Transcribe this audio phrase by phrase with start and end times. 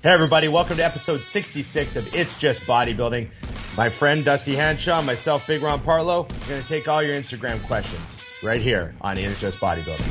[0.00, 3.30] Hey, everybody, welcome to episode 66 of It's Just Bodybuilding.
[3.76, 7.60] My friend Dusty Hanshaw, myself, Big Ron Partlow, are going to take all your Instagram
[7.66, 10.06] questions right here on It's Just Bodybuilding.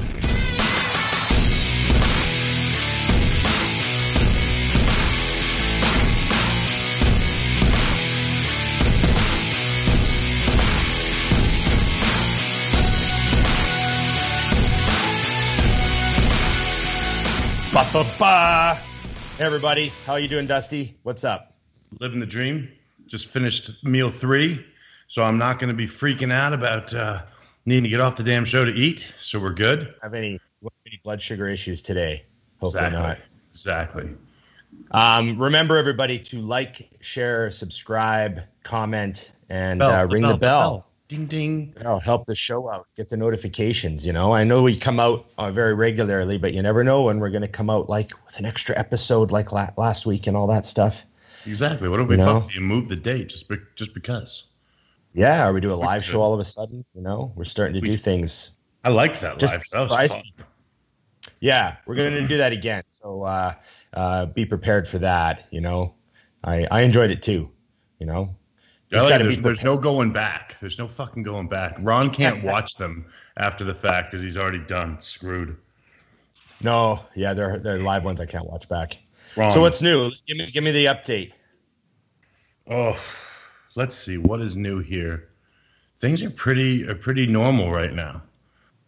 [17.73, 18.87] Ba ba ba.
[19.38, 20.98] Hey everybody, how you doing, Dusty?
[21.04, 21.54] What's up?
[22.00, 22.72] living the dream.
[23.05, 24.66] Just finished meal three,
[25.08, 27.22] so I'm not going to be freaking out about uh,
[27.63, 29.13] needing to get off the damn show to eat.
[29.20, 29.94] So we're good.
[30.02, 30.40] Have any
[30.88, 32.26] any blood sugar issues today?
[32.62, 33.00] Hopefully exactly.
[33.00, 33.18] not.
[33.52, 34.10] Exactly.
[34.90, 40.87] Um, remember, everybody, to like, share, subscribe, comment, and Bell, uh, ring the bell.
[41.08, 41.74] Ding ding.
[41.78, 42.88] That'll help the show out.
[42.98, 44.06] Get the notifications.
[44.06, 47.20] You know, I know we come out uh, very regularly, but you never know when
[47.20, 50.36] we're going to come out like with an extra episode, like la- last week and
[50.36, 51.04] all that stuff.
[51.46, 51.88] Exactly.
[51.88, 52.41] What if we You know?
[52.41, 54.48] fuck you move the date just be- just because?
[55.14, 56.84] Yeah, or we do a live show all of a sudden.
[56.94, 58.52] You know, we're starting to We- do things.
[58.84, 59.90] I like that Just live.
[59.90, 60.24] That was fun.
[61.40, 62.84] Yeah, we're going to do that again.
[62.90, 63.54] So uh,
[63.94, 65.45] uh, be prepared for that.
[65.52, 65.94] You know,
[66.44, 67.49] I I enjoyed it too.
[67.99, 68.36] You know,
[68.93, 70.57] I like there's, there's no going back.
[70.59, 71.75] There's no fucking going back.
[71.80, 75.02] Ron can't watch them after the fact because he's already done.
[75.02, 75.57] Screwed.
[76.61, 78.97] no, yeah, they're they're live ones I can't watch back.
[79.35, 79.52] Ron.
[79.52, 80.11] So what's new?
[80.25, 81.33] Give me give me the update.
[82.69, 82.97] Oh,
[83.75, 85.30] let's see what is new here.
[85.99, 88.21] Things are pretty are pretty normal right now,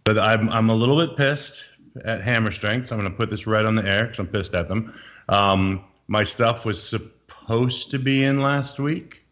[0.05, 1.65] but I'm I'm a little bit pissed
[2.05, 2.87] at Hammer Strength.
[2.87, 4.93] So I'm going to put this right on the air because I'm pissed at them.
[5.27, 9.25] Um, my stuff was supposed to be in last week,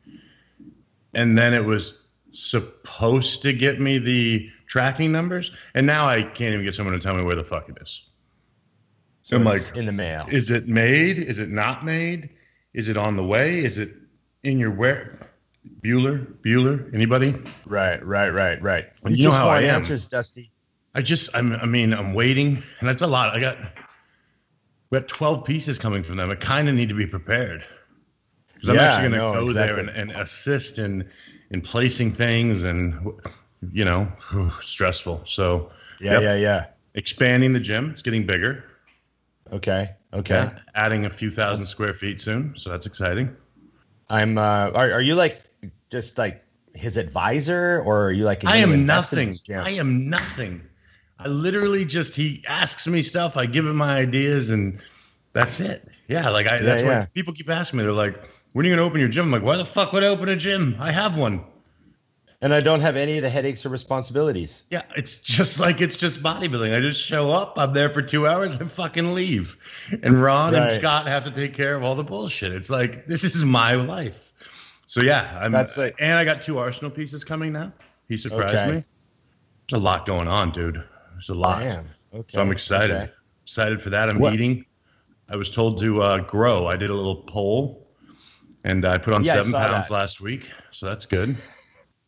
[1.18, 2.00] and then it was
[2.32, 7.02] supposed to get me the tracking numbers, and now I can't even get someone to
[7.02, 8.08] tell me where the fuck it is.
[9.24, 10.28] So I'm like, in the mail.
[10.32, 11.18] is it made?
[11.18, 12.30] Is it not made?
[12.74, 13.58] Is it on the way?
[13.58, 13.94] Is it
[14.44, 15.20] in your where?
[15.84, 16.26] Bueller?
[16.42, 16.94] Bueller?
[16.94, 17.36] Anybody?
[17.66, 18.86] Right, right, right, right.
[19.02, 19.76] Well, you know just how want I am.
[19.78, 20.52] Answers, Dusty.
[20.94, 23.36] I just, I'm, I mean, I'm waiting, and that's a lot.
[23.36, 23.58] I got,
[24.92, 26.30] we got 12 pieces coming from them.
[26.30, 27.66] I kind of need to be prepared
[28.58, 31.10] because I'm Yeah, actually going to go there and, and assist in
[31.50, 33.14] in placing things, and
[33.72, 34.12] you know,
[34.62, 35.24] stressful.
[35.26, 36.22] So Yeah, Yep.
[36.24, 36.66] yeah, yeah.
[36.94, 37.92] expanding the gym.
[37.92, 38.64] It's getting bigger.
[39.52, 40.50] Okay, okay.
[40.76, 43.36] Adding a few thousand square feet soon, so that's exciting.
[44.10, 44.38] I'm.
[44.38, 45.42] Uh, are are you like
[45.90, 48.44] just like his advisor, or are you like?
[48.46, 49.34] I am nothing.
[49.50, 50.62] I am nothing.
[51.20, 54.80] I literally just he asks me stuff, I give him my ideas, and
[55.34, 55.88] that's it.
[56.08, 57.00] Yeah, like I that's yeah.
[57.00, 57.84] why people keep asking me.
[57.84, 58.22] They're like,
[58.58, 60.30] "When are you gonna open your gym?" I'm like, "Why the fuck would I open
[60.30, 60.76] a gym?
[60.80, 61.44] I have one."
[62.40, 64.64] and I don't have any of the headaches or responsibilities.
[64.70, 66.76] Yeah, it's just like it's just bodybuilding.
[66.76, 69.58] I just show up, I'm there for two hours, and fucking leave.
[70.04, 72.52] And Ron and Scott have to take care of all the bullshit.
[72.52, 74.34] It's like this is my life.
[74.88, 75.96] So yeah, I'm That's it.
[76.00, 77.74] and I got two Arsenal pieces coming now.
[78.08, 78.72] He surprised Okay.
[78.78, 78.84] me.
[79.70, 80.84] There's a lot going on, dude.
[81.14, 81.68] There's a lot.
[81.68, 81.88] Damn.
[82.14, 82.36] Okay.
[82.36, 82.96] So I'm excited.
[82.96, 83.12] okay.
[83.44, 84.10] Excited for that.
[84.10, 84.66] I'm What- eating.
[85.30, 86.68] I was told to uh, grow.
[86.68, 87.87] I did a little poll,
[88.68, 89.94] and I put on Yeah, seven pounds that.
[89.94, 90.52] last week.
[90.72, 91.36] So that's good.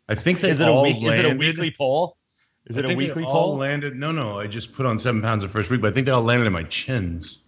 [0.10, 0.98] I think they Is it a all week?
[0.98, 2.18] Is it a weekly poll?
[2.66, 3.56] Is it a weekly poll?
[3.56, 3.96] landed.
[3.96, 4.40] No, no.
[4.40, 6.46] I just put on seven pounds the first week, but I think they all landed
[6.46, 7.40] in my chins.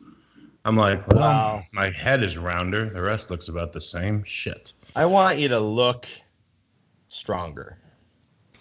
[0.63, 1.61] I'm like, well, Wow.
[1.73, 2.89] my head is rounder.
[2.89, 4.23] The rest looks about the same.
[4.23, 4.73] Shit.
[4.95, 6.07] I want you to look
[7.07, 7.77] stronger.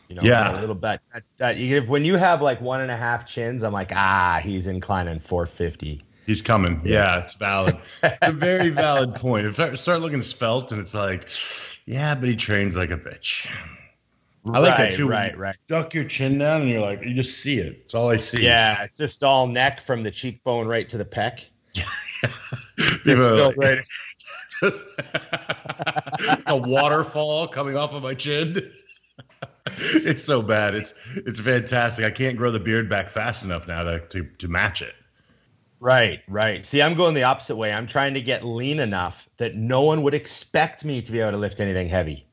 [0.08, 0.58] You know, Yeah.
[0.58, 1.00] a little bit.
[1.12, 4.40] That, that if when you have like one and a half chins, I'm like, ah,
[4.42, 6.02] he's inclining 450.
[6.30, 6.82] He's coming.
[6.84, 7.76] Yeah, it's valid.
[8.04, 9.46] it's a very valid point.
[9.46, 11.28] If I start looking svelte, and it's like,
[11.86, 13.48] yeah, but he trains like a bitch.
[14.46, 15.08] I like that too.
[15.08, 15.56] when Right, you right.
[15.66, 17.78] Duck your chin down, and you're like, you just see it.
[17.80, 18.44] It's all I see.
[18.44, 21.46] Yeah, it's just all neck from the cheekbone right to the pec.
[23.04, 23.78] People like, right.
[24.62, 24.86] just
[26.46, 28.70] a waterfall coming off of my chin.
[29.78, 30.76] it's so bad.
[30.76, 32.04] It's it's fantastic.
[32.04, 34.94] I can't grow the beard back fast enough now to to, to match it.
[35.80, 36.64] Right, right.
[36.66, 37.72] See, I'm going the opposite way.
[37.72, 41.32] I'm trying to get lean enough that no one would expect me to be able
[41.32, 42.26] to lift anything heavy.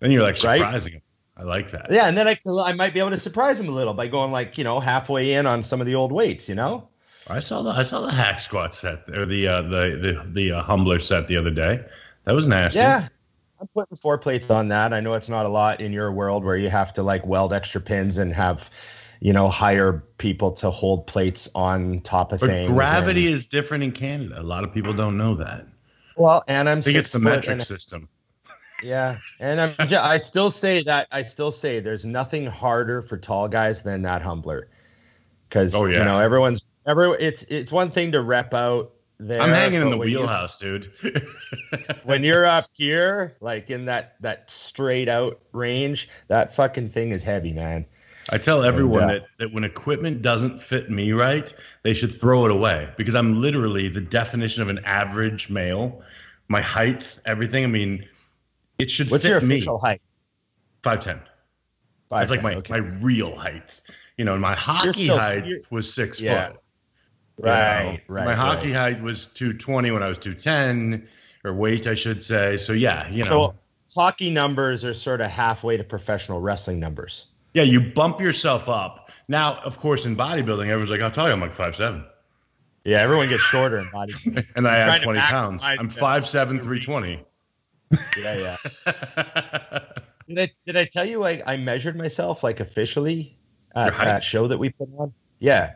[0.00, 0.58] Then you're like Right?
[0.58, 1.02] surprising him.
[1.36, 1.90] I like that.
[1.90, 4.30] Yeah, and then I, I might be able to surprise him a little by going
[4.30, 6.88] like, you know, halfway in on some of the old weights, you know?
[7.28, 10.52] I saw the I saw the hack squat set or the uh, the the the
[10.58, 11.80] uh, humbler set the other day.
[12.24, 12.80] That was nasty.
[12.80, 13.08] Yeah.
[13.60, 14.92] I'm putting four plates on that.
[14.92, 17.52] I know it's not a lot in your world where you have to like weld
[17.52, 18.68] extra pins and have,
[19.24, 22.68] you know, hire people to hold plates on top of But things.
[22.70, 24.40] gravity and- is different in Canada.
[24.40, 25.64] A lot of people don't know that.
[26.16, 28.08] well, and I'm I think it's the metric system.
[28.82, 33.46] Yeah, and I'm I still say that I still say there's nothing harder for tall
[33.46, 34.68] guys than that humbler,
[35.48, 35.98] because Oh, yeah.
[35.98, 38.90] you know everyone's every it's it's one thing to rep out
[39.20, 39.40] there.
[39.40, 40.90] I'm hanging in the when you- wheelhouse, dude.
[42.02, 47.22] when you're up here, like in that that straight out range, that fucking thing is
[47.22, 47.86] heavy, man.
[48.32, 51.52] I tell everyone uh, that, that when equipment doesn't fit me right,
[51.82, 56.02] they should throw it away because I'm literally the definition of an average male.
[56.48, 57.62] My height, everything.
[57.62, 58.08] I mean,
[58.78, 59.56] it should What's fit your me.
[59.56, 60.00] official height?
[60.82, 61.20] Five ten.
[62.10, 62.72] That's like my, okay.
[62.72, 63.82] my real height.
[64.16, 66.48] You know, and my hockey still- height was six Yeah.
[66.48, 66.56] foot.
[67.38, 67.50] you know.
[67.52, 68.24] Right, right.
[68.24, 68.94] My hockey right.
[68.94, 71.06] height was 220 when I was 210,
[71.44, 72.56] or weight, I should say.
[72.56, 73.54] So yeah, you know, So
[73.94, 77.26] hockey numbers are sort of halfway to professional wrestling numbers.
[77.54, 79.10] Yeah, you bump yourself up.
[79.28, 82.04] Now, of course, in bodybuilding, everyone's like, "I'll tell you, I'm like five seven,
[82.84, 84.46] Yeah, everyone gets shorter in bodybuilding.
[84.56, 85.62] and I Trying have to 20 pounds.
[85.64, 87.24] I'm the- five seven, 320.
[88.18, 88.56] yeah,
[88.86, 89.80] yeah.
[90.28, 93.36] Did I did I tell you I, I measured myself like officially
[93.74, 94.04] at height?
[94.06, 95.12] that show that we put on?
[95.40, 95.74] Yeah.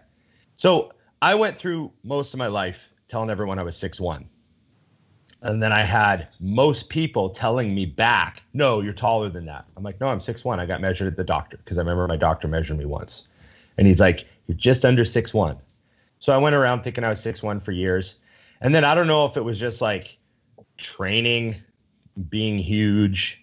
[0.54, 4.28] So I went through most of my life telling everyone I was six one.
[5.46, 9.64] And then I had most people telling me back, no, you're taller than that.
[9.76, 10.58] I'm like, no, I'm six one.
[10.58, 13.22] I got measured at the doctor because I remember my doctor measured me once.
[13.78, 15.56] And he's like, you're just under six one.
[16.18, 18.16] So I went around thinking I was six one for years.
[18.60, 20.18] And then I don't know if it was just like
[20.78, 21.62] training,
[22.28, 23.40] being huge,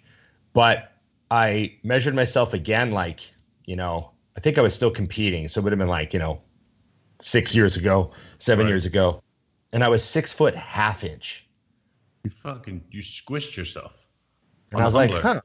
[0.51, 0.91] but
[1.31, 3.21] I measured myself again, like,
[3.65, 5.47] you know, I think I was still competing.
[5.47, 6.41] So it would have been like, you know,
[7.21, 8.71] six years ago, seven Right.
[8.71, 9.21] years ago.
[9.71, 11.47] And I was six foot half inch.
[12.23, 13.93] You fucking you squished yourself.
[14.71, 15.41] And I was like, huh.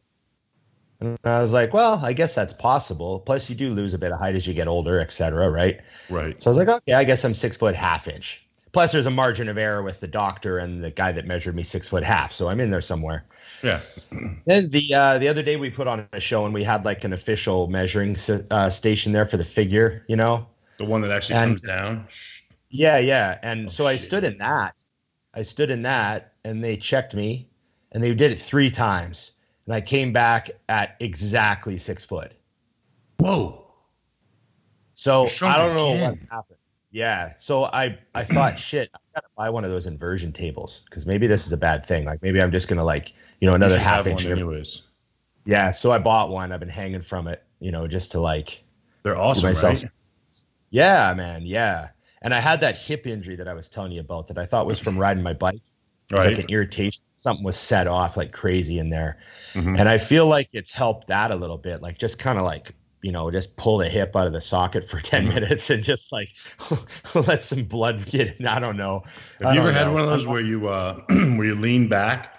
[1.00, 3.20] And I was like, well, I guess that's possible.
[3.20, 5.80] Plus, you do lose a bit of height as you get older, et cetera, right?
[6.10, 6.40] Right.
[6.42, 8.44] So I was like, okay, I guess I'm six foot half inch.
[8.72, 11.62] Plus, there's a margin of error with the doctor and the guy that measured me
[11.62, 12.32] six foot half.
[12.32, 13.24] So I'm in there somewhere.
[13.62, 13.80] Yeah.
[14.46, 17.02] Then the uh, the other day we put on a show and we had like
[17.04, 18.16] an official measuring
[18.50, 20.46] uh, station there for the figure, you know.
[20.78, 22.06] The one that actually And- comes down.
[22.70, 23.38] Yeah, yeah.
[23.42, 24.74] And Oh, so I stood in that.
[25.34, 27.46] I stood in that, and they checked me,
[27.92, 29.32] and they did it three times,
[29.66, 32.32] and I came back at exactly six foot.
[33.18, 33.66] Whoa.
[34.94, 36.10] So I don't know again.
[36.10, 36.58] what happened.
[36.90, 37.34] Yeah.
[37.38, 41.26] So I I thought, shit, I gotta buy one of those inversion tables because maybe
[41.26, 42.04] this is a bad thing.
[42.04, 44.24] Like maybe I'm just gonna like you know another should half inch.
[44.24, 44.82] anyways.
[45.44, 45.70] Yeah.
[45.70, 46.50] So I bought one.
[46.50, 48.64] I've been hanging from it, you know, just to like
[49.02, 49.84] They're awesome, right?
[50.70, 51.42] Yeah, man.
[51.44, 51.88] Yeah.
[52.22, 54.66] And I had that hip injury that I was telling you about that I thought
[54.66, 55.62] was from riding my bike.
[56.12, 56.26] Right.
[56.36, 57.02] like an irritation.
[57.16, 59.18] Something was set off like crazy in there.
[59.54, 59.78] Mhm.
[59.78, 61.82] And I feel like it's helped that a little bit.
[61.82, 64.88] Like just kind of like, you know, just pull the hip out of the socket
[64.88, 65.34] for 10 Mhm.
[65.34, 66.30] minutes and just like
[67.14, 68.46] let some blood get in.
[68.46, 69.02] I don't know.
[69.42, 69.92] Have you ever don't had know.
[69.94, 72.38] one of those where you uh, where you lean back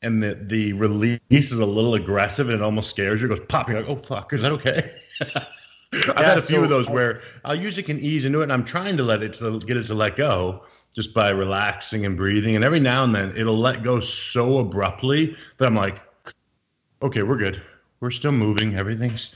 [0.00, 3.26] and the the release is a little aggressive and it almost scares you?
[3.30, 4.94] It goes popping like, oh fuck, is that okay?
[5.20, 8.44] I've Yeah, had a few so- of those where I usually can ease into it,
[8.44, 12.04] and I'm trying to let it to get it to let go just by relaxing
[12.06, 12.54] and breathing.
[12.56, 16.00] And every now and then it'll let go so abruptly that I'm like,
[17.02, 17.62] okay, we're good.
[18.00, 18.76] We're still moving.
[18.76, 19.30] Everything's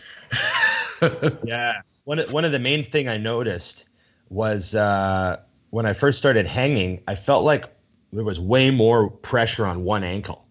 [1.43, 1.81] Yeah.
[2.05, 3.85] One of, one of the main thing I noticed
[4.29, 5.39] was uh,
[5.71, 7.65] when I first started hanging, I felt like
[8.13, 10.47] there was way more pressure on one ankle.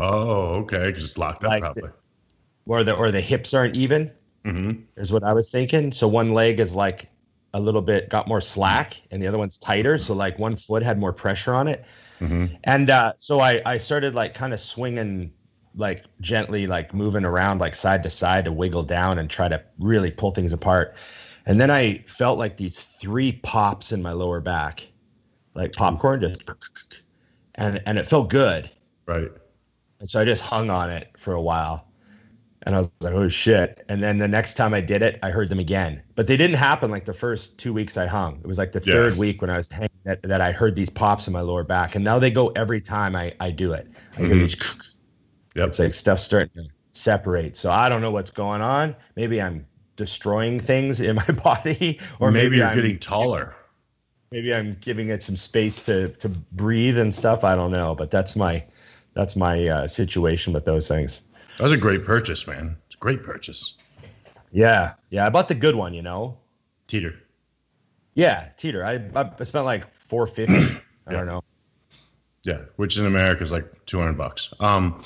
[0.00, 1.90] oh okay because it's locked up Like probably.
[2.66, 4.10] or the or the hips aren't even
[4.44, 5.92] hmm is what I was thinking.
[5.92, 7.08] So one leg is like
[7.54, 9.98] a little bit got more slack and the other one's tighter.
[9.98, 11.84] So like one foot had more pressure on it.
[12.18, 15.32] hmm And uh, so I, I started like kind of swinging
[15.74, 19.62] like gently, like moving around like side to side to wiggle down and try to
[19.78, 20.94] really pull things apart.
[21.46, 24.86] And then I felt like these three pops in my lower back,
[25.54, 26.42] like popcorn, just
[27.54, 28.70] and and it felt good.
[29.06, 29.30] Right.
[30.00, 31.87] And so I just hung on it for a while.
[32.68, 33.84] And I was like, oh shit.
[33.88, 36.02] And then the next time I did it, I heard them again.
[36.16, 38.40] But they didn't happen like the first two weeks I hung.
[38.40, 38.92] It was like the Yeah.
[38.92, 41.64] third week when I was hanging that, that I heard these pops in my lower
[41.64, 41.94] back.
[41.96, 43.90] And now they go every time I, I do it.
[44.18, 44.40] I hear Mhm.
[44.40, 44.56] these,
[45.56, 45.68] Yep.
[45.68, 47.56] it's like stuff starting to separate.
[47.56, 48.94] So I don't know what's going on.
[49.16, 53.54] Maybe I'm destroying things in my body, or Or maybe, maybe, you're I'm, getting taller.
[54.30, 57.44] maybe I'm giving it some space to, to breathe and stuff.
[57.44, 58.62] I don't know, but that's my,
[59.14, 61.22] that's my uh, situation with those things.
[61.58, 62.76] That was a great purchase, man.
[62.86, 63.74] It's a great purchase.
[64.52, 65.26] Yeah, yeah.
[65.26, 66.38] I bought the good one, you know.
[66.86, 67.16] Teeter.
[68.14, 68.84] Yeah, teeter.
[68.84, 70.54] I I spent like four fifty.
[70.54, 71.42] I don't know.
[72.44, 74.54] Yeah, which in America is like 200 bucks.
[74.60, 75.02] Um,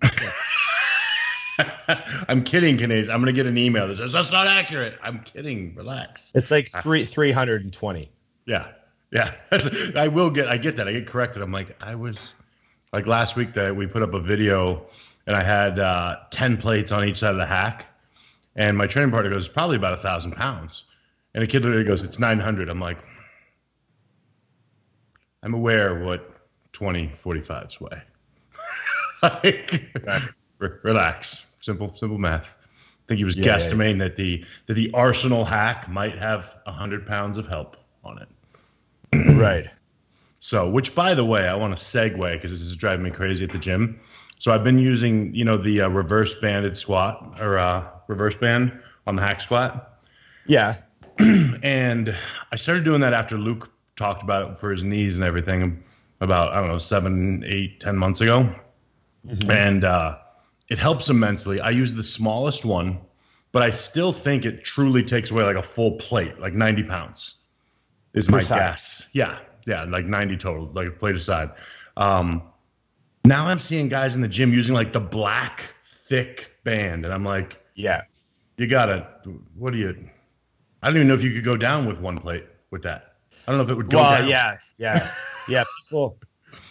[2.28, 3.08] I'm kidding, Canadians.
[3.08, 4.96] I'm going to get an email that says that's not accurate.
[5.02, 5.74] I'm kidding.
[5.74, 6.32] Relax.
[6.34, 8.12] It's like three three hundred and twenty.
[8.46, 8.68] Yeah,
[9.10, 9.32] yeah.
[9.96, 10.48] I will get.
[10.48, 10.86] I get that.
[10.86, 11.42] I get corrected.
[11.42, 12.32] I'm like, I was
[12.92, 14.86] like last week that we put up a video
[15.26, 17.86] and I had uh, 10 plates on each side of the hack,
[18.56, 20.84] and my training partner goes, probably about a thousand pounds,
[21.34, 22.68] and a kid literally goes, it's 900.
[22.68, 22.98] I'm like,
[25.42, 26.30] I'm aware what
[26.72, 28.02] 20 45s weigh.
[29.22, 29.84] like,
[30.58, 31.54] re- relax.
[31.60, 32.46] Simple, simple math.
[32.46, 37.06] I think he was Yeah, guesstimating that the that the Arsenal hack might have 100
[37.06, 38.28] pounds of help on it.
[39.28, 39.66] right.
[40.40, 43.44] So, which by the way, I want to segue because this is driving me crazy
[43.44, 43.98] at the gym.
[44.38, 48.78] So I've been using, you know, the uh, reverse banded squat or uh, reverse band
[49.06, 50.00] on the hack squat,
[50.46, 50.76] Yeah.
[51.18, 52.14] and
[52.52, 55.82] I started doing that after Luke talked about it for his knees and everything
[56.20, 58.54] about I don't know seven, eight, ten months ago,
[59.48, 60.18] and uh,
[60.68, 61.60] it helps immensely.
[61.60, 62.98] I use the smallest one,
[63.52, 67.44] but I still think it truly takes away like a full plate, like 90 pounds
[68.12, 69.08] is my guess.
[69.12, 71.50] Yeah, yeah, like 90 total, like a plate aside.
[71.96, 72.42] Um,
[73.28, 77.24] now I'm seeing guys in the gym using like the black thick band, and I'm
[77.24, 78.02] like, Yeah.
[78.56, 79.06] you gotta,
[79.56, 80.08] what do you?
[80.82, 83.14] I don't even know if you could go down with one plate with that.
[83.46, 84.28] I don't know if it would go Well, down.
[84.28, 85.08] yeah, yeah,
[85.48, 85.64] yeah.
[85.84, 86.18] People,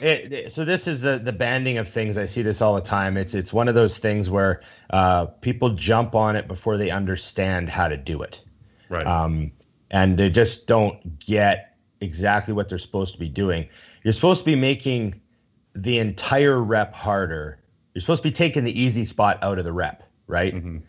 [0.01, 2.17] it, it- so this is the the banding of things.
[2.17, 3.17] I see this all the time.
[3.17, 7.69] It's it's one of those things where uh, people jump on it before they understand
[7.69, 8.43] how to do it,
[8.89, 9.05] right.
[9.07, 9.51] um,
[9.91, 13.67] and they just don't get exactly what they're supposed to be doing.
[14.03, 15.19] You're supposed to be making
[15.75, 17.59] the entire rep harder.
[17.93, 20.53] You're supposed to be taking the easy spot out of the rep, right?
[20.55, 20.81] Mhm.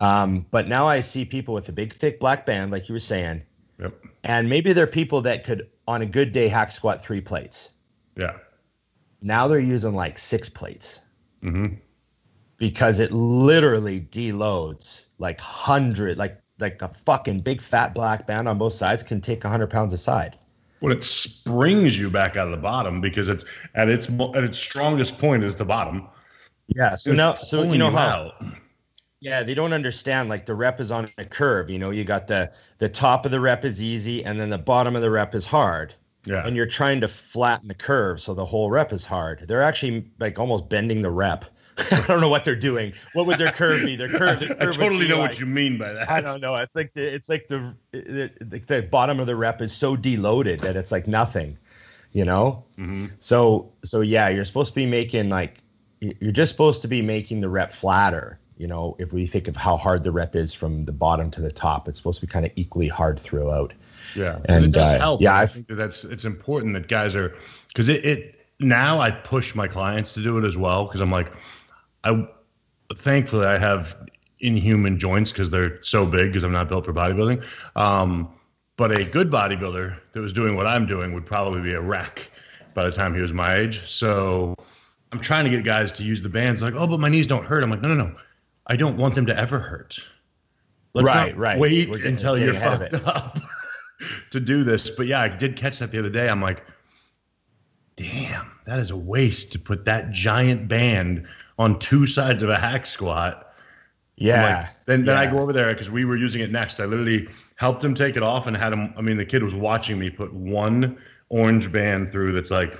[0.00, 3.00] Um, but now I see people with a big thick black band, like you were
[3.00, 3.42] saying,
[3.80, 3.94] Yep.
[4.24, 7.70] and maybe they're people that could, on a good day, hack squat three plates.
[8.16, 8.34] Yeah.
[9.22, 11.00] Now they're using like six plates
[11.42, 11.74] Mm-hmm.
[12.56, 18.58] because it literally deloads like hundred, like like a fucking big fat black band on
[18.58, 20.36] both sides can take hundred pounds a side.
[20.80, 23.44] Well, it springs you back out of the bottom because it's
[23.74, 26.08] at its at its strongest point is the bottom.
[26.68, 26.96] Yeah.
[26.96, 28.44] So now, so you know how, out.
[29.20, 30.28] yeah, they don't understand.
[30.28, 31.70] Like the rep is on a curve.
[31.70, 34.58] You know, you got the the top of the rep is easy, and then the
[34.58, 35.94] bottom of the rep is hard.
[36.26, 36.46] Yeah.
[36.46, 39.46] and you're trying to flatten the curve so the whole rep is hard.
[39.48, 41.46] They're actually like almost bending the rep.
[41.90, 42.92] I don't know what they're doing.
[43.14, 43.96] What would their curve be?
[43.96, 44.40] Their curve.
[44.40, 46.10] Their I curve would totally know like- what you mean by that.
[46.10, 46.54] I don't know.
[46.56, 48.30] It's like the it's like the the,
[48.66, 51.56] the bottom of the rep is so deloaded that it's like nothing,
[52.12, 52.64] you know.
[52.76, 55.58] hmm So so yeah, you're supposed to be making like
[56.00, 58.38] you're just supposed to be making the rep flatter.
[58.56, 61.40] You know, if we think of how hard the rep is from the bottom to
[61.40, 63.72] the top, it's supposed to be kind of equally hard throughout.
[64.16, 65.20] Yeah, And, it does uh, help.
[65.20, 67.36] yeah, I I- think that that's it's important that guys are
[67.68, 71.12] because it, it now I push my clients to do it as well because I'm
[71.12, 71.30] like
[72.04, 72.26] I
[72.96, 73.96] thankfully I have
[74.40, 77.42] inhuman joints because they're so big because I'm not built for bodybuilding.
[77.76, 78.30] Um,
[78.76, 82.30] but a good bodybuilder that was doing what I'm doing would probably be a wreck
[82.74, 83.88] by the time he was my age.
[83.90, 84.54] So
[85.10, 87.44] I'm trying to get guys to use the bands like, oh, but my knees don't
[87.44, 87.64] hurt.
[87.64, 88.14] I'm like, no, no, no.
[88.66, 89.98] I don't want them to ever hurt.
[90.94, 91.58] Let's Right, right.
[91.58, 93.38] wait getting- until you're fucked up
[94.30, 94.90] to do this.
[94.90, 96.28] But yeah, I did catch that the other day.
[96.28, 96.64] I'm like,
[97.96, 101.26] damn, that is a waste to put that giant band
[101.58, 103.52] on two sides of a hack squat.
[104.16, 104.60] Yeah.
[104.60, 106.80] like- then then I go over there because we were using it next.
[106.80, 108.92] I literally helped him take it off and had him.
[108.96, 110.98] I mean, the kid was watching me put one
[111.28, 112.76] orange band through that's like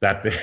[0.00, 0.34] that big.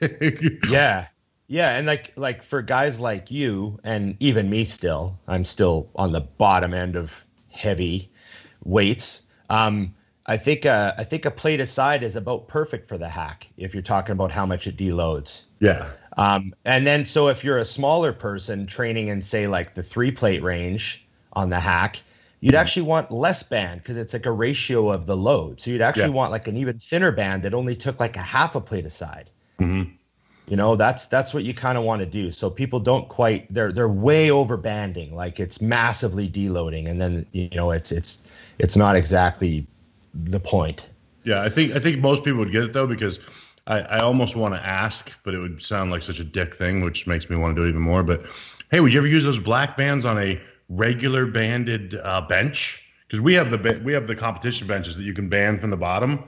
[0.70, 1.06] yeah
[1.50, 6.12] yeah and like like for guys like you and even me still i'm still on
[6.12, 7.12] the bottom end of
[7.50, 8.10] heavy
[8.64, 9.94] weights um
[10.26, 13.74] i think uh, i think a plate aside is about perfect for the hack if
[13.74, 15.90] you're talking about how much it deloads yeah.
[16.16, 20.10] Um and then so if you're a smaller person training in say like the three
[20.10, 22.00] plate range on the hack
[22.40, 25.82] you'd actually want less band because it's like a ratio of the load so you'd
[25.82, 26.14] actually Yeah.
[26.14, 29.30] want like an even thinner band that only took like a half a plate aside
[29.58, 30.00] hmm
[30.46, 32.30] you know, that's that's what you kind of want to do.
[32.30, 37.26] So people don't quite they're they're way over banding, like it's massively deloading, and then
[37.32, 38.18] you know it's it's
[38.58, 39.68] it's not exactly
[40.12, 40.86] the point.
[41.24, 43.20] Yeah, I think I think most people would get it though because
[43.70, 46.82] I, I almost want to ask, but it would sound like such a dick thing,
[46.82, 48.02] which makes me want to do it even more.
[48.02, 48.26] But
[48.70, 52.84] hey, would you ever use those black bands on a regular banded uh, bench?
[53.06, 55.76] Because we have the we have the competition benches that you can band from the
[55.76, 56.24] bottom.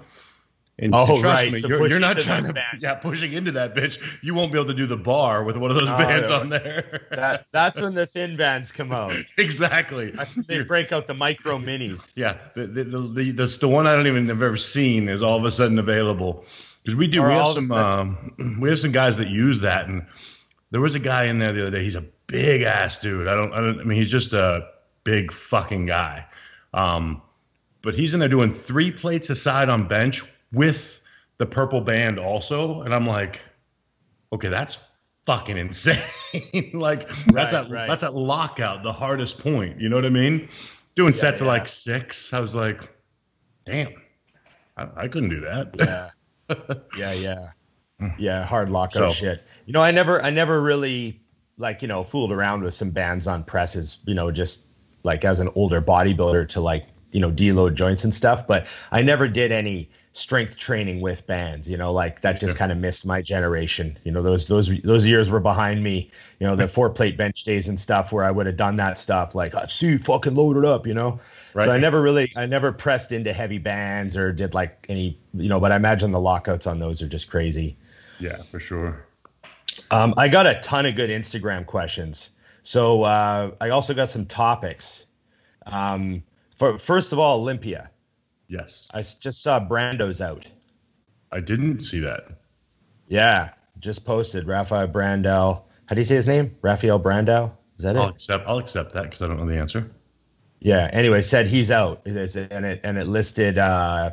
[0.79, 3.75] And Oh, trust right, me, so you're, you're not trying to yeah pushing into that
[3.75, 4.01] bitch.
[4.23, 6.39] You won't be able to do the bar with one of those Oh, bands yeah.
[6.39, 7.07] on there.
[7.11, 9.13] That that's when the thin bands come out.
[9.37, 10.13] exactly.
[10.13, 12.13] That's they break out the micro minis.
[12.17, 15.23] Yeah, the the the, the, the, the one I don't even have ever seen is
[15.23, 16.47] all of a sudden available
[16.83, 19.89] because we do we have a some um, we have some guys that use that
[19.89, 20.07] and
[20.71, 21.85] there was a guy in there the other day.
[21.85, 23.29] He's a big ass dude.
[23.29, 24.69] I don't I don't I mean he's just a
[25.05, 26.27] big fucking guy.
[26.75, 27.23] Um,
[27.83, 31.01] but he's in there doing three plates aside on bench with
[31.39, 33.43] the purple band also, and I'm like,
[34.33, 34.79] okay, that's
[35.27, 35.99] fucking insane.
[36.73, 37.89] like that's Right, at right.
[37.89, 39.81] that's at lockout, the hardest point.
[39.81, 40.49] You know what I mean?
[40.95, 42.33] Doing Yeah, sets of like six.
[42.33, 42.89] I was like,
[43.65, 43.93] damn.
[44.77, 45.75] I, I couldn't do that.
[45.79, 46.11] Yeah.
[46.97, 47.49] Yeah, yeah.
[48.01, 48.09] Hmm.
[48.19, 49.43] Yeah, hard lockout So- shit.
[49.67, 51.21] You know, I never I never really
[51.57, 54.63] like, you know, fooled around with some bands on presses, you know, just
[55.05, 59.03] like as an older bodybuilder to like, you know, deload joints and stuff, but I
[59.03, 62.59] never did any strength training with bands, you know, like that just Yeah.
[62.59, 63.97] kind of missed my generation.
[64.03, 67.45] You know, those those those years were behind me, you know, the four plate bench
[67.45, 70.57] days and stuff where I would have done that stuff like, I see fucking load
[70.57, 71.21] it up, you know.
[71.55, 71.67] Right.
[71.67, 75.49] So I never really, I never pressed into heavy bands or did like any, you
[75.49, 75.61] know.
[75.61, 77.77] But I imagine the lockouts on those are just crazy.
[78.19, 79.07] Yeah, for sure.
[79.91, 82.31] Um, I got a ton of good Instagram questions.
[82.63, 85.05] So uh, I also got some topics.
[85.67, 86.23] Um,
[86.57, 87.91] for first of all, Olympia.
[88.49, 88.89] Yes.
[88.95, 90.47] I just saw Brando's out.
[91.31, 92.29] I didn't see that.
[93.09, 95.63] Yeah, just posted Raphael Brandel.
[95.87, 96.57] How do you say his name?
[96.63, 97.53] Raphael Brandel.
[97.79, 98.11] Is that I'll it?
[98.11, 98.45] accept.
[98.47, 99.91] I'll accept that because I don't know the answer.
[100.65, 100.89] Yeah.
[100.93, 104.13] Anyway, said he's out, and it and it listed uh,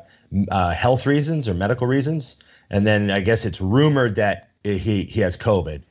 [0.49, 2.37] uh, health reasons or medical reasons,
[2.71, 5.83] and then I guess it's rumored that he he has COVID.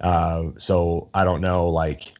[0.00, 2.14] Uh, so I don't know like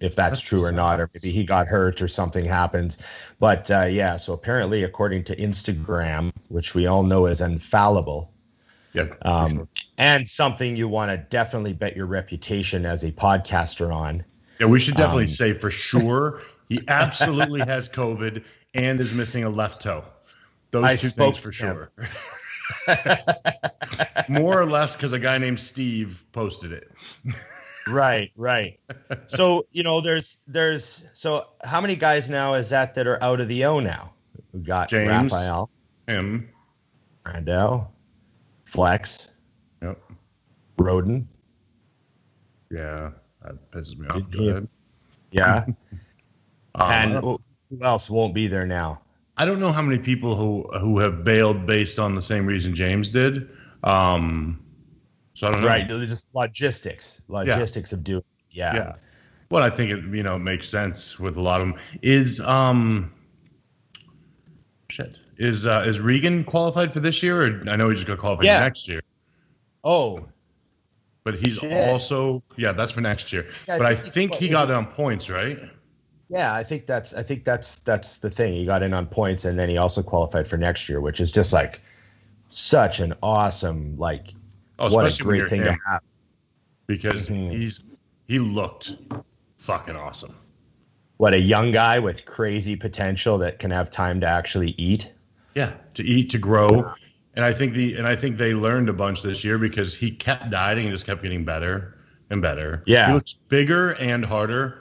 [0.00, 2.96] if that's That true or not, or maybe he got hurt or something happened.
[3.38, 8.32] But uh, yeah, so apparently, according to Instagram, which we all know is infallible,
[8.94, 9.06] Yeah.
[9.22, 14.24] um, and something you want to definitely bet your reputation as a podcaster on.
[14.58, 14.66] yeah.
[14.66, 18.44] We should definitely um, say for sure he absolutely has COVID
[18.74, 20.04] and is missing a left toe.
[20.70, 21.90] Those I two things for sure.
[24.28, 26.90] More or less because a guy named Steve posted it.
[27.86, 28.78] right right
[29.28, 33.40] so you know there's there's so how many guys now is that that are out
[33.40, 34.12] of the o now
[34.52, 35.32] we got James.
[35.32, 35.70] raphael
[36.06, 36.50] M,
[37.24, 37.90] randall
[38.66, 39.28] flex
[39.80, 39.98] Yep.
[40.76, 41.26] roden
[42.70, 43.12] Yeah.
[43.42, 44.16] That pisses me off.
[44.16, 44.68] Did Go he- ahead.
[45.30, 45.64] yeah
[46.80, 47.38] Um, and who
[47.84, 49.00] else won't be there now
[49.36, 52.74] I don't know how many people who who have bailed based on the same reason
[52.74, 53.48] James did.
[53.84, 54.58] Um,
[55.34, 55.68] so I don't know.
[55.68, 58.74] right just logistics logistics of doing yeah.
[58.74, 58.94] Yeah.
[59.50, 61.78] Well, I think it you know makes sense with a lot of them.
[62.02, 63.12] Is um
[64.88, 67.42] shit is uh, is Regan qualified for this year?
[67.42, 68.58] Or I know he just got qualified Yeah.
[68.60, 69.00] next year,
[69.84, 70.26] oh
[71.24, 71.72] but he's Shit.
[71.90, 73.46] also yeah that's for next year.
[73.68, 75.58] Yeah, but I he's- think he got it on points, right?
[76.28, 79.44] Yeah i think that's i think that's that's the thing he got in on points
[79.44, 81.80] and then he also qualified for next year which is just like
[82.50, 84.28] such an awesome like
[84.80, 86.02] Oh, what a great thing to have
[86.86, 87.50] because Mhm.
[87.50, 87.82] he's
[88.28, 88.94] he looked
[89.56, 90.34] fucking awesome.
[91.16, 95.10] what a young guy with crazy potential that can have time to actually eat.
[95.56, 96.92] Yeah, to eat, to grow,
[97.34, 100.12] and I think the and I think they learned a bunch this year because he
[100.12, 101.98] kept dieting and just kept getting better
[102.30, 102.84] and better.
[102.86, 103.08] Yeah.
[103.08, 104.77] he looks bigger and harder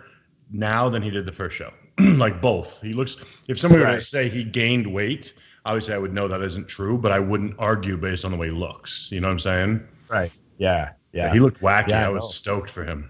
[0.51, 1.71] now than he did the first show.
[1.99, 3.17] like both, he looks.
[3.47, 5.33] If somebody were to say he gained weight,
[5.65, 8.47] obviously I would know that isn't true, but I wouldn't argue based on the way
[8.47, 9.09] he looks.
[9.11, 9.87] You know what I'm saying?
[10.09, 10.31] Right.
[10.57, 10.91] Yeah.
[11.13, 11.33] Yeah.
[11.33, 11.89] he looked wacky.
[11.89, 13.09] Yeah, I I was stoked for him.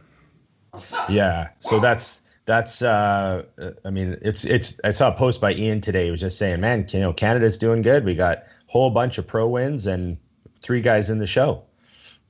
[1.10, 1.50] yeah.
[1.60, 2.82] So that's that's.
[2.82, 3.44] uh
[3.84, 4.74] I mean, it's it's.
[4.84, 6.06] I saw a post by Ian today.
[6.06, 8.06] He was just saying, man, you know, Canada's doing good.
[8.06, 10.18] We got a whole bunch of pro wins and
[10.62, 11.64] three guys in the show.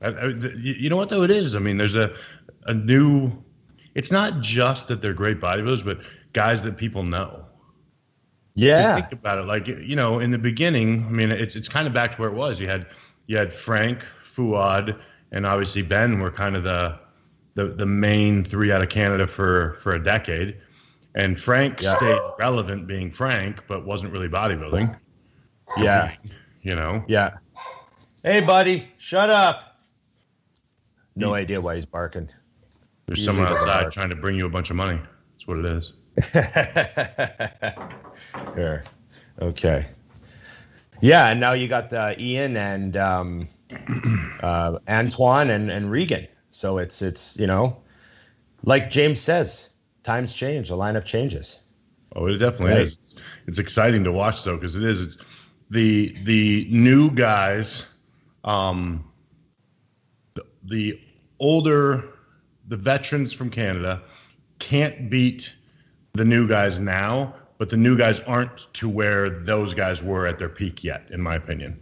[0.01, 1.55] I, I, you you know what though it is?
[1.55, 2.15] I mean, there's a
[2.65, 3.31] a new.
[3.97, 5.99] It's not just that they're great bodybuilders, but
[6.33, 7.43] guys that people know.
[8.55, 8.95] Just Yeah.
[8.95, 9.45] think about it.
[9.45, 12.29] Like you know, in the beginning, I mean, it's it's kind of back to where
[12.29, 12.61] it was.
[12.61, 12.85] You had
[13.25, 14.97] you had Frank, Fouad,
[15.31, 16.99] and obviously Ben were kind of the
[17.55, 20.57] the the main three out of Canada for for a decade.
[21.15, 21.95] And Frank Yeah.
[21.97, 24.95] stayed relevant, being Frank, but wasn't really bodybuilding.
[25.79, 26.13] Yeah.
[26.61, 27.03] You know.
[27.07, 27.37] Yeah.
[28.23, 29.79] Hey, buddy, shut up.
[31.15, 32.29] No idea why he's barking.
[33.07, 34.99] There's someone outside trying to bring you a bunch of money.
[35.33, 35.93] That's what it is.
[38.55, 38.83] Here.
[39.41, 39.85] Okay.
[41.01, 43.47] Yeah, and now you got uh, Ian and um,
[44.41, 46.27] uh, Antoine and, and Regan.
[46.51, 47.77] So it's it's you know,
[48.63, 49.69] like James says,
[50.03, 51.59] times change, the lineup changes.
[52.15, 52.81] Oh, it definitely Right.
[52.81, 53.19] is.
[53.47, 55.01] It's exciting to watch though, because it is.
[55.01, 55.17] It's
[55.69, 57.85] the the new guys,
[58.43, 59.05] um,
[60.33, 60.99] the, the
[61.39, 62.03] older,
[62.67, 64.01] the veterans from Canada
[64.59, 65.55] can't beat
[66.13, 70.39] the new guys now, but the new guys aren't to where those guys were at
[70.39, 71.79] their peak yet, in my opinion.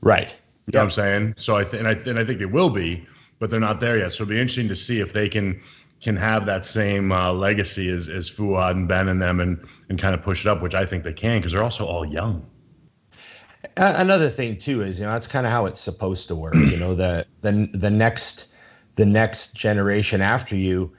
[0.00, 0.34] Right.
[0.66, 1.34] You know what I'm saying?
[1.38, 3.06] So I th- and I th- and I think they will be,
[3.38, 4.12] but they're not there yet.
[4.12, 5.60] So it'll be interesting to see if they can
[6.02, 9.98] can have that same uh, legacy as as Fouad and Ben and them, and and
[9.98, 12.44] kind of push it up, which I think they can because they're also all young.
[13.76, 16.54] Another thing too is you know that's kind of how it's supposed to work.
[16.54, 18.48] You know the the the next
[18.96, 20.90] the next generation after you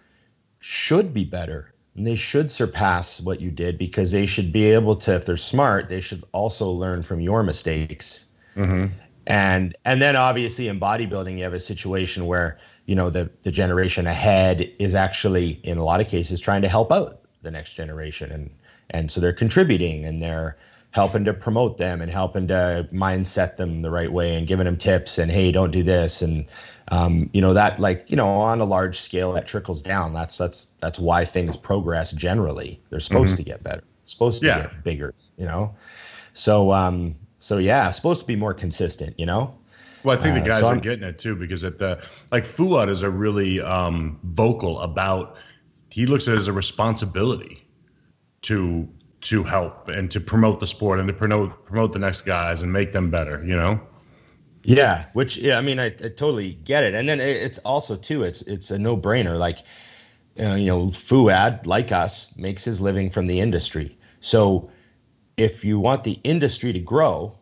[0.59, 4.95] should be better And they should surpass what you did because they should be able
[4.97, 8.25] to, if they're smart, they should also learn from your mistakes.
[8.55, 8.93] Mm-hmm.
[9.25, 13.51] And and then obviously in bodybuilding, you have a situation where you know the the
[13.51, 17.73] generation ahead is actually in a lot of cases trying to help out the next
[17.73, 18.49] generation, and
[18.91, 20.55] and so they're contributing and they're
[20.91, 24.77] helping to promote them and helping to mindset them the right way and giving them
[24.77, 26.45] tips and hey, don't do this and
[26.89, 30.37] um, you know that like you know on a large scale that trickles down that's
[30.37, 33.37] that's that's why things progress generally they're supposed Mhm.
[33.37, 34.61] to get better supposed to Yeah.
[34.61, 35.75] get bigger you know
[36.33, 39.53] so um so yeah supposed to be more consistent you know
[40.03, 41.99] Well, I think Uh, the guys so are getting it too because at the
[42.31, 45.35] like Fouad is a really um, vocal about.
[45.89, 47.65] He looks at it as a responsibility
[48.43, 48.87] to
[49.21, 52.71] to help and to promote the sport and to promote promote the next guys and
[52.71, 53.43] make them better.
[53.43, 53.79] You know.
[54.67, 57.95] Yeah, which yeah, I mean, I, I totally get it, and then it, it's also
[57.95, 59.37] too, it's it's a no brainer.
[59.37, 59.59] Like,
[60.39, 63.97] uh, you know, Fouad, like us, makes his living from the industry.
[64.19, 64.69] So,
[65.37, 67.37] if you want the industry to grow,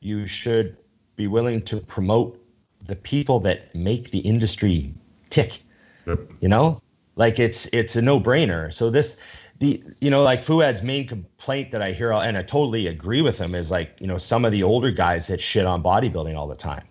[0.00, 0.76] you should
[1.16, 2.38] be willing to promote
[2.86, 4.92] the people that make the industry
[5.30, 5.62] tick
[6.06, 6.20] Yep.
[6.40, 6.80] you know
[7.16, 9.16] like it's it's a no-brainer so this
[9.60, 13.38] the you know like fouad's main complaint that i hear and i totally agree with
[13.38, 16.48] him is like you know some of the older guys that shit on bodybuilding all
[16.48, 16.86] the time.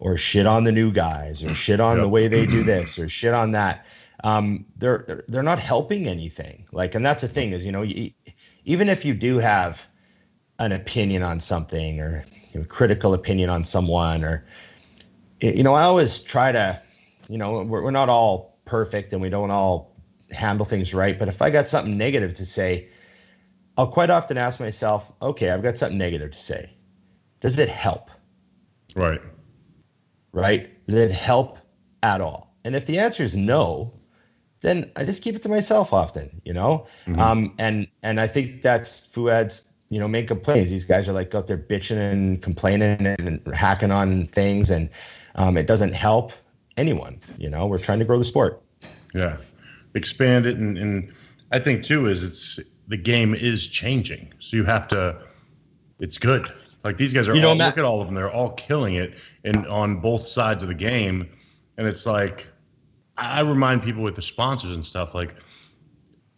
[0.00, 3.08] Or shit on the new guys or shit on the way they do this or
[3.08, 3.86] shit on that.
[4.22, 6.66] Um they're they're, they're not helping anything.
[6.72, 8.10] Like and that's the thing is you know you,
[8.64, 9.80] even if you do have
[10.58, 14.44] an opinion on something or you know, critical opinion on someone or
[15.40, 16.80] you know i always try to
[17.28, 19.93] you know we're, we're not all perfect and we don't all
[20.30, 22.88] handle things right but if i got something negative to say
[23.76, 26.70] i'll quite often ask myself okay i've got something negative to say.
[27.40, 28.10] Does it help?
[28.96, 29.20] Right.
[30.32, 30.86] right?
[30.86, 31.58] Does it help
[32.02, 32.54] at all?
[32.64, 33.92] And if the answer is no
[34.62, 36.86] then i just keep it to myself often you know?
[37.06, 37.18] Mhm.
[37.18, 40.70] um and and i think that's fouad's you know main complaints.
[40.70, 44.88] These guys are like out there bitching and complaining and hacking on things and
[45.36, 46.32] um, it doesn't help
[46.76, 47.66] anyone you know?
[47.66, 48.62] We're trying to grow the sport.
[49.14, 49.36] Yeah.
[49.94, 51.12] Expand it and, and
[51.52, 54.32] I think too is it's the game is changing.
[54.40, 55.22] So you have to
[56.00, 56.52] it's good.
[56.82, 58.50] Like these guys are You know, all Matt- look at all of them, they're all
[58.50, 61.28] killing it and on both sides of the game.
[61.78, 62.48] And it's like
[63.16, 65.34] I remind people with the sponsors and stuff like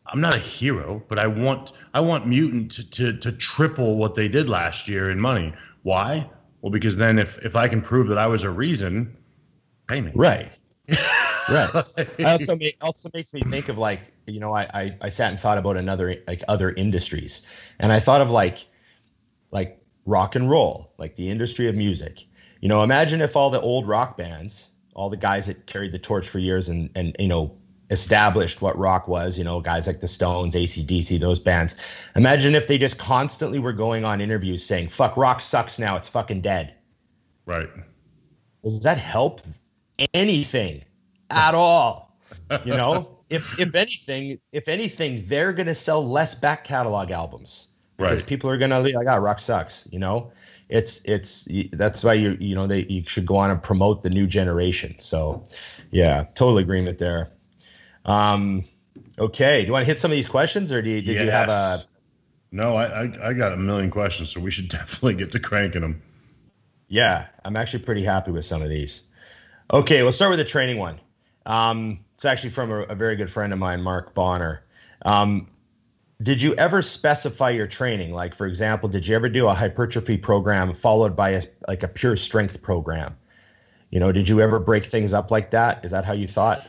[0.07, 4.15] I'm not a hero, but I want I want Mutant to, to, to triple what
[4.15, 5.53] they did last year in money.
[5.83, 6.29] Why?
[6.61, 9.17] Well, because then if if I can prove that I was a reason,
[9.89, 10.13] pay me.
[10.15, 10.51] right
[11.49, 11.85] right.
[12.19, 15.31] I also make, also makes me think of like you know I, I I sat
[15.31, 17.43] and thought about another like other industries.
[17.79, 18.67] And I thought of like
[19.51, 22.25] like rock and roll like the industry of music.
[22.61, 25.99] You know imagine if all the old rock bands all the guys that carried the
[25.99, 27.55] torch for years and and you know
[27.91, 31.77] established what rock was you know guys like the Stones ACDC those bands.
[32.17, 36.09] Imagine if they just constantly were going on interviews saying fuck rock sucks now it's
[36.09, 36.75] fucking dead.
[37.45, 37.69] Right.
[38.65, 39.41] does that help
[40.13, 40.83] anything
[41.31, 42.17] at all
[42.65, 47.69] you know if if anything if anything they're going to sell less back catalog albums
[47.97, 48.27] because Right.
[48.29, 50.33] people are going to be like ah rock sucks you know
[50.69, 54.11] it's it's that's why you you know they you should go on and promote the
[54.11, 55.45] new generation so
[55.91, 57.31] yeah total agreement there
[58.05, 58.65] um
[59.19, 61.31] okay do you want to hit some of these questions or do you did you
[61.31, 61.79] have a
[62.53, 65.83] No, I, I I got a million questions, so we should definitely get to cranking
[65.83, 66.01] them.
[66.89, 69.03] Yeah, I'm actually pretty happy with some of these.
[69.71, 71.01] Okay, we'll start with the training one.
[71.47, 74.65] Um, it's actually from a, a very good friend of mine, Mark Bonner.
[75.03, 75.49] Um,
[76.23, 78.13] did you ever specify your training?
[78.13, 81.89] Like, for example, did you ever do a hypertrophy program followed by a, like a
[81.89, 83.17] pure strength program?
[83.91, 85.85] You know, did you ever break things up like that?
[85.85, 86.67] Is that how you thought?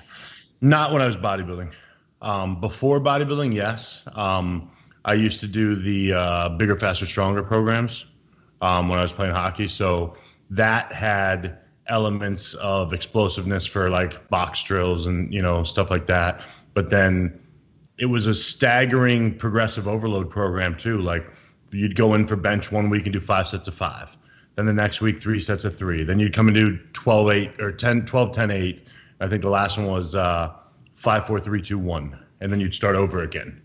[0.62, 1.72] Not when I was bodybuilding.
[2.22, 4.08] Um, before bodybuilding, yes.
[4.16, 4.70] Um,
[5.06, 8.06] I used to do the uh, bigger, faster, stronger programs
[8.62, 9.68] um, when I was playing hockey.
[9.68, 10.16] So
[10.50, 16.42] that had elements of explosiveness for like box drills and you know stuff like that.
[16.74, 17.40] But then
[17.98, 21.00] it was a staggering progressive overload program too.
[21.02, 21.26] Like
[21.72, 24.16] you'd go in for bench one week and do five sets of five.
[24.56, 26.04] Then the next week, three sets of three.
[26.04, 28.88] Then you'd come and do 12, 8 or 10, 12, 10, 8.
[29.20, 30.52] I think the last one was uh,
[30.96, 32.26] 5, 4, 3, 2, 1.
[32.42, 33.62] And then you'd start over again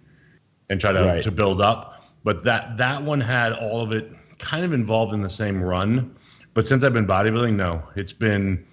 [0.69, 1.23] and try to, Right.
[1.23, 2.05] to build up.
[2.25, 6.15] But that, that one had all of it kind of involved in the same run.
[6.55, 8.67] But since I've been bodybuilding, no, it's been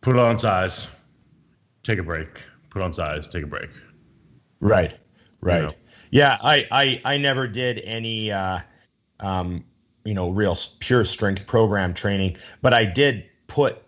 [0.00, 0.88] put on size,
[1.82, 3.70] take a break, put on size, take a break.
[4.60, 4.94] Right.
[5.40, 5.62] Right.
[5.62, 5.72] know.
[6.10, 8.60] Yeah, I, I I never did any uh
[9.20, 9.64] um
[10.04, 13.82] you know real pure strength program training, but I did put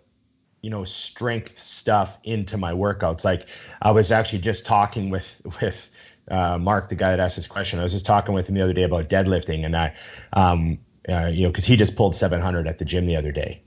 [0.62, 3.24] you know strength stuff into my workouts.
[3.24, 3.46] Like
[3.82, 5.90] I was actually just talking with with
[6.30, 7.78] uh, Mark, the guy that asked this question.
[7.78, 9.94] I was just talking with him the other day about deadlifting, and I,
[10.32, 13.62] um, uh, you know, because he just pulled 700 at the gym the other day,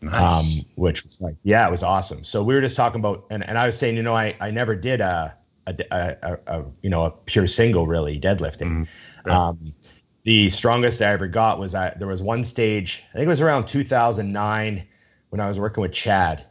[0.00, 0.60] Nice.
[0.60, 2.24] um, which was like, yeah, it was awesome.
[2.24, 4.50] So we were just talking about, and, and I was saying, you know, I, I
[4.50, 8.86] never did a, a, a, a, you know, a pure single really deadlifting.
[9.24, 9.30] Mhm.
[9.30, 9.74] Um,
[10.22, 13.40] the strongest I ever got was I, there was one stage, I think it was
[13.40, 14.86] around 2009
[15.30, 16.44] when I was working with Chad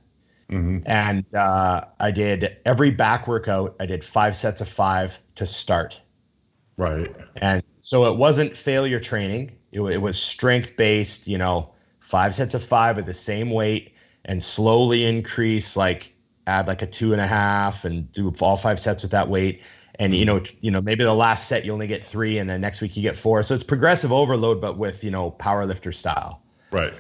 [0.52, 0.84] Mhm.
[0.86, 3.76] and uh, I did every back workout.
[3.80, 6.00] I did five sets of five to start,
[6.78, 7.14] Right.
[7.38, 9.54] and so it wasn't failure training.
[9.76, 11.28] It, it was strength based.
[11.28, 15.76] You know, five sets of five at the same weight, and slowly increase.
[15.76, 16.14] Like
[16.48, 19.62] add like a two and a half, and do all five sets with that weight.
[19.98, 22.62] And you know, you know, maybe the last set you only get three, and then
[22.62, 23.44] next week you get four.
[23.44, 26.42] So it's progressive overload, but with you know powerlifter style.
[26.72, 26.94] Right.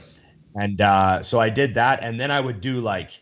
[0.55, 3.21] And uh, so I did that, and then I would do like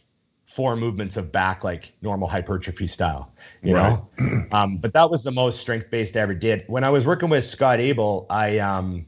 [0.54, 4.08] four movements of back, like normal hypertrophy style, you know.
[4.52, 6.64] um, but that was the most strength based I ever did.
[6.68, 9.08] When I was working with Scott Abel, I um,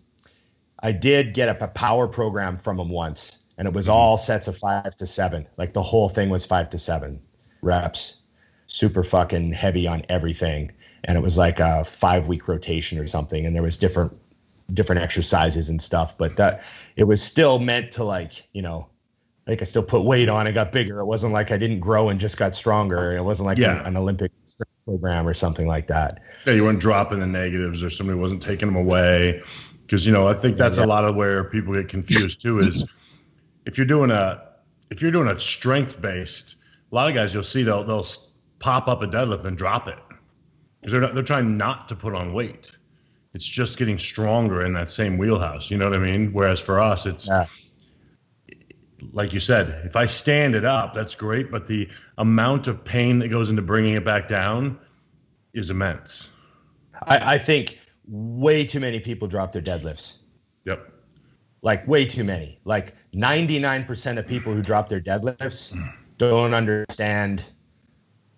[0.79, 3.95] I did get a, a power program from him once, and it was mm-hmm.
[3.95, 5.47] all sets of five to seven.
[5.57, 7.21] Like the whole thing was five to seven
[7.61, 8.17] reps,
[8.67, 10.71] super fucking heavy on everything,
[11.03, 14.13] and it was like a five week rotation or something, and there was different
[14.73, 16.63] different exercises and stuff, but that
[16.95, 18.87] it was still meant to like, you know,
[19.47, 20.99] like I still put weight on, I got bigger.
[20.99, 23.15] It wasn't like I didn't grow and just got stronger.
[23.15, 23.79] It wasn't like Yeah.
[23.81, 24.31] an, an Olympic
[24.85, 26.21] program or something like that.
[26.45, 29.43] Yeah, you weren't dropping the negatives or somebody wasn't taking them away.
[29.85, 30.85] Because, you know, I think that's Yeah.
[30.85, 32.85] a lot of where people get confused too is
[33.65, 34.41] if you're doing a
[34.89, 36.55] if you're doing a strength based,
[36.91, 38.05] a lot of guys you'll see they'll they'll
[38.59, 39.97] pop up a deadlift and drop it.
[40.79, 42.71] Because they're not, they're trying not to put on weight.
[43.33, 45.69] It's just getting stronger in that same wheelhouse.
[45.69, 46.31] You know what I mean?
[46.31, 47.45] Whereas for us, it's Yeah.
[49.11, 53.19] like you said, if I stand it up, that's great, but the amount of pain
[53.19, 54.79] that goes into bringing it back down
[55.53, 56.31] is immense.
[57.01, 60.13] I, I think way too many people drop their deadlifts.
[60.65, 60.91] Yep.
[61.61, 62.59] Like way too many.
[62.65, 65.75] Like 99% of people who drop their deadlifts
[66.17, 67.43] don't understand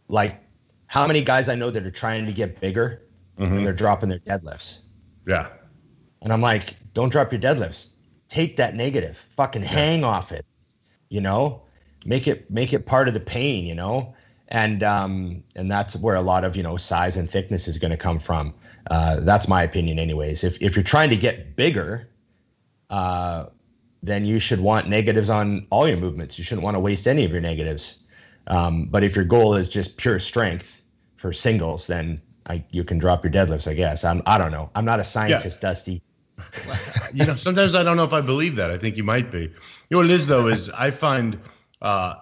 [0.08, 0.42] like
[0.88, 3.04] how many guys I know that are trying to get bigger
[3.38, 3.58] Mhm.
[3.58, 4.80] and they're dropping their deadlifts.
[5.28, 5.50] Yeah.
[6.24, 7.90] And I'm like, don't drop your deadlifts.
[8.30, 9.18] Take that negative.
[9.36, 10.46] Fucking hang off it.
[11.10, 11.62] You know?
[12.06, 14.16] Make it make it part of the pain, you know?
[14.48, 17.98] And um and that's where a lot of, you know, size and thickness is gonna
[17.98, 18.54] come from.
[18.90, 20.44] Uh that's my opinion anyways.
[20.44, 22.10] If if you're trying to get bigger,
[22.90, 23.48] uh
[24.04, 26.38] then you should want negatives on all your movements.
[26.38, 27.98] You shouldn't want to waste any of your negatives.
[28.48, 30.82] Um, but if your goal is just pure strength
[31.18, 34.04] for singles, then I, you can drop your deadlifts, I guess.
[34.04, 34.70] I'm, I don't know.
[34.76, 36.02] I'm not a scientist, Dusty.
[37.14, 38.72] you know, sometimes I don't know if I believe that.
[38.72, 39.42] I think you might be.
[39.42, 39.50] You
[39.90, 41.40] know what it is though is I find
[41.82, 42.16] uh,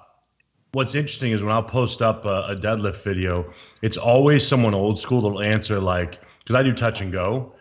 [0.72, 3.52] what's interesting is when I'll post up a, a deadlift video,
[3.82, 7.54] it's always someone old school that'll answer like because I do touch and go,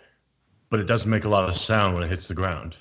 [0.70, 2.76] but it doesn't make a lot of sound when it hits the ground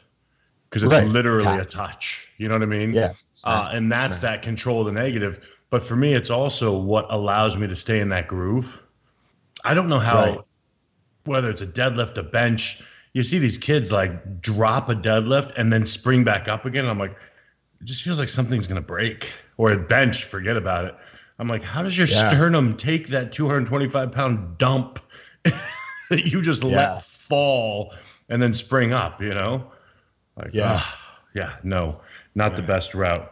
[0.70, 1.08] because it's Right.
[1.14, 2.28] literally a touch.
[2.38, 2.94] You know what I mean?
[2.94, 3.26] Yes.
[3.44, 5.48] Uh, and that's that control of the negative.
[5.70, 8.82] But for me, it's also what allows me to stay in that groove.
[9.64, 10.42] I don't know how, Right.
[11.26, 12.82] whether it's a deadlift, a bench,
[13.14, 16.86] you see these kids like drop a deadlift and then spring back up again.
[16.88, 19.32] I'm like, it just feels like something's going to break.
[19.58, 20.96] Or a bench, forget about it.
[21.40, 22.30] I'm like, how does your Yeah.
[22.30, 25.00] sternum take that 225 pound dump
[26.10, 26.94] that you just Yeah.
[26.94, 27.94] let fall
[28.30, 29.72] and then spring up, you know?
[30.38, 30.80] Like, Yeah.
[30.82, 32.02] ah, yeah, no,
[32.36, 33.32] not the best route.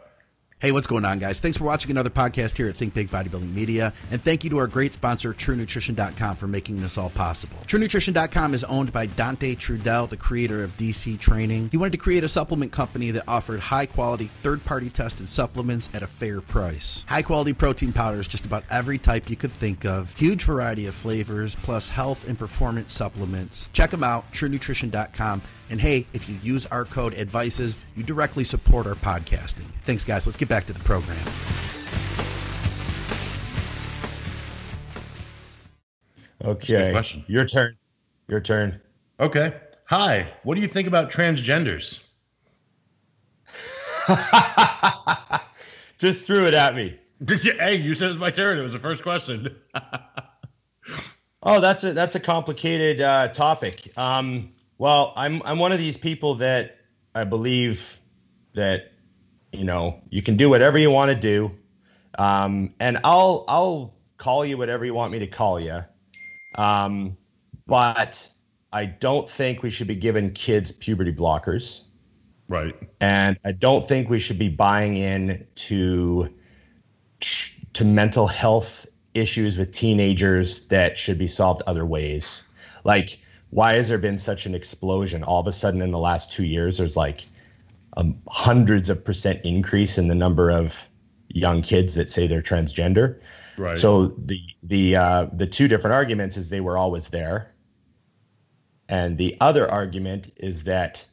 [0.61, 1.39] Hey, what's going on, guys?
[1.39, 3.93] Thanks for watching another podcast here at Think Big Bodybuilding Media.
[4.11, 7.57] And thank you to our great sponsor, TrueNutrition.com, for making this all possible.
[7.65, 11.69] TrueNutrition.com is owned by Dante Trudell, the creator of DC Training.
[11.71, 15.89] He wanted to create a supplement company that offered high quality, third party tested supplements
[15.95, 17.05] at a fair price.
[17.09, 20.13] High quality protein powders, just about every type you could think of.
[20.13, 23.67] Huge variety of flavors, plus health and performance supplements.
[23.73, 25.41] Check them out, TrueNutrition.com.
[25.71, 29.65] And hey, if you use our code ADVICES, you directly support our podcasting.
[29.85, 30.27] Thanks, guys.
[30.27, 31.17] Let's get back to the program.
[36.43, 36.91] Okay.
[36.91, 37.23] question.
[37.27, 37.77] Your turn.
[38.27, 38.81] Your turn.
[39.21, 39.53] Okay.
[39.85, 40.33] Hi.
[40.43, 42.03] What do you think about transgenders?
[45.99, 46.99] Just threw it at me.
[47.27, 48.57] hey, you said it was my turn.
[48.57, 49.55] It was the first question.
[51.43, 53.91] Oh, that's a that's a complicated uh, topic.
[53.97, 56.77] Um, well, I'm I'm one of these people that
[57.13, 57.99] I believe
[58.53, 58.91] that
[59.51, 61.51] you know you can do whatever you want to do,
[62.17, 65.81] um, and I'll I'll call you whatever you want me to call you,
[66.55, 67.15] um,
[67.67, 68.27] but
[68.73, 71.81] I don't think we should be giving kids puberty blockers.
[72.47, 72.73] Right.
[72.99, 76.27] And I don't think we should be buying in to
[77.73, 82.41] to mental health issues with teenagers that should be solved other ways.
[82.83, 83.19] Like,
[83.51, 85.23] why has there been such an explosion?
[85.23, 87.25] All of a sudden, in the last two years, there's like
[87.97, 90.75] um, hundreds of percent increase in the number of
[91.27, 93.19] young kids that say they're transgender.
[93.57, 93.77] Right.
[93.77, 97.53] So the the uh, the two different arguments is they were always there,
[98.87, 101.05] and the other argument is that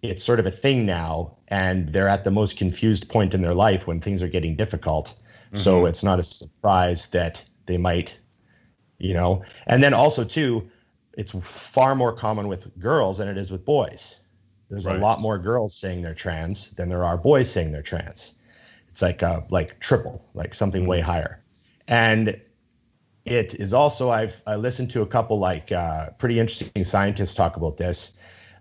[0.00, 3.54] it's sort of a thing now, and they're at the most confused point in their
[3.54, 5.08] life when things are getting difficult.
[5.08, 5.58] Mm-hmm.
[5.58, 8.18] So it's not a surprise that they might,
[8.98, 9.44] you know.
[9.66, 10.68] And then also too,
[11.14, 14.16] it's far more common with girls than it is with boys.
[14.70, 14.96] There's right.
[14.96, 18.32] a lot more girls saying they're trans than there are boys saying they're trans.
[18.90, 21.42] It's like uh, like triple, like something way higher.
[21.88, 22.40] And
[23.24, 27.56] it is also I've I listened to a couple like uh, pretty interesting scientists talk
[27.56, 28.12] about this.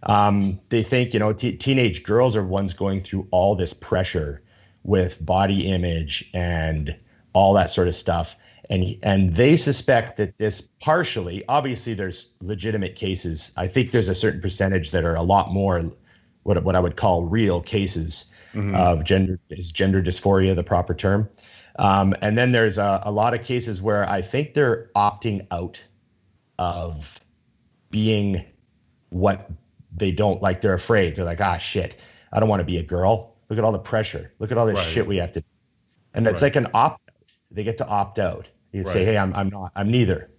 [0.04, 4.42] Um, they think you know t- teenage girls are ones going through all this pressure
[4.84, 6.98] with body image and
[7.34, 8.36] all that sort of stuff,
[8.72, 13.52] and and they suspect that this partially, obviously, there's legitimate cases.
[13.58, 15.92] I think there's a certain percentage that are a lot more
[16.44, 18.74] what what I would call real cases mm-hmm.
[18.74, 21.30] of gender is gender dysphoria the proper term.
[21.80, 25.82] Um, and then there's a, a, lot of cases where I think they're opting out
[26.60, 27.18] of
[27.90, 28.46] being
[29.10, 29.50] what
[29.96, 30.62] they don't like.
[30.62, 31.16] They're afraid.
[31.16, 31.96] They're like, ah, shit,
[32.34, 33.36] I don't want to be a girl.
[33.50, 34.34] Look at all the pressure.
[34.40, 34.86] Look at all this right.
[34.86, 35.42] shit we have to.
[35.42, 35.48] do.
[36.14, 36.48] And it's right.
[36.48, 37.10] like an opt.
[37.52, 38.50] They get to opt out.
[38.72, 38.94] You right.
[38.94, 39.72] say, hey, I'm I'm not.
[39.76, 40.30] I'm neither.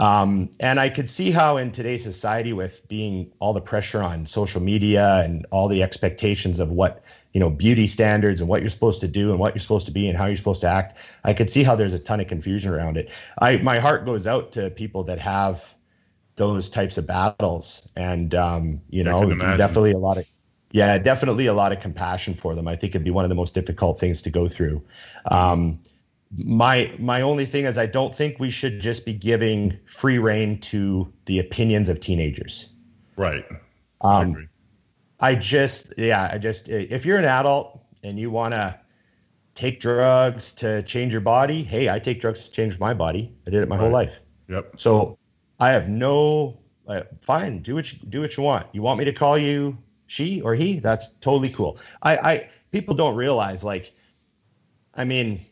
[0.00, 4.26] Um, and I could see how in today's society, with being all the pressure on
[4.26, 8.70] social media and all the expectations of what you know beauty standards and what you're
[8.70, 10.96] supposed to do and what you're supposed to be and how you're supposed to act
[11.24, 14.26] i could see how there's a ton of confusion around it i my heart goes
[14.26, 15.62] out to people that have
[16.36, 20.24] those types of battles and um, you know definitely a lot of
[20.70, 23.34] yeah definitely a lot of compassion for them i think it'd be one of the
[23.34, 24.80] most difficult things to go through
[25.30, 25.78] um,
[26.36, 30.58] my my only thing is i don't think we should just be giving free reign
[30.58, 32.68] to the opinions of teenagers
[33.16, 33.44] right
[34.00, 34.48] um,
[35.20, 38.78] I just, yeah, I just, if you're an adult and you want to
[39.54, 43.34] take drugs to change your body, hey, I take drugs to change my body.
[43.46, 43.82] I did it my right.
[43.82, 44.14] whole life.
[44.48, 44.74] Yep.
[44.76, 45.18] So
[45.60, 48.66] I have no, uh, fine, do what you, do what you want.
[48.72, 50.80] You want me to call you she or he?
[50.80, 51.78] That's totally cool.
[52.02, 53.92] I, I people don't realize like,
[54.92, 55.46] I mean,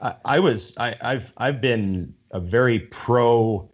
[0.00, 3.70] I, I was, I, I've, I've been a very pro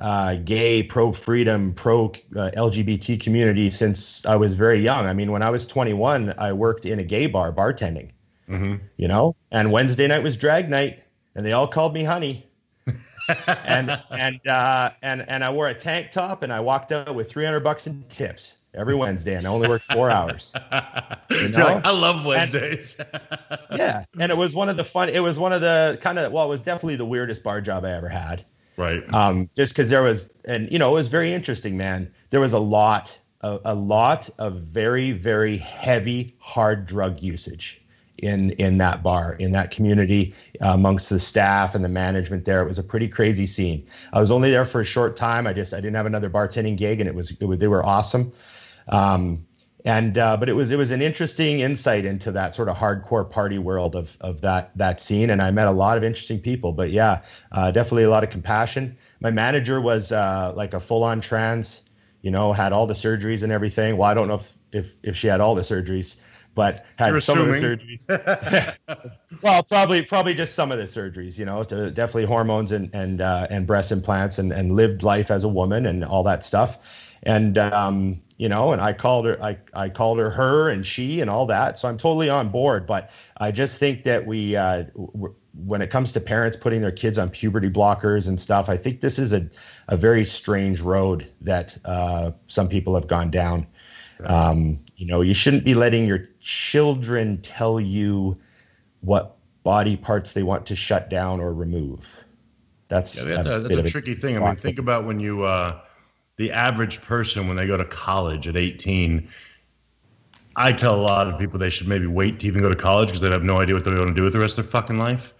[0.00, 5.06] uh, gay, pro freedom, pro uh, LGBT community since I was very young.
[5.06, 8.10] I mean, when I was 21, I worked in a gay bar bartending,
[8.48, 8.76] mm-hmm.
[8.96, 11.02] you know, and Wednesday night was drag night,
[11.34, 12.49] and they all called me honey.
[13.66, 17.30] And and uh, and and I wore a tank top, and I walked out with
[17.30, 20.54] 300 bucks in tips every Wednesday, and I only worked four hours.
[21.30, 21.64] You know?
[21.64, 22.96] Like, I love Wednesdays.
[22.98, 23.20] And,
[23.78, 25.08] yeah, and it was one of the fun.
[25.08, 27.84] It was one of the kind of well, it was definitely the weirdest bar job
[27.84, 28.44] I ever had.
[28.76, 29.02] Right.
[29.14, 32.12] Um, just because there was, and you know, it was very interesting, man.
[32.30, 37.80] There was a lot, a, a lot of very, very heavy, hard drug usage
[38.22, 42.62] in in that bar, in that community, uh, amongst the staff and the management there.
[42.62, 43.86] It was a pretty crazy scene.
[44.12, 45.46] I was only there for a short time.
[45.46, 47.84] I just I didn't have another bartending gig, and it was, it was they were
[47.84, 48.32] awesome.
[48.88, 49.46] Um,
[49.84, 53.28] and uh, but it was it was an interesting insight into that sort of hardcore
[53.28, 56.72] party world of of that that scene, and I met a lot of interesting people.
[56.72, 58.96] But yeah, uh, definitely a lot of compassion.
[59.20, 61.82] My manager was uh, like a full on trans,
[62.22, 63.96] you know, had all the surgeries and everything.
[63.96, 66.16] Well, I don't know if if, if she had all the surgeries,
[66.54, 67.64] but had You're some assuming.
[67.64, 69.16] of the surgeries.
[69.42, 73.20] well, probably probably just some of the surgeries, you know, to definitely hormones and and
[73.20, 76.78] uh, and breast implants and and lived life as a woman and all that stuff.
[77.22, 81.20] And um, you know, and I called her, I, I called her her and she
[81.20, 81.78] and all that.
[81.78, 82.86] So I'm totally on board.
[82.86, 84.84] But I just think that we, uh,
[85.52, 89.02] when it comes to parents putting their kids on puberty blockers and stuff, I think
[89.02, 89.46] this is a,
[89.88, 93.66] a very strange road that uh, some people have gone down.
[94.24, 98.36] Um, you know, you shouldn't be letting your children tell you
[99.00, 102.16] what body parts they want to shut down or remove.
[102.88, 104.36] That's, yeah, that's a, a, that's a tricky thing.
[104.36, 105.80] I mean, think about when you, uh,
[106.36, 109.28] the average person when they go to college at 18
[110.56, 113.08] i tell a lot of people they should maybe wait to even go to college
[113.08, 114.70] because they have no idea what they're going to do with the rest of their
[114.70, 115.32] fucking life.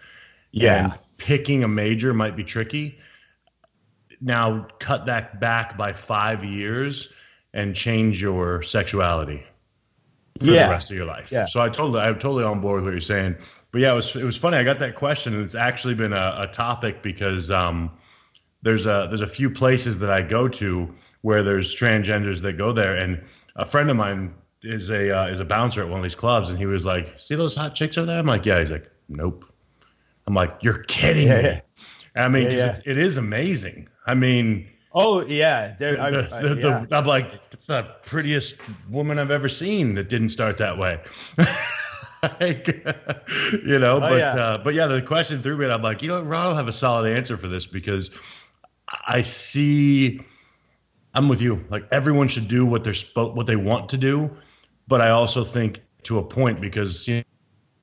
[0.52, 0.84] Yeah.
[0.84, 2.98] And picking a major might be tricky.
[4.20, 7.12] Now cut that back by five years
[7.52, 9.42] and change your sexuality
[10.40, 10.64] for yeah.
[10.66, 11.30] the rest of your life.
[11.30, 11.46] Yeah.
[11.46, 13.36] So I totally, I'm totally on board with what you're saying.
[13.72, 14.56] But yeah, it was, it was funny.
[14.56, 17.90] I got that question, and it's actually been a, a topic because um,
[18.62, 22.72] there's a there's a few places that I go to where there's transgenders that go
[22.72, 23.22] there, and
[23.56, 26.50] a friend of mine is a uh, is a bouncer at one of these clubs,
[26.50, 28.90] and he was like, "See those hot chicks over there?" I'm like, "Yeah." He's like,
[29.08, 29.44] "Nope."
[30.26, 31.60] I'm like, "You're kidding Yeah, me." yeah.
[32.24, 33.88] I mean, 'cause Yeah, It's, it is amazing.
[34.06, 36.00] I mean, Oh yeah, there.
[36.00, 36.98] I, the, the, the- yeah.
[36.98, 38.56] I'm like, it's the prettiest
[38.90, 41.00] woman I've ever seen that didn't start that way.
[42.40, 42.66] like,
[43.64, 44.28] you know, Oh, but yeah.
[44.34, 46.68] Uh, but yeah, the question threw me, and I'm like, you know, Ron will have
[46.68, 48.10] a solid answer for this because
[49.06, 50.20] I see.
[51.14, 51.64] I'm with you.
[51.70, 54.30] Like everyone should do what they're spo- what they want to do,
[54.86, 57.22] but I also think to a point because you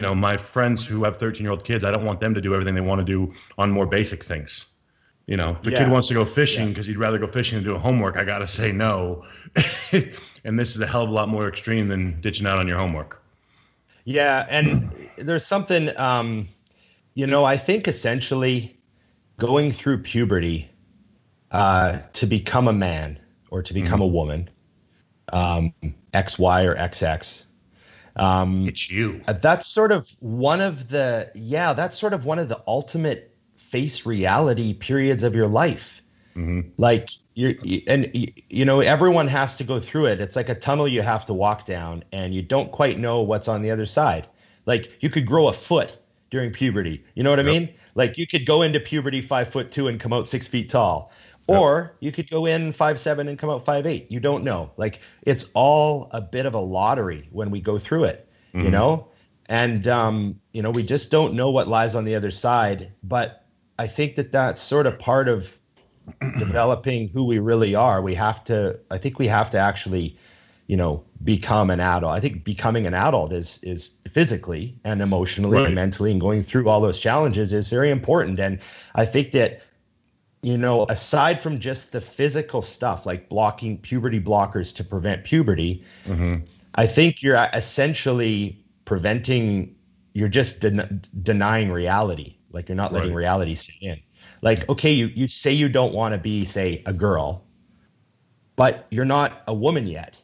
[0.01, 2.53] know my friends who have 13 year old kids, I don't want them to do
[2.53, 4.76] everything they want to do on more basic things.
[5.27, 5.79] You know, if the Yeah.
[5.79, 6.69] kid wants to go fishing Yeah.
[6.69, 9.25] because he'd rather go fishing than do homework, I gotta say no.
[10.45, 12.77] and this is a hell of a lot more extreme than ditching out on your
[12.77, 13.21] homework.
[14.05, 16.47] Yeah, and there's something, um,
[17.13, 18.79] you know, I think essentially
[19.37, 20.69] going through puberty
[21.51, 23.19] uh, to become a man
[23.51, 24.49] or to become a woman,
[25.33, 25.73] um,
[26.13, 27.43] XY or XX,
[28.15, 29.21] um, It's you.
[29.41, 33.26] that's sort of one of the, yeah, that's sort of one of the ultimate
[33.69, 36.01] face reality periods of your life.
[36.77, 37.57] Like you
[37.87, 40.21] and you, you know everyone has to go through it.
[40.21, 43.47] It's like a tunnel you have to walk down, and you don't quite know what's
[43.47, 44.27] on the other side.
[44.67, 45.97] Like you could grow a foot
[46.29, 47.03] during puberty.
[47.15, 47.69] You know what I mean?
[47.95, 51.11] Like you could go into puberty five foot two and come out six feet tall,
[51.47, 54.11] or you could go in five seven and come out five eight.
[54.11, 54.69] You don't know.
[54.77, 58.27] Like it's all a bit of a lottery when we go through it.
[58.53, 59.07] You know,
[59.47, 62.91] and um, you know we just don't know what lies on the other side.
[63.03, 63.46] But
[63.79, 65.57] I think that that's sort of part of
[66.39, 68.79] developing who we really are, we have to.
[68.89, 70.17] I think we have to actually,
[70.67, 72.13] you know, become an adult.
[72.13, 75.65] I think becoming an adult is is physically and emotionally Right.
[75.65, 78.39] and mentally and going through all those challenges is very important.
[78.39, 78.59] And
[78.95, 79.61] I think that,
[80.41, 85.83] you know, aside from just the physical stuff like blocking puberty blockers to prevent puberty,
[86.05, 86.45] mm-hmm.
[86.75, 89.75] I think you're essentially preventing.
[90.13, 92.36] You're just den- denying reality.
[92.51, 93.17] Like you're not letting Right.
[93.17, 93.99] reality sit in.
[94.41, 97.45] Like, okay, you, you say you don't want to be, say, a girl,
[98.55, 100.19] but you're not a woman yet.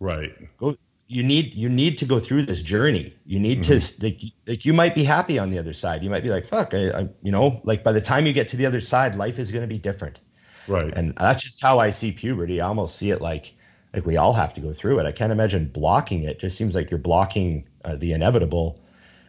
[0.00, 0.32] Right.
[0.58, 3.14] Go, you need you need to go through this journey.
[3.26, 6.02] You need to like, like you might be happy on the other side.
[6.02, 8.48] You might be like, fuck, I, I you know, like by the time you get
[8.48, 10.20] to the other side, life is going to be different.
[10.66, 10.92] Right.
[10.96, 12.60] And that's just how I see puberty.
[12.62, 13.52] I almost see it like
[13.92, 15.06] like we all have to go through it.
[15.06, 16.38] I can't imagine blocking it.
[16.38, 18.80] Just seems like you're blocking uh, the inevitable,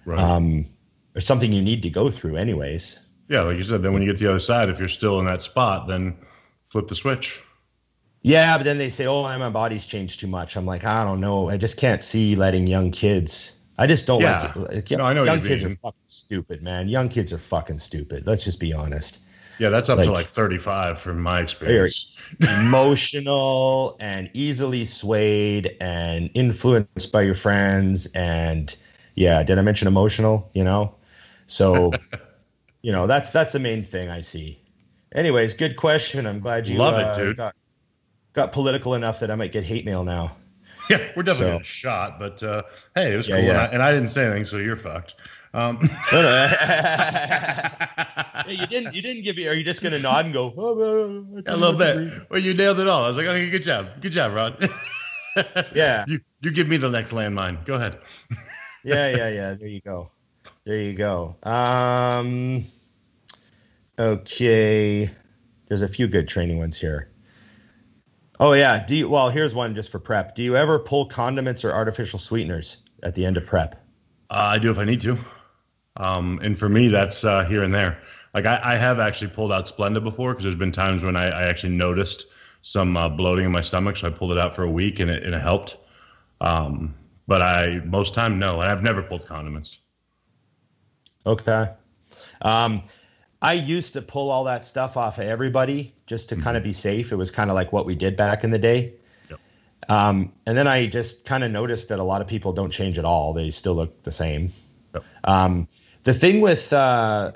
[0.06, 0.20] right.
[0.20, 0.66] um,
[1.16, 3.00] or something you need to go through, anyways.
[3.30, 5.20] yeah, like you said, then when you get to the other side, if you're still
[5.20, 6.18] in that spot, then
[6.66, 7.42] flip the switch.
[8.22, 11.20] Yeah, but then they say, "Oh, my body's changed too much." I'm like, I don't
[11.20, 11.50] know.
[11.50, 13.52] I just can't see letting young kids.
[13.78, 14.54] I just don't Yeah.
[14.56, 14.72] like.
[14.74, 16.88] like No, I know young you kids are fucking stupid, man.
[16.88, 18.26] Young kids are fucking stupid.
[18.28, 19.20] Let's just be honest.
[19.60, 22.16] Yeah, that's up to Like- like 35 from my experience.
[22.74, 28.06] Emotional and easily swayed and influenced by your friends.
[28.16, 28.76] And
[29.16, 30.50] yeah, did I mention emotional?
[30.54, 30.96] You know,
[31.54, 31.92] so
[32.82, 34.60] you know that's that's the main thing I see.
[35.14, 36.26] Anyways, good question.
[36.26, 37.38] I'm glad you Love it, uh, dude.
[37.38, 37.56] Got,
[38.34, 40.36] got political enough that I might get hate mail now.
[40.90, 42.64] Yeah, we're definitely So- getting shot, but uh,
[42.96, 43.52] hey, it was Yeah, cool, yeah.
[43.52, 45.16] And, I, and I didn't say anything, so you're fucked.
[45.54, 45.80] Um.
[48.46, 48.94] Yeah, you didn't.
[48.94, 49.48] You didn't give me.
[49.48, 50.54] Are you just gonna nod and go?
[50.58, 50.74] Oh,
[51.46, 52.12] a little bit.
[52.30, 53.06] Well, you nailed it all.
[53.06, 54.70] I was like, okay, good job, good job, Rod.
[55.74, 56.04] Yeah.
[56.08, 57.64] you you give me the next landmine.
[57.66, 58.00] Go ahead.
[58.84, 59.54] Yeah, yeah, yeah.
[59.54, 60.12] There you go.
[60.66, 61.36] There you go.
[61.44, 62.66] Um.
[64.00, 65.12] Okay.
[65.68, 67.10] There's a few good training ones here.
[68.40, 68.86] Oh yeah.
[68.86, 69.10] Do you?
[69.10, 70.36] Well, here's one just for prep.
[70.36, 73.76] Do you ever pull condiments or artificial sweeteners at the end of prep?
[74.30, 75.18] Uh, I do if I need to.
[75.98, 78.00] Um, and for me, that's uh, here and there.
[78.34, 81.26] Like I, I have actually pulled out Splenda before because there's been times when I,
[81.26, 82.28] I actually noticed
[82.62, 85.12] some uh, bloating in my stomach, so I pulled it out for a week and
[85.12, 85.78] it, and it helped.
[86.42, 86.96] Um,
[87.28, 89.78] but I most time no, and I've never pulled condiments.
[91.26, 91.70] Okay.
[92.42, 92.84] Um,
[93.42, 96.74] I used to pull all that stuff off of everybody just to kind of be
[96.74, 97.12] safe.
[97.12, 98.94] It was kind of like what we did back in the day.
[99.30, 99.40] Yep.
[99.90, 102.98] Um, and then I just kind of noticed that a lot of people don't change
[102.98, 103.34] at all.
[103.34, 104.54] They still look the same.
[104.94, 105.04] Yep.
[105.26, 105.68] Um,
[106.04, 107.34] the thing with uh,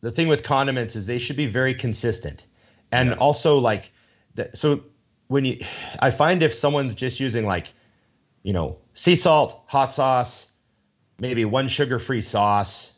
[0.00, 2.44] the thing with condiments is they should be very consistent,
[2.92, 3.18] and Yes.
[3.20, 3.92] also like,
[4.34, 4.82] the, so
[5.28, 5.62] when you,
[5.98, 7.68] I find if someone's just using like,
[8.42, 10.46] you know, sea salt, hot sauce,
[11.18, 12.92] maybe one sugar-free sauce,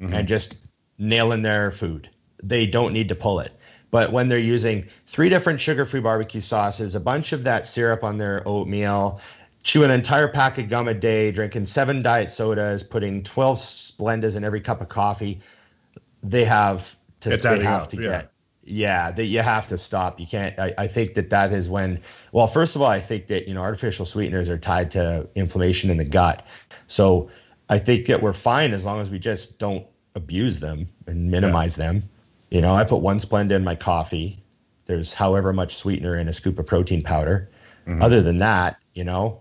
[0.00, 0.56] and just
[0.98, 2.08] nailing their food,
[2.42, 3.52] they don't need to pull it.
[3.90, 8.18] But when they're using three different sugar-free barbecue sauces, a bunch of that syrup on
[8.18, 9.20] their oatmeal,
[9.62, 14.36] chew an entire pack of gum a day, drinking seven diet sodas, putting 12 Splendas
[14.36, 15.40] in every cup of coffee,
[16.22, 18.02] they have to It's they have up, to yeah.
[18.02, 18.32] get
[18.70, 20.20] yeah, that you have to stop.
[20.20, 20.58] You can't.
[20.58, 22.00] I, I think that that is when.
[22.32, 25.90] Well, first of all, I think that you know artificial sweeteners are tied to inflammation
[25.90, 26.46] in the gut.
[26.86, 27.30] So
[27.70, 31.78] I think that we're fine as long as we just don't abuse them and minimize
[31.78, 31.84] yeah.
[31.84, 32.10] them.
[32.50, 34.42] You know, I put one Splenda in my coffee.
[34.86, 37.48] There's however much sweetener in a scoop of protein powder.
[37.86, 38.02] Mm-hmm.
[38.02, 39.40] Other than that, you know,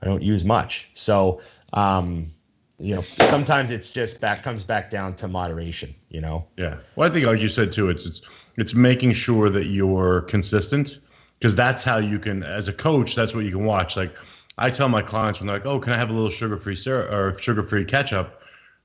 [0.00, 0.90] I don't use much.
[0.94, 1.42] So,
[1.74, 2.32] um,
[2.78, 5.94] you know, sometimes it's just back comes back down to moderation.
[6.08, 6.46] You know.
[6.56, 6.78] Yeah.
[6.96, 8.22] Well, I think, like you said too, it's it's
[8.56, 10.98] it's making sure that you're consistent
[11.38, 13.96] because that's how you can, as a coach, that's what you can watch.
[13.96, 14.14] Like
[14.58, 17.10] I tell my clients when they're like, "Oh, can I have a little sugar-free syrup
[17.10, 18.42] or sugar-free ketchup?"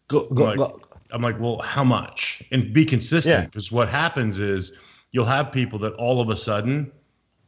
[0.08, 0.82] Go, go, I'm, like, go.
[1.12, 3.76] I'm like, "Well, how much?" And be consistent because yeah.
[3.76, 4.74] what happens is
[5.12, 6.92] you'll have people that all of a sudden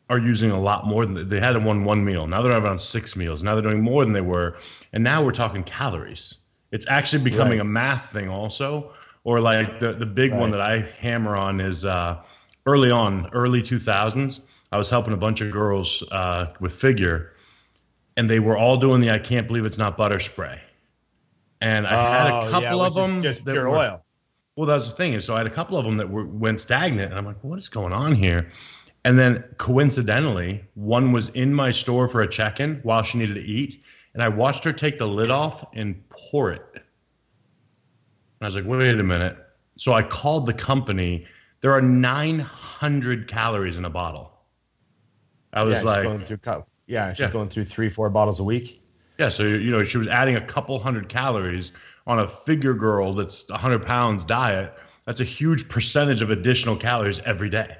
[0.09, 2.27] are using a lot more than they had in one one meal.
[2.27, 3.43] Now they're around six meals.
[3.43, 4.57] Now they're doing more than they were,
[4.93, 6.37] and now we're talking calories.
[6.71, 7.61] It's actually becoming right.
[7.61, 8.93] a math thing also.
[9.23, 10.39] Or like the the big right.
[10.39, 12.23] one that I hammer on is uh,
[12.65, 14.41] early on, early 2000s.
[14.71, 17.33] I was helping a bunch of girls uh, with figure,
[18.19, 20.59] and they were all doing the I can't believe it's not butter spray.
[21.61, 24.03] And I oh, had a oh, couple yeah, of them just pure were, oil.
[24.57, 26.59] Well, that's the thing is, so I had a couple of them that were went
[26.59, 28.49] stagnant, and I'm like, what is going on here?
[29.05, 33.41] And then coincidentally, one was in my store for a check-in while she needed to
[33.41, 33.81] eat,
[34.13, 36.65] and I watched her take the lid off and pour it.
[36.73, 36.81] And
[38.41, 39.37] I was like, wait a minute.
[39.77, 41.25] So I called the company.
[41.61, 44.33] There are 900 calories in a bottle.
[45.53, 47.31] I was yeah, like, going through, yeah, she's yeah.
[47.31, 48.81] going through three, four bottles a week.
[49.19, 51.71] Yeah, so you know she was adding a couple hundred calories
[52.07, 54.73] on a figure girl that's 100 pounds diet.
[55.05, 57.77] That's a huge percentage of additional calories every day.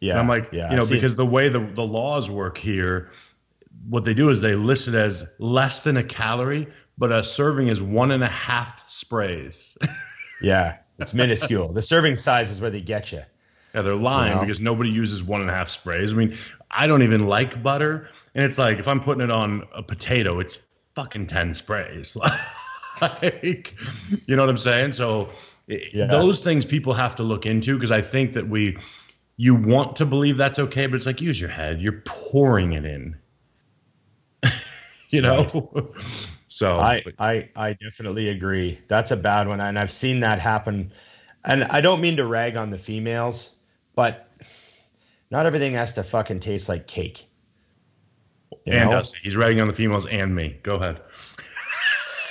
[0.00, 3.10] Yeah, and I'm like, yeah, you know, because the way the the laws work here,
[3.88, 7.68] what they do is they list it as less than a calorie, but a serving
[7.68, 9.76] is one and a half sprays.
[10.42, 11.72] yeah, it's minuscule.
[11.72, 13.22] the serving size is where they get you.
[13.74, 14.40] Yeah, they're lying you know?
[14.42, 16.12] because nobody uses one and a half sprays.
[16.12, 16.38] I mean,
[16.74, 20.40] I don't even like butter, and it's like if I'm putting it on a potato,
[20.40, 20.58] it's
[20.94, 22.16] fucking ten sprays.
[23.00, 23.74] like,
[24.26, 24.92] you know what I'm saying?
[24.92, 25.30] So
[25.66, 26.06] yeah.
[26.06, 28.76] those things people have to look into because I think that we,
[29.36, 31.80] you want to believe that's okay, but it's like use your head.
[31.80, 33.16] You're pouring it in.
[35.10, 35.70] you know.
[35.74, 35.86] Right.
[36.48, 38.80] so I, I I definitely agree.
[38.88, 40.92] That's a bad one, and I've seen that happen.
[41.44, 43.50] And I don't mean to rag on the females,
[43.94, 44.28] but
[45.34, 47.26] not everything has to fucking taste like cake.
[48.66, 49.12] You and us.
[49.12, 50.60] He's writing on the females and me.
[50.62, 51.00] Go ahead.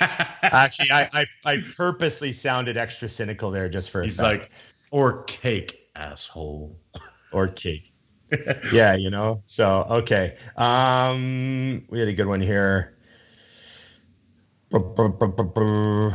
[0.42, 4.50] Actually, I, I, I purposely sounded extra cynical there just for a He's like,
[4.90, 6.78] or cake, asshole.
[7.32, 7.92] Or cake.
[8.72, 9.42] yeah, you know.
[9.44, 10.36] So okay.
[10.56, 12.96] Um, we had a good one here.
[14.72, 16.14] Oh,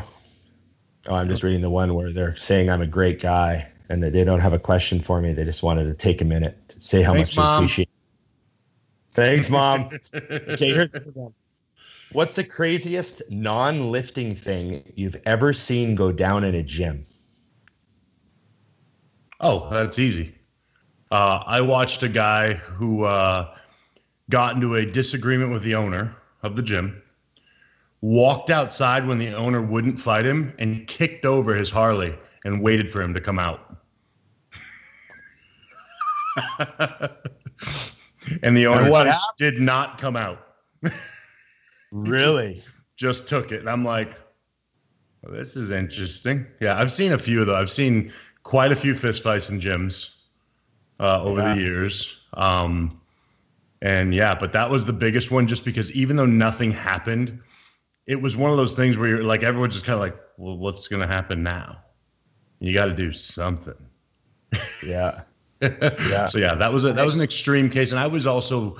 [1.10, 4.40] I'm just reading the one where they're saying I'm a great guy and they don't
[4.40, 5.34] have a question for me.
[5.34, 7.90] They just wanted to take a minute say how Thanks, much they appreciate.
[9.14, 9.90] Thanks, mom.
[10.14, 11.34] okay, here's the one.
[12.12, 17.06] What's the craziest non-lifting thing you've ever seen go down in a gym?
[19.40, 20.36] Oh, that's easy.
[21.12, 23.56] Uh, I watched a guy who uh,
[24.30, 27.02] got into a disagreement with the owner of the gym,
[28.02, 32.92] walked outside when the owner wouldn't fight him, and kicked over his Harley and waited
[32.92, 33.79] for him to come out.
[38.44, 40.40] and the owner and just did not come out.
[41.92, 42.56] really?
[42.96, 43.60] Just, just, took it.
[43.62, 44.14] And I'm like,
[45.24, 46.46] well, this is interesting.
[46.60, 47.56] Yeah, I've seen a few, though.
[47.56, 48.14] I've seen
[48.44, 50.12] quite a few fistfights in gyms
[51.00, 51.56] uh, over yeah.
[51.56, 52.18] the years.
[52.34, 53.00] Um,
[53.82, 57.40] and yeah, but that was the biggest one just because even though nothing happened,
[58.06, 60.58] it was one of those things where you're like, everyone's just kind of like, well,
[60.58, 61.78] what's going to happen now?
[62.60, 63.76] You got to do something.
[64.86, 65.22] Yeah.
[65.62, 66.26] Yeah.
[66.28, 68.78] So yeah, that was a, that was an extreme case, and I was also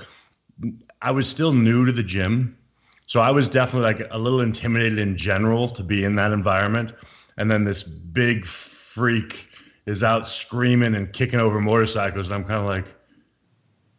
[1.00, 2.58] I was still new to the gym,
[3.06, 6.92] so I was definitely like a little intimidated in general to be in that environment.
[7.36, 9.48] And then this big freak
[9.86, 12.94] is out screaming and kicking over motorcycles, and I'm kind of like,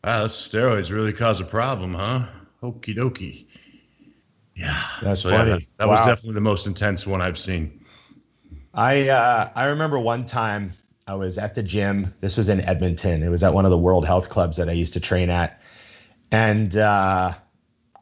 [0.03, 2.27] wow, those steroids really cause a problem, huh?
[2.61, 3.47] Okie dokie.
[4.55, 5.49] Yeah, that's so, funny.
[5.49, 5.93] Yeah, that, that wow.
[5.93, 7.84] was definitely the most intense one I've seen.
[8.73, 10.73] I uh, I remember one time
[11.12, 12.14] I was at the gym.
[12.22, 13.22] This was in Edmonton.
[13.22, 15.59] It was at one of the World Health Clubs that I used to train at,
[16.32, 17.34] and uh,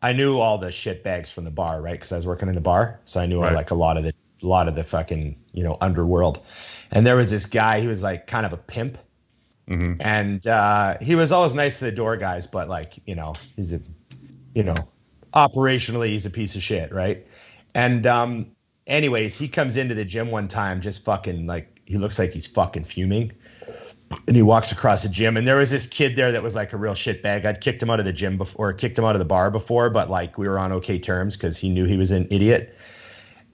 [0.03, 1.93] I knew all the shit bags from the bar, right?
[1.93, 3.55] Because I was working in the bar, so I knew right.
[3.55, 6.41] like a lot of the a lot of the fucking you know underworld.
[6.91, 7.80] And there was this guy.
[7.80, 8.99] He was like kind of a pimp,
[9.68, 9.99] mm-hmm.
[10.01, 13.74] and uh, he was always nice to the door guys, but like you know he's
[13.74, 13.82] a
[14.53, 14.76] you know
[15.34, 17.26] operationally he's a piece of shit, right?
[17.74, 18.51] And um,
[18.86, 22.48] anyways, he comes into the gym one time just fucking like he looks like he's
[22.48, 23.32] fucking fuming.
[24.28, 26.72] and he walks across the gym and there was this kid there that was like
[26.74, 29.14] a real shitbag i'd kicked him out of the gym before or kicked him out
[29.16, 31.98] of the bar before but like we were on okay terms because he knew he
[31.98, 32.76] was an idiot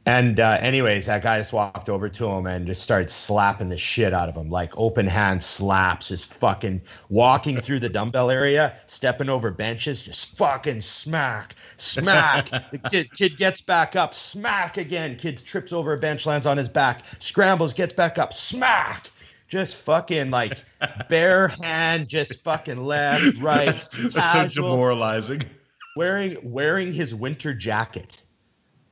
[0.06, 3.78] and uh, anyways that guy just walked over to him and just started slapping the
[3.78, 8.76] shit out of him like open hand slaps just fucking walking through the dumbbell area
[8.88, 15.16] stepping over benches just fucking smack smack the kid kid gets back up smack again
[15.18, 19.10] kid trips over a bench lands on his back scrambles gets back up smack
[19.48, 20.64] just fucking like
[21.10, 23.68] bare hand, just fucking left, right.
[23.68, 25.44] That's, that's so demoralizing.
[25.96, 28.18] Wearing wearing his winter jacket.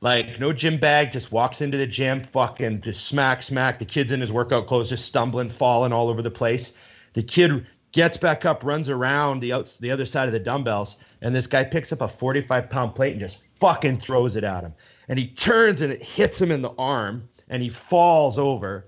[0.04, 3.78] Like no gym bag, just walks into the gym, fucking just smack, smack.
[3.78, 6.74] The kid's in his workout clothes, just stumbling, falling all over the place.
[7.14, 10.98] The kid gets back up, runs around the outs, the other side of the dumbbells,
[11.22, 14.62] and this guy picks up a 45 pound plate and just fucking throws it at
[14.62, 14.74] him.
[15.08, 18.86] And he turns and it hits him in the arm, and he falls over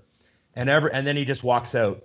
[0.55, 2.03] and ever and then he just walks out.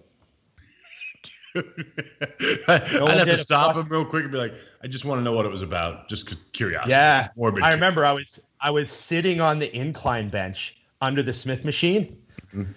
[1.54, 1.60] I,
[2.94, 5.22] no I'd have to stop him real quick and be like, I just want to
[5.22, 6.92] know what it was about, just curiosity.
[6.92, 7.28] Yeah,
[7.62, 12.16] I remember I was I was sitting on the incline bench under the Smith machine,
[12.54, 12.70] mm-hmm.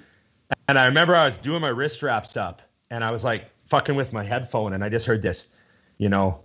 [0.67, 3.95] and I remember I was doing my wrist wraps up, and I was like fucking
[3.95, 5.45] with my headphone, and I just heard this,
[5.99, 6.39] you know,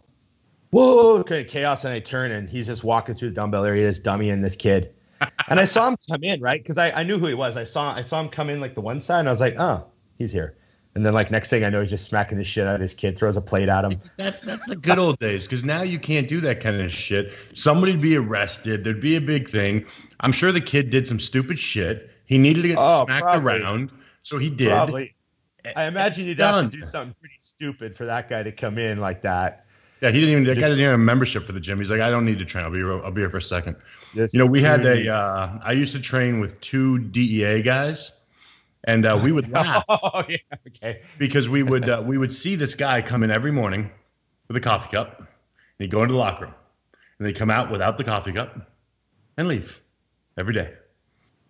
[0.71, 3.99] whoa, okay, chaos, and I turn, and he's just walking through the dumbbell area, this
[3.99, 4.95] dummy and this kid,
[5.49, 6.63] and I saw him come in, right?
[6.63, 7.57] Because I, I knew who he was.
[7.57, 9.57] I saw I saw him come in like the one side, and I was like,
[9.59, 9.87] oh,
[10.17, 10.57] he's here.
[10.95, 12.95] And then like next thing I know, he's just smacking the shit out of his
[12.95, 14.01] kid, throws a plate at him.
[14.17, 17.33] That's that's the good old days, because now you can't do that kind of shit.
[17.55, 18.83] Somebody'd be arrested.
[18.83, 19.87] There'd be a big thing.
[20.19, 22.11] I'm sure the kid did some stupid shit.
[22.27, 23.61] He needed to get oh, smacked probably.
[23.61, 24.71] around, so he did.
[24.71, 25.15] Probably.
[25.77, 26.65] I imagine you'd done.
[26.65, 29.67] have to do something pretty stupid for that guy to come in like that.
[30.01, 30.45] Yeah, he didn't even.
[30.45, 31.79] That guy didn't even have a membership for the gym.
[31.79, 32.65] He's like, I don't need to train.
[32.65, 32.83] I'll be.
[32.83, 33.77] I'll be here for a second.
[34.15, 35.13] You know, we had a.
[35.13, 38.13] Uh, I used to train with two DEA guys,
[38.85, 39.85] and uh, we would laugh.
[39.89, 40.37] oh yeah,
[40.69, 41.03] okay.
[41.19, 43.91] Because we would uh, we would see this guy come in every morning
[44.49, 45.29] with a coffee cup, and
[45.79, 46.55] he'd go into the locker room,
[47.19, 48.71] and they'd come out without the coffee cup,
[49.37, 49.81] and leave
[50.39, 50.73] every day,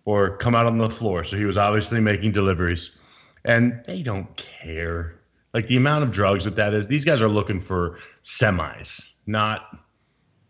[0.05, 1.23] or come out on the floor.
[1.23, 2.91] So he was obviously making deliveries,
[3.45, 5.21] and they don't care
[5.53, 9.65] like the amount of drugs that that is, these guys are looking for semis, not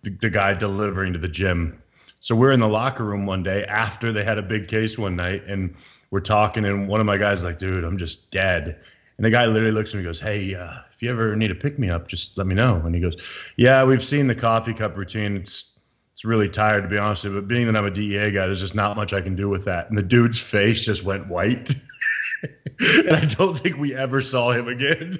[0.03, 1.81] the, the guy delivering to the gym.
[2.19, 5.15] So we're in the locker room one day after they had a big case one
[5.15, 5.75] night, and
[6.11, 8.79] we're talking, and one of my guys is like, "Dude, I'm just dead."
[9.17, 11.51] And the guy literally looks at me and goes, "Hey, uh, if you ever need
[11.51, 13.15] a pick me up, just let me know." And he goes,
[13.55, 15.37] "Yeah, we've seen the coffee cup routine.
[15.37, 15.65] It's
[16.13, 18.45] it's really tired to be honest with you, but being that I'm a DEA guy,
[18.45, 21.27] there's just not much I can do with that." And the dude's face just went
[21.27, 21.73] white.
[22.79, 25.19] and I don't think we ever saw him again.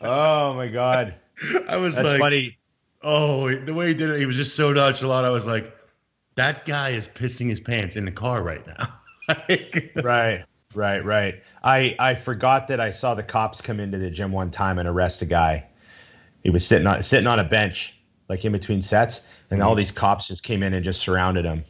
[0.00, 1.14] Oh my god!
[1.68, 2.56] I was That's like, funny.
[3.02, 5.26] Oh, the way he did it, he was just so nonchalant.
[5.26, 5.76] I was like,
[6.36, 8.88] that guy is pissing his pants in the car right now.
[10.02, 10.44] right,
[10.74, 11.42] right, right.
[11.62, 14.88] I I forgot that I saw the cops come into the gym one time and
[14.88, 15.66] arrest a guy.
[16.42, 17.94] He was sitting on sitting on a bench,
[18.28, 19.68] like in between sets, and mm-hmm.
[19.68, 21.64] all these cops just came in and just surrounded him.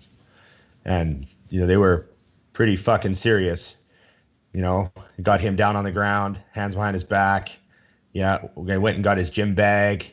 [0.85, 2.09] And you know they were
[2.53, 3.77] pretty fucking serious.
[4.53, 4.93] You know,
[5.23, 7.51] got him down on the ground, hands behind his back.
[8.13, 10.07] Yeah, they went and got his gym bag.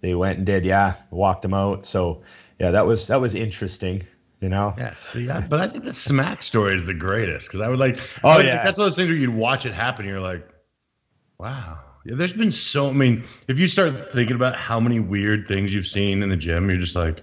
[0.00, 1.86] They went and did, yeah, walked him out.
[1.86, 2.22] So,
[2.60, 4.06] yeah, that was that was interesting.
[4.40, 4.74] You know.
[4.78, 4.94] Yeah.
[5.00, 7.98] See, yeah, but I think the smack story is the greatest because I would like.
[8.22, 8.64] Oh would, yeah.
[8.64, 10.04] That's one of those things where you'd watch it happen.
[10.04, 10.48] And you're like,
[11.38, 11.80] wow.
[12.04, 12.88] Yeah, there's been so.
[12.88, 16.36] I mean, if you start thinking about how many weird things you've seen in the
[16.36, 17.22] gym, you're just like,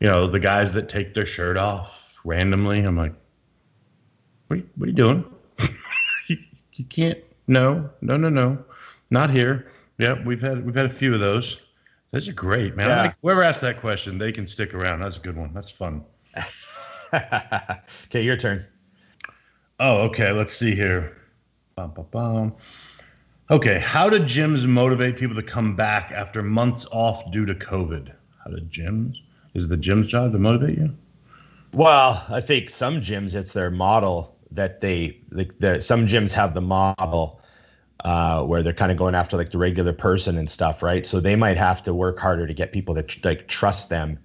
[0.00, 2.80] you know, the guys that take their shirt off randomly.
[2.80, 3.14] I'm like,
[4.48, 5.24] what are you, what are you doing?
[6.28, 7.18] you can't.
[7.46, 8.64] No, no, no, no,
[9.10, 9.66] not here.
[9.98, 11.58] Yep, we've had we've had a few of those.
[12.10, 12.88] Those are great, man.
[12.88, 13.12] Yeah.
[13.22, 15.00] Whoever asked that question, they can stick around.
[15.00, 15.52] That's a good one.
[15.52, 16.04] That's fun.
[18.06, 18.64] okay, your turn.
[19.80, 20.30] Oh, okay.
[20.32, 21.16] Let's see here.
[21.76, 22.54] Bum, bum, bum.
[23.50, 28.12] Okay, how did gyms motivate people to come back after months off due to COVID?
[28.42, 29.16] How did gyms?
[29.52, 30.94] Is the gym's job to motivate you?
[31.72, 36.54] Well, I think some gyms it's their model that they like the, some gyms have
[36.54, 37.40] the model
[38.04, 41.06] uh, where they're kind of going after like the regular person and stuff, right?
[41.06, 44.18] So they might have to work harder to get people to like trust them.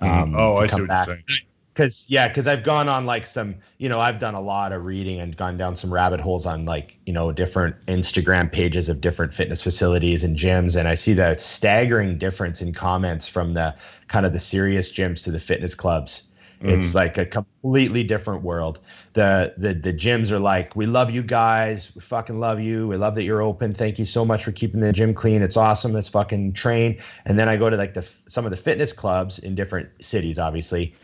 [0.00, 0.22] Mm-hmm.
[0.22, 0.38] Um, mm.
[0.38, 1.06] Oh, I see what back.
[1.08, 1.46] you're saying.
[1.74, 4.84] Because yeah, because I've gone on like some, you know, I've done a lot of
[4.84, 9.00] reading and gone down some rabbit holes on like, you know, different Instagram pages of
[9.00, 13.74] different fitness facilities and gyms, and I see the staggering difference in comments from the
[14.08, 16.24] kind of the serious gyms to the fitness clubs
[16.64, 16.96] it's mm-hmm.
[16.96, 18.78] like a completely different world.
[19.14, 22.96] The, the the gyms are like, we love you guys, we fucking love you, we
[22.96, 23.74] love that you're open.
[23.74, 25.42] Thank you so much for keeping the gym clean.
[25.42, 25.92] It's awesome.
[25.92, 27.00] Let's fucking train.
[27.24, 30.38] And then I go to like the some of the fitness clubs in different cities,
[30.38, 30.94] obviously,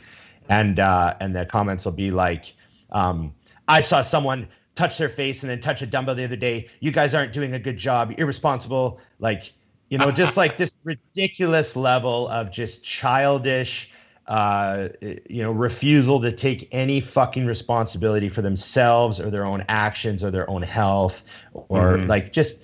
[0.48, 2.54] and uh, and the comments will be like,
[2.90, 3.34] um,
[3.66, 6.68] I saw someone touch their face and then touch a dumbbell the other day.
[6.80, 8.14] You guys aren't doing a good job.
[8.16, 9.00] Irresponsible.
[9.18, 9.52] Like,
[9.90, 13.90] you know, just like this ridiculous level of just childish,
[14.28, 20.22] uh, you know, refusal to take any fucking responsibility for themselves or their own actions
[20.22, 21.22] or their own health
[21.54, 22.08] or Mhm.
[22.08, 22.58] like just,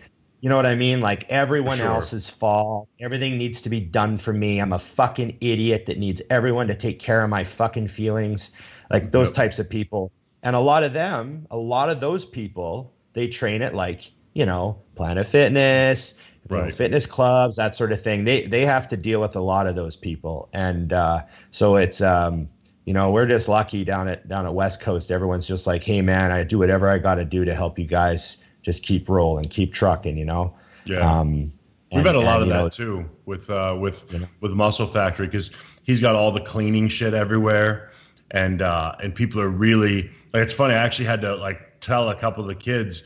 [0.44, 1.00] you know what I mean?
[1.00, 1.86] Like everyone Sure.
[1.86, 2.90] else's fault.
[3.00, 4.60] Everything needs to be done for me.
[4.60, 8.50] I'm a fucking idiot that needs everyone to take care of my fucking feelings.
[8.90, 9.36] Like those Yep.
[9.36, 10.12] types of people.
[10.42, 14.44] And a lot of them, a lot of those people, they train at like, you
[14.44, 16.12] know, Planet Fitness,
[16.50, 18.24] you know, fitness clubs, that sort of thing.
[18.24, 20.50] They they have to deal with a lot of those people.
[20.52, 21.22] And uh,
[21.52, 22.50] so it's um,
[22.84, 25.10] you know, we're just lucky down at down at West Coast.
[25.10, 28.36] Everyone's just like, hey man, I do whatever I gotta do to help you guys
[28.64, 30.54] just keep rolling, keep trucking, you know?
[30.84, 31.18] Yeah.
[31.20, 31.52] Um
[31.92, 34.26] We've had a lot and, of that know, too with uh, with You know.
[34.40, 35.52] with Muscle Factory because
[35.84, 37.90] he's got all the cleaning shit everywhere,
[38.32, 40.74] and uh, and people are really like it's funny.
[40.74, 43.04] I actually had to like tell a couple of the kids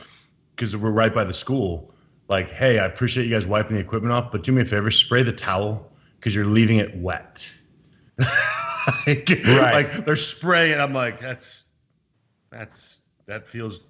[0.55, 1.93] because we're right by the school,
[2.29, 4.89] like, hey, I appreciate you guys wiping the equipment off, but do me a favor,
[4.89, 7.47] spray the towel because you're leaving it wet.
[8.17, 9.71] like, Right.
[9.93, 10.79] like they're spraying.
[10.79, 11.63] I'm like, that's
[12.49, 13.81] that's that feels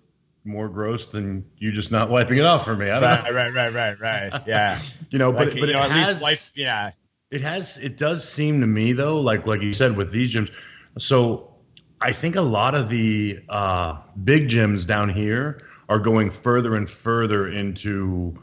[0.46, 2.90] more gross than you just not wiping it off for me.
[2.90, 3.32] I don't know.
[3.32, 4.42] Right, right, right, right, right.
[4.48, 4.80] Yeah.
[5.10, 6.92] You know, but, Like, but you know, it at has, least wipe, yeah.
[7.32, 10.52] it has it does seem to me though like like you said with these gyms
[10.98, 11.54] so
[12.02, 16.88] i think a lot of the uh, big gyms down here are going further and
[16.90, 18.36] further into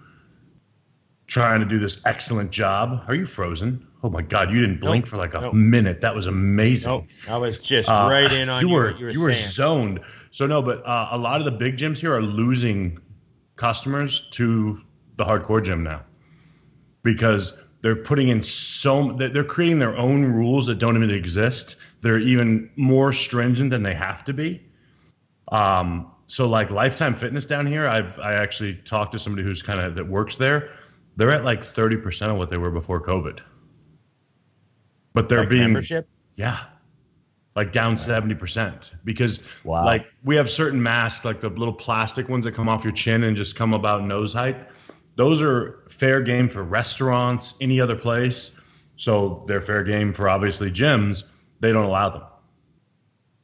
[1.27, 5.05] trying to do this excellent job are you frozen oh my god you didn't blink
[5.05, 5.11] Nope.
[5.11, 5.55] for like a Nope.
[5.55, 7.07] minute that was amazing Nope.
[7.29, 10.01] I was just Uh, right in on you you, were you were, zoned
[10.37, 12.99] so no but uh, a lot of the big gyms here are losing
[13.57, 14.79] customers to
[15.17, 16.03] the hardcore gym now
[17.03, 21.77] because they're putting in so they're they're creating their own rules that don't even exist
[22.03, 24.63] they're even more stringent than they have to be
[25.53, 29.81] um, so like lifetime fitness down here i've i actually talked to somebody who's kind
[29.81, 30.69] of that works there
[31.17, 33.41] they're at like 30% of what they were before covid
[35.15, 36.07] but they're Like being membership.
[36.37, 36.65] yeah.
[37.57, 39.85] Like down 70% because Wow.
[39.87, 43.25] like we have certain masks like the little plastic ones that come off your chin
[43.25, 44.57] and just come about nose height.
[45.17, 48.61] Those are fair game for restaurants, any other place.
[48.97, 51.25] So they're fair game for obviously gyms.
[51.61, 52.23] They don't allow them.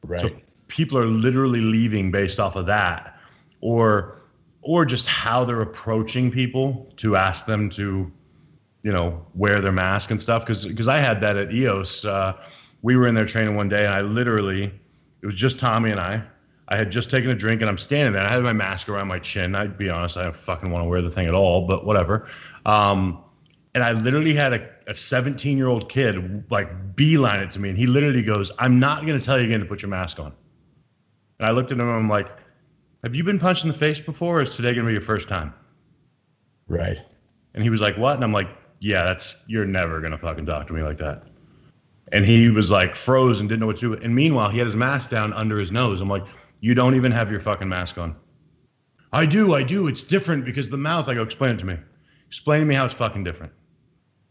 [0.05, 0.21] Right.
[0.21, 0.31] So
[0.69, 3.19] people are literally leaving based off of that,
[3.63, 4.17] or
[4.61, 8.13] or just how they're approaching people to ask them to,
[8.83, 10.43] you know, wear their mask and stuff.
[10.43, 12.05] Because because I had that at EOS.
[12.05, 12.35] Uh,
[12.83, 14.65] we were in there training one day, and I literally
[15.23, 16.25] it was just Tommy and I.
[16.69, 18.23] I had just taken a drink, and I'm standing there.
[18.23, 19.55] I had my mask around my chin.
[19.55, 22.29] I'd be honest, I don't fucking want to wear the thing at all, but whatever.
[22.67, 23.23] Um,
[23.75, 27.69] and I literally had a, a 17 year old kid like beeline it to me,
[27.69, 30.19] and he literally goes, "I'm not going to tell you again to put your mask
[30.19, 30.33] on."
[31.39, 32.29] And I looked at him, and I'm like,
[33.05, 35.03] "Have you been punched in the face before, or is today going to be your
[35.03, 35.55] first time?"
[36.69, 36.99] right.
[37.55, 38.49] And he was like, "What?" And I'm like,
[38.81, 41.25] "Yeah, that's you're never going to fucking talk to me like that."
[42.13, 44.03] And he was like froze and didn't know what to do.
[44.03, 46.01] And meanwhile, he had his mask down under his nose.
[46.01, 46.25] I'm like,
[46.61, 48.15] "You don't even have your fucking mask on."
[49.13, 49.89] I do, I do.
[49.89, 51.09] It's different because the mouth.
[51.09, 51.77] I go, explain it to me.
[52.29, 53.53] Explain to me how it's fucking different.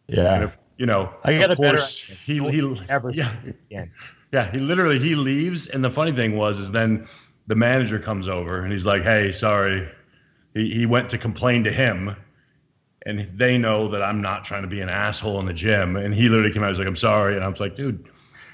[0.08, 0.44] And Yeah.
[0.44, 3.32] if you know, I got of a better course, he he ever yeah,
[3.70, 3.92] again.
[4.32, 7.08] yeah, he literally he leaves, and the funny thing was is then
[7.48, 9.88] the manager comes over and he's like, "Hey, sorry."
[10.54, 12.16] He he went to complain to him,
[13.06, 16.14] and they know that I'm not trying to be an asshole in the gym, and
[16.14, 18.06] he literally came out and was like, "I'm sorry," and I was like, "Dude,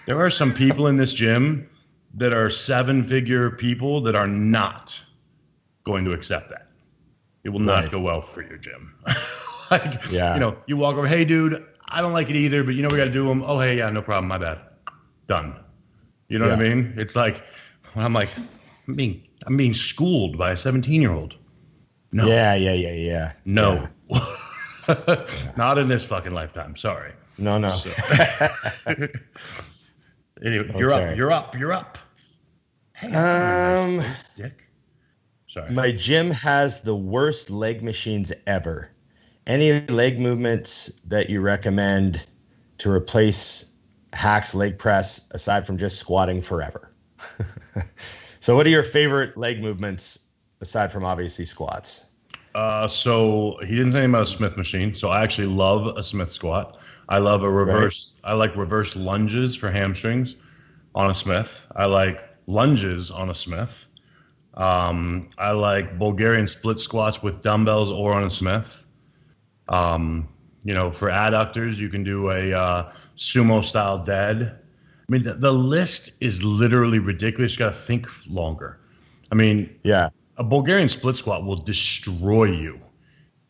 [0.06, 1.70] there are some people in this gym
[2.16, 5.00] that are seven-figure people that are not
[5.84, 6.68] going to accept that.
[7.44, 7.92] It will not Right.
[7.92, 8.94] go well for your gym."
[9.72, 10.34] like, Yeah.
[10.34, 12.90] you know, you walk over, "Hey, dude." I don't like it either, but you know
[12.92, 13.42] we got to do them.
[13.42, 14.28] Oh, hey, yeah, no problem.
[14.28, 14.60] My bad.
[15.28, 15.56] Done.
[16.28, 16.96] You know what I mean?
[16.98, 17.42] It's like
[17.96, 18.28] I'm like
[18.90, 21.36] I'm being I'm being schooled by a 17 year old.
[22.12, 23.32] No, Yeah, yeah, yeah, yeah.
[23.46, 25.26] no, Yeah.
[25.58, 26.76] not in this fucking lifetime.
[26.76, 27.12] Sorry.
[27.38, 27.70] No, no.
[27.70, 27.92] So-
[30.44, 31.18] anyway, you're up.
[31.18, 31.56] You're up.
[31.58, 31.98] You're up.
[32.94, 34.64] Hey, Um, nice dick.
[35.48, 35.72] Sorry.
[35.72, 38.90] My gym has the worst leg machines ever.
[39.46, 42.24] Any leg movements that you recommend
[42.80, 43.66] to replace
[44.14, 46.92] Hack's leg press aside from just squatting forever?
[48.40, 50.20] so, what are your favorite leg movements
[50.62, 52.04] aside from obviously squats?
[52.56, 54.96] Uh, so he didn't say anything about a Smith machine.
[54.96, 56.78] So I actually love a Smith squat.
[57.08, 58.16] I love a reverse.
[58.24, 60.36] I like reverse lunges for hamstrings
[60.96, 61.68] on a Smith.
[61.76, 63.88] I like lunges on a Smith.
[64.56, 68.86] Um, I like Bulgarian split squats with dumbbells or on a Smith.
[69.70, 70.30] Um,
[70.64, 74.60] you know, for adductors, you can do a uh, sumo style dead.
[75.08, 77.54] I mean, the, the list is literally ridiculous.
[77.54, 78.80] You got to think longer.
[79.32, 80.10] I mean, Yeah.
[80.38, 82.80] A Bulgarian split squat will destroy you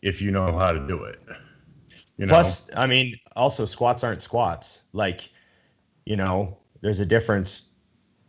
[0.02, 1.20] if you know how to do it.
[2.18, 2.34] You know?
[2.34, 4.82] Plus, I mean, also squats aren't squats.
[4.94, 5.30] Like,
[6.06, 7.70] you know, there's a difference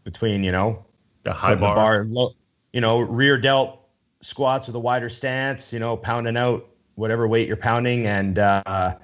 [0.05, 0.85] between you know
[1.25, 2.05] the high putting the bar.
[2.05, 2.33] low,
[2.73, 3.81] you know, rear delt
[4.21, 8.97] squats with a wider stance, you know, pounding out whatever weight you're pounding, and uh,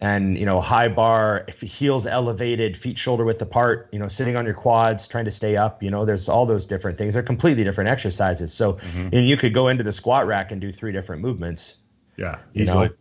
[0.00, 4.44] and you know, high bar, heels elevated, feet shoulder width apart, you know, sitting on
[4.44, 5.82] your quads, trying to stay up.
[5.82, 7.14] You know, there's all those different things.
[7.14, 8.52] They're completely different exercises.
[8.52, 9.08] So, Mm-hmm.
[9.12, 11.74] and you could go into the squat rack and do three different movements.
[12.16, 12.88] Yeah, easily.
[12.88, 12.94] know?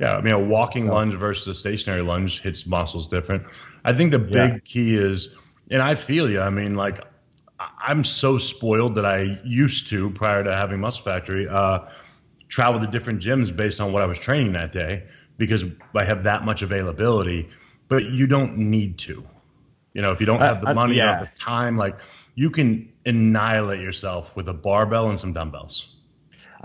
[0.00, 3.44] Yeah, I mean, a walking So- lunge versus a stationary lunge hits muscles different.
[3.84, 4.58] I think the big Yeah.
[4.64, 5.30] key is,
[5.70, 6.40] and I feel you.
[6.40, 7.00] I mean, like,
[7.82, 11.80] I'm so spoiled that I used to, prior to having Muscle Factory, uh,
[12.48, 15.04] travel to different gyms based on what I was training that day
[15.38, 15.64] because
[15.94, 17.48] I have that much availability.
[17.88, 19.24] But you don't need to.
[19.92, 21.18] You know, if you don't Uh, have the uh, money yeah.
[21.18, 21.98] or the time, like,
[22.34, 25.96] you can annihilate yourself with a barbell and some dumbbells.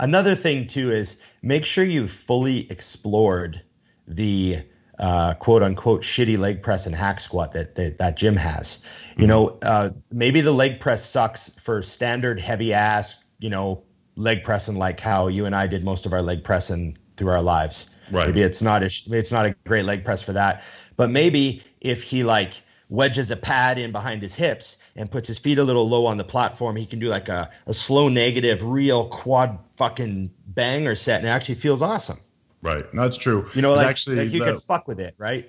[0.00, 3.60] Another thing too is make sure you've fully explored
[4.06, 4.62] the
[4.98, 8.78] uh, quote unquote shitty leg press and hack squat that that, that gym has.
[9.16, 13.82] You know, uh, maybe the leg press sucks for standard heavy ass, you know,
[14.16, 17.42] leg pressing like how you and I did most of our leg pressing through our
[17.42, 17.90] lives.
[18.10, 18.26] Right.
[18.26, 20.62] Maybe it's not a it's not a great leg press for that,
[20.96, 22.54] but maybe if he like
[22.88, 26.16] wedges a pad in behind his hips and puts his feet a little low on
[26.16, 31.18] the platform, he can do like a, a slow negative, real quad fucking banger set,
[31.20, 32.18] and it actually feels awesome.
[32.62, 32.92] Right.
[32.92, 33.48] No, that's true.
[33.54, 35.48] You know, like, actually like you the- can fuck with it, right?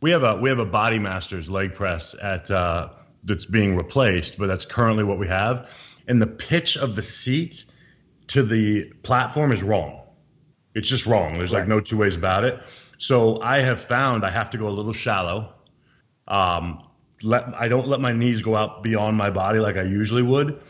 [0.00, 2.88] we have a we have a Body Masters leg press at uh,
[3.24, 5.68] that's being replaced, but that's currently what we have.
[6.08, 7.64] And the pitch of the seat
[8.28, 10.00] to the platform is wrong.
[10.74, 11.38] It's just wrong.
[11.38, 12.60] There's like no two ways about it.
[12.98, 15.52] So I have found I have to go a little shallow.
[16.28, 16.84] Um,
[17.22, 20.60] let I don't let my knees go out beyond my body like I usually would,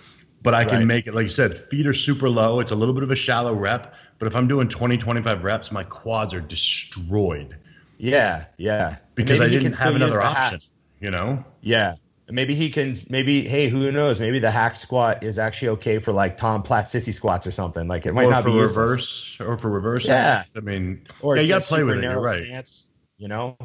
[0.43, 0.87] but I can Right.
[0.87, 1.57] make it like you said.
[1.59, 2.61] Feet are super low.
[2.61, 5.71] It's a little bit of a shallow rep, but if I'm doing 20, 25 reps,
[5.71, 7.57] my quads are destroyed
[7.99, 8.97] Yeah, yeah.
[9.15, 10.61] because Maybe I didn't have another option.
[11.01, 11.45] You know.
[11.61, 11.95] Yeah.
[12.31, 12.95] Maybe he can.
[13.09, 14.21] Maybe hey, who knows?
[14.21, 17.89] Maybe the hack squat is actually okay for like Tom Platz sissy squats or something.
[17.89, 18.77] Like it might or not for be useless.
[18.77, 20.45] reverse or for reverse Yeah.
[20.57, 22.05] I mean, or yeah, you gotta play with it.
[22.05, 22.45] You're right.
[22.45, 22.87] Stance,
[23.19, 23.57] you know,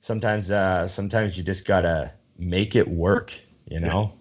[0.00, 3.32] sometimes uh, sometimes you just gotta make it work.
[3.66, 4.12] You know.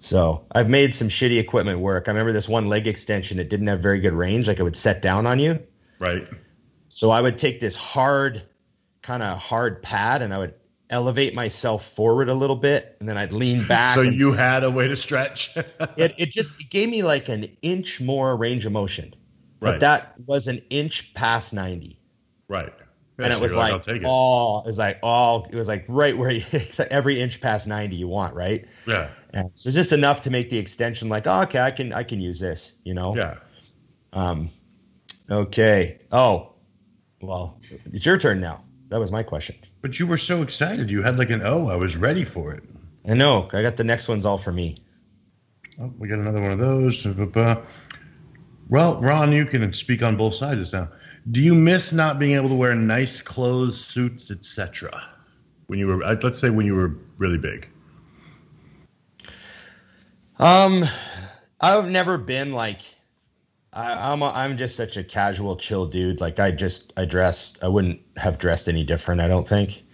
[0.00, 2.04] So I've made some shitty equipment work.
[2.06, 3.38] I remember this one leg extension.
[3.38, 4.48] It didn't have very good range.
[4.48, 5.60] Like it would set down on you.
[5.98, 6.26] Right.
[6.88, 8.42] So I would take this hard,
[9.02, 10.54] kind of hard pad, and I would
[10.90, 13.94] elevate myself forward a little bit, and then I'd lean back.
[13.94, 15.56] So and- you had a way to stretch.
[15.96, 19.14] it, it just it gave me like an inch more range of motion.
[19.60, 19.72] Right.
[19.72, 21.98] But that was an inch past 90.
[22.48, 22.72] right.
[23.18, 24.06] Yeah, and it was you're like, take it.
[24.06, 26.42] all, it was like all, it was like right where you,
[26.90, 28.64] every inch past 90 you want, right?
[28.86, 29.10] yeah.
[29.34, 32.18] And so just enough to make the extension like, oh, okay, I can, I can
[32.22, 33.14] use this, you know?
[33.14, 33.36] Yeah.
[34.14, 34.48] Um,
[35.30, 36.00] okay.
[36.10, 36.54] Oh,
[37.20, 37.60] well,
[37.92, 38.64] it's your turn now.
[38.88, 39.56] That was my question.
[39.82, 40.90] But you were so excited.
[40.90, 42.62] You had like an oh, I was ready for it.
[43.08, 43.48] I know.
[43.52, 44.76] I got the next one's all for me.
[45.80, 47.06] Oh, we got another one of those.
[48.68, 50.90] Well, Ron, you can speak on both sides of this now.
[51.28, 55.02] Do you miss not being able to wear nice clothes, suits, etc.
[55.66, 57.68] When you were, let's say, when you were really big.
[60.38, 60.88] Um,
[61.60, 62.80] I've never been like,
[63.72, 66.20] I, I'm a, I'm just such a casual, chill dude.
[66.20, 67.54] Like I just I dress.
[67.62, 69.20] I wouldn't have dressed any different.
[69.20, 69.84] I don't think.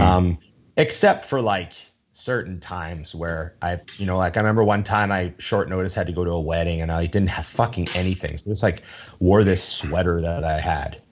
[0.00, 0.38] Um,
[0.76, 1.72] except for like
[2.12, 6.06] certain times where I, you know, like I remember one time I short notice had
[6.06, 8.38] to go to a wedding and I didn't have fucking anything.
[8.38, 8.82] So just like
[9.20, 11.02] wore this sweater that I had,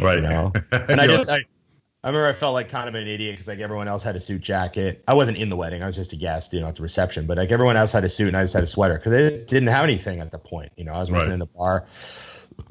[0.00, 0.16] Right.
[0.16, 1.44] you know, and I just I.
[2.06, 4.20] I remember I felt like kind of an idiot because like everyone else had a
[4.20, 5.02] suit jacket.
[5.08, 7.26] I wasn't in the wedding; I was just a guest, you know, at the reception.
[7.26, 9.36] But like everyone else had a suit, and I just had a sweater because I
[9.38, 10.70] didn't have anything at the point.
[10.76, 11.32] You know, I was working Right.
[11.32, 11.84] in the bar,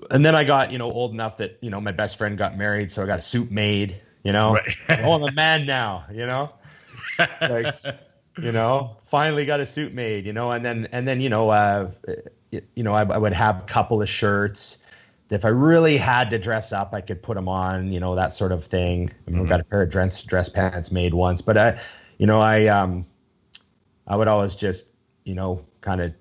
[0.10, 2.58] and then I got you know old enough that you know my best friend got
[2.58, 4.00] married, so I got a suit made.
[4.24, 5.02] You know, Right.
[5.04, 6.06] oh, I'm a man now.
[6.10, 6.54] You know,
[7.42, 7.76] like
[8.42, 10.26] you know, finally got a suit made.
[10.26, 11.92] You know, and then and then you know, uh,
[12.52, 14.78] you know, I, I would have a couple of shirts.
[15.30, 18.34] If I really had to dress up, I could put them on, you know, that
[18.34, 19.12] sort of thing.
[19.28, 21.80] I mean, we got a pair of dress dress pants made once, but I,
[22.18, 23.06] you know, I um,
[24.08, 24.86] I would always just,
[25.24, 26.14] you know, kind of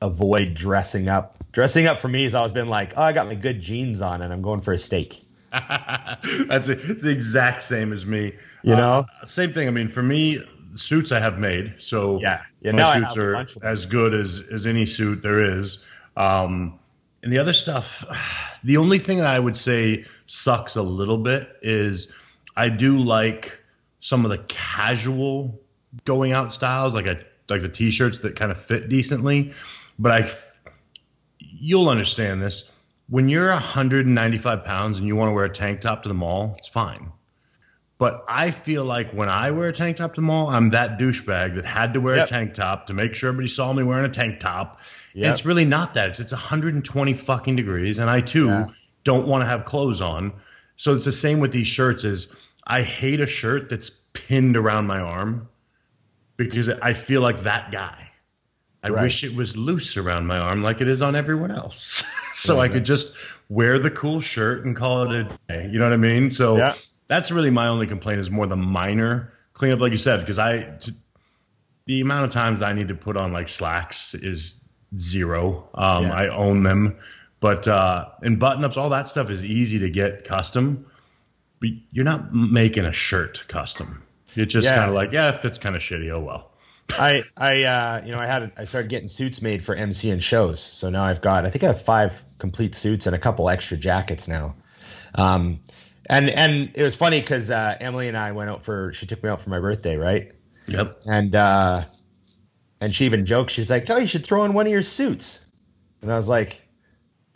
[0.00, 1.38] avoid dressing up.
[1.52, 4.22] Dressing up for me has always been like, oh, I got my good jeans on
[4.22, 5.24] and I'm going for a steak.
[5.50, 6.78] That's it.
[6.88, 8.32] It's the exact same as me.
[8.62, 9.04] You know?
[9.20, 9.68] Uh, same thing.
[9.68, 10.42] I mean, for me,
[10.74, 12.42] suits I have made, so Yeah.
[12.60, 13.72] Yeah, my suits are bunch of them.
[13.72, 15.84] as good as as any suit there is.
[16.16, 16.78] Um,
[17.22, 18.04] and the other stuff,
[18.64, 22.12] the only thing that I would say sucks a little bit is
[22.56, 23.58] I do like
[24.00, 25.60] some of the casual
[26.04, 29.52] going out styles, like a like the t-shirts that kind of fit decently,
[29.98, 30.30] but I
[31.38, 32.70] you'll understand this.
[33.08, 36.54] When you're 195 pounds and you want to wear a tank top to the mall,
[36.58, 37.12] it's fine.
[38.02, 40.98] But I feel like when I wear a tank top to the mall, I'm that
[40.98, 42.26] douchebag that had to wear Yep.
[42.26, 44.80] a tank top to make sure everybody saw me wearing a tank top.
[45.14, 45.30] And Yep.
[45.34, 46.08] it's really not that.
[46.08, 48.66] It's it's 120 fucking degrees, and I too Yeah.
[49.04, 50.32] don't want to have clothes on.
[50.74, 52.02] So it's the same with these shirts.
[52.02, 52.32] Is
[52.66, 55.46] I hate a shirt that's pinned around my arm
[56.36, 58.10] because I feel like that guy.
[58.82, 59.02] I Right.
[59.02, 62.02] wish it was loose around my arm like it is on everyone else.
[62.32, 63.14] so I could just
[63.48, 65.68] wear the cool shirt and call it a day.
[65.70, 66.30] You know what I mean?
[66.30, 66.74] So Yeah.
[67.12, 70.62] That's really my only complaint is more the minor cleanup, like you said, because I
[70.62, 70.92] t-
[71.84, 74.64] the amount of times I need to put on like slacks is
[74.96, 75.68] zero.
[75.74, 76.14] Um, Yeah.
[76.14, 76.96] I own them,
[77.40, 80.86] but uh, and button ups, all that stuff is easy to get custom.
[81.60, 84.02] But you're not making a shirt custom.
[84.34, 84.76] It's just Yeah.
[84.76, 86.48] kind of like, yeah, if it's kind of shitty, oh well.
[86.98, 90.22] I I uh, you know I had I started getting suits made for MC and
[90.24, 90.60] shows.
[90.60, 93.76] So now I've got I think I have five complete suits and a couple extra
[93.76, 94.54] jackets now.
[95.14, 95.60] Um,
[96.12, 99.22] and and it was funny because uh, Emily and I went out for she took
[99.22, 100.32] me out for my birthday, right?
[100.66, 101.00] Yep.
[101.06, 101.84] And uh,
[102.80, 105.44] and she even joked, she's like, "Oh, you should throw on one of your suits."
[106.02, 106.60] And I was like,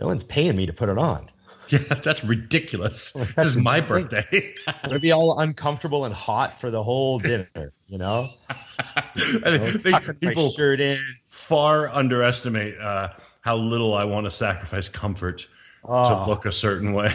[0.00, 1.30] "No one's paying me to put it on.
[1.68, 3.12] Yeah, that's ridiculous.
[3.14, 4.06] this that's is my insane.
[4.08, 4.54] birthday.
[4.68, 8.28] I'm gonna be all uncomfortable and hot for the whole dinner, you know."
[8.78, 10.96] I think Tucking my people shirt in.
[11.28, 13.08] far underestimate uh,
[13.40, 15.48] how little I want to sacrifice comfort to
[15.88, 16.24] Oh.
[16.28, 17.12] look a certain way.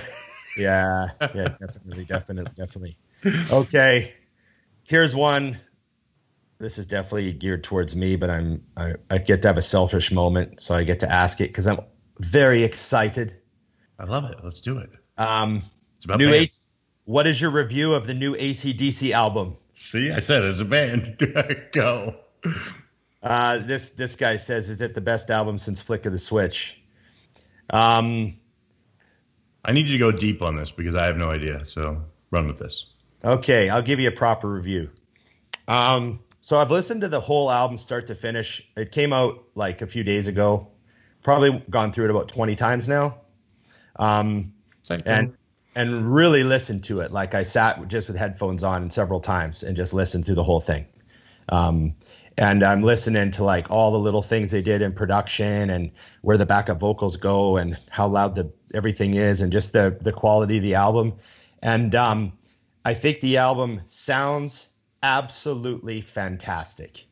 [0.58, 2.98] Yeah, yeah, definitely, definitely, definitely.
[3.52, 4.14] Okay,
[4.84, 5.60] here's one.
[6.60, 10.12] This is definitely geared towards me, but I'm I, I get to have a selfish
[10.12, 11.80] moment, so I get to ask it because I'm
[12.20, 13.36] very excited.
[13.98, 14.38] I love it.
[14.44, 14.90] Let's do it.
[15.18, 15.64] Um,
[15.98, 16.32] It's about new.
[16.34, 16.72] AC,
[17.06, 19.58] what is your review of the new ACDC album?
[19.74, 21.18] See, I said it's a band.
[21.72, 22.16] Go.
[23.24, 26.76] Uh, this this guy says, "Is it the best album since Flick of the Switch?"
[27.70, 28.36] Um,
[29.64, 31.66] I need you to go deep on this because I have no idea.
[31.66, 32.88] So run with this.
[33.24, 34.90] Okay, I'll give you a proper review.
[35.68, 38.68] Um, so I've listened to the whole album start to finish.
[38.76, 40.68] It came out like a few days ago.
[41.24, 43.18] Probably gone through it about 20 times now.
[43.98, 44.54] Um,
[45.06, 45.38] and
[45.76, 47.12] and really listened to it.
[47.12, 50.60] Like I sat just with headphones on several times and just listened through the whole
[50.60, 50.86] thing.
[51.50, 51.96] Um,
[52.38, 56.38] and I'm listening to like all the little things they did in production and where
[56.38, 60.58] the backup vocals go and how loud the everything is and just the the quality
[60.58, 61.14] of the album.
[61.62, 62.34] And um,
[62.86, 64.70] I think the album sounds
[65.04, 67.06] absolutely fantastic.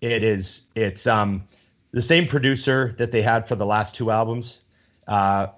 [0.00, 1.44] It is it's um
[1.92, 4.62] the same producer that they had for the last two albums.
[5.06, 5.48] Uh,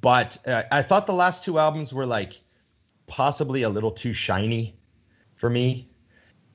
[0.00, 2.34] but uh, I thought the last two albums were like
[3.06, 4.76] possibly a little too shiny
[5.36, 5.88] for me,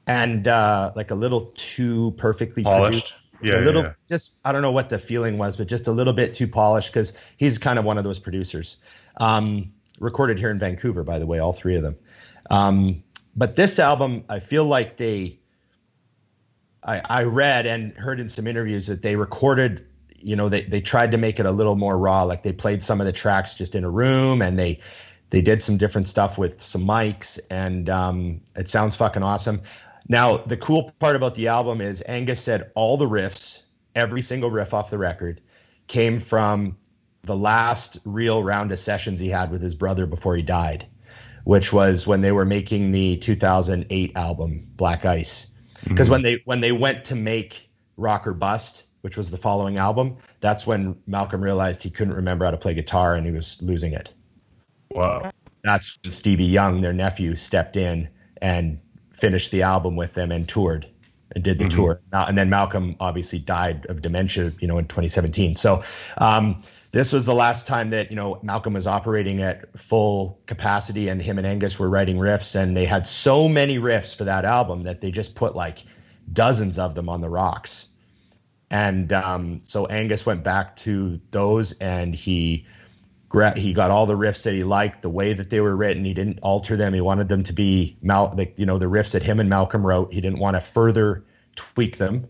[0.08, 2.92] and uh, like a little too perfectly Polished.
[2.92, 3.18] produced.
[3.44, 3.94] Yeah, a little yeah.
[4.08, 6.94] just I don't know what the feeling was, but just a little bit too polished
[6.94, 8.78] because he's kind of one of those producers.
[9.18, 11.96] Um, recorded here in Vancouver, by the way, all three of them.
[12.52, 13.04] Um,
[13.36, 15.40] but this album, I feel like they
[16.84, 19.86] I, I read and heard in some interviews that they recorded,
[20.18, 22.24] you know, they, they tried to make it a little more raw.
[22.24, 24.80] Like they played some of the tracks just in a room and they
[25.30, 29.62] they did some different stuff with some mics and um, it sounds fucking awesome.
[30.12, 33.62] Now the cool part about the album is Angus said all the riffs,
[33.96, 35.40] every single riff off the record,
[35.88, 36.76] came from
[37.24, 40.86] the last real round of sessions he had with his brother before he died,
[41.46, 45.46] which was when they were making the 2008 album Black Ice
[45.78, 45.92] mm-hmm.
[45.94, 49.78] because when they when they went to make Rock or Bust, which was the following
[49.78, 53.62] album, that's when Malcolm realized he couldn't remember how to play guitar and he was
[53.62, 54.10] losing it.
[54.90, 55.32] Wow.
[55.64, 58.10] That's when Stevie Young, their nephew, stepped in
[58.42, 58.78] and
[59.22, 60.88] finished the album with them and toured
[61.34, 62.02] and did the tour.
[62.12, 65.56] Now, and then Malcolm obviously died of dementia, you know, in 2017.
[65.56, 65.84] So
[66.18, 66.62] um,
[66.92, 71.22] this was the last time that you know Malcolm was operating at full capacity, and
[71.22, 74.84] him and Angus were writing riffs, and they had so many riffs for that album
[74.84, 75.84] that they just put like
[76.34, 77.86] dozens of them on the rocks.
[78.70, 82.66] And um, so Angus went back to those, and he
[83.56, 86.04] he got all the riffs that he liked, the way that they were written.
[86.04, 86.94] He didn't alter them.
[86.94, 89.86] He wanted them to be Mal, like you know, the riffs that him and Malcolm
[89.86, 90.14] wrote.
[90.14, 91.24] He didn't want to further
[91.56, 92.28] tweak them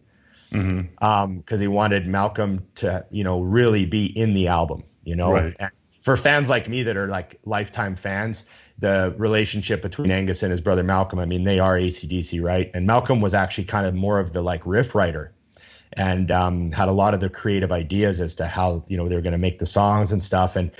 [0.51, 1.03] mm-hmm.
[1.03, 4.83] um, because he wanted Malcolm to, you know, really be in the album.
[5.03, 5.55] You know, Right.
[5.59, 5.71] And
[6.01, 8.43] for fans like me that are like lifetime fans,
[8.79, 12.71] the relationship between Angus and his brother Malcolm, I mean, they are ACDC, right?
[12.73, 15.33] And Malcolm was actually kind of more of the like riff writer
[15.93, 19.15] and um, had a lot of the creative ideas as to how you know they
[19.15, 20.55] were going to make the songs and stuff.
[20.55, 20.71] And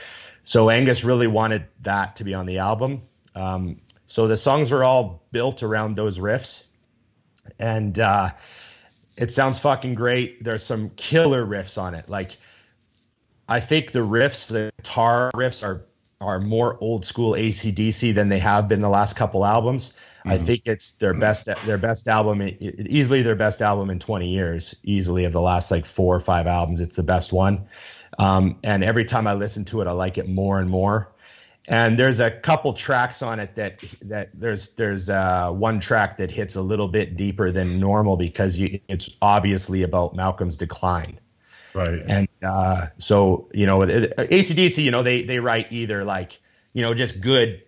[0.44, 3.02] so Angus really wanted that to be on the album.
[3.36, 6.64] Um, so the songs are all built around those riffs,
[7.60, 8.32] and uh,
[9.18, 10.44] it sounds fucking great.
[10.44, 12.10] There's some killer riffs on it.
[12.10, 12.38] Like
[13.48, 15.86] I think the riffs, the guitar riffs, are
[16.22, 19.94] are more old school ACDC than they have been the last couple albums.
[20.26, 24.76] I think it's their best their best album, easily their best album in 20 years.
[24.84, 27.66] Easily of the last like four or five albums, it's the best one.
[28.20, 31.12] Um, and every time I listen to it, I like it more and more.
[31.68, 36.32] And there's a couple tracks on it that that there's there's uh, one track that
[36.32, 41.20] hits a little bit deeper than normal because you, it's obviously about Malcolm's decline.
[41.74, 42.02] Right.
[42.08, 46.40] And uh, so, you know, it, ACDC, you know, they they write either like,
[46.74, 47.64] you know, just good,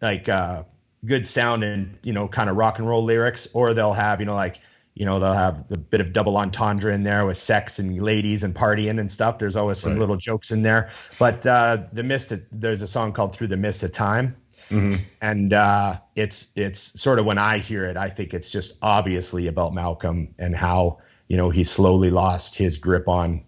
[0.00, 0.64] like uh,
[1.04, 4.26] good sound and you know, kind of rock and roll lyrics, or they'll have, you
[4.26, 4.60] know, like,
[4.94, 8.42] you know, they'll have a bit of double entendre in there with sex and ladies
[8.42, 9.38] and partying and stuff.
[9.38, 10.00] There's always some Right.
[10.00, 10.90] little jokes in there.
[11.18, 14.36] But uh, the mist, of, there's a song called "Through the Mist of Time."
[14.70, 15.00] Mhm.
[15.22, 19.46] and uh, it's it's sort of when I hear it, I think it's just obviously
[19.46, 23.40] about Malcolm and how you know he slowly lost his grip on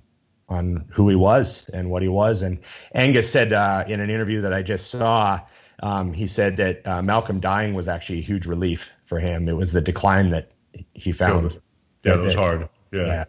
[0.48, 2.40] on who he was and what he was.
[2.42, 2.58] And
[2.94, 5.40] Angus said uh, in an interview that I just saw,
[5.82, 9.48] um, he said that uh, Malcolm dying was actually a huge relief for him.
[9.48, 10.52] It was the decline that
[10.94, 11.60] he found.
[12.04, 12.68] Yeah, it was hard.
[12.92, 13.06] Yeah.
[13.06, 13.24] yeah.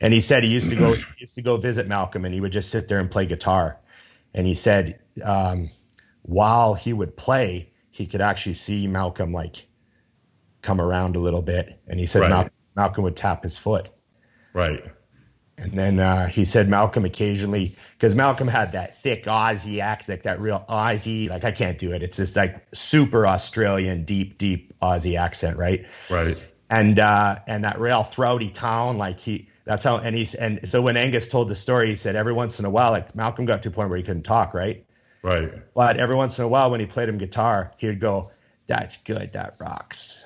[0.00, 2.40] And he said he used to go he used to go visit Malcolm and he
[2.40, 3.78] would just sit there and play guitar.
[4.34, 5.70] And he said um,
[6.22, 9.66] while he would play, he could actually see Malcolm like
[10.62, 11.80] come around a little bit.
[11.86, 12.30] And he said Right.
[12.30, 13.88] Mal- Malcolm would tap his foot.
[14.52, 14.84] Right.
[15.60, 20.22] And then uh, he said Malcolm occasionally, because Malcolm had that thick Aussie accent, like
[20.22, 22.02] that real Aussie, like I can't do it.
[22.02, 25.84] It's just like super Australian, deep, deep Aussie accent, right?
[26.08, 26.38] Right.
[26.70, 30.80] and uh, and that real throaty tone, like he that's how and he's and so
[30.80, 33.62] when Angus told the story, he said every once in a while, like Malcolm got
[33.62, 34.86] to a point where he couldn't talk, right?
[35.22, 35.52] Right.
[35.74, 38.30] But every once in a while, when he played him guitar, he would go,
[38.66, 40.18] "That's good, that rocks."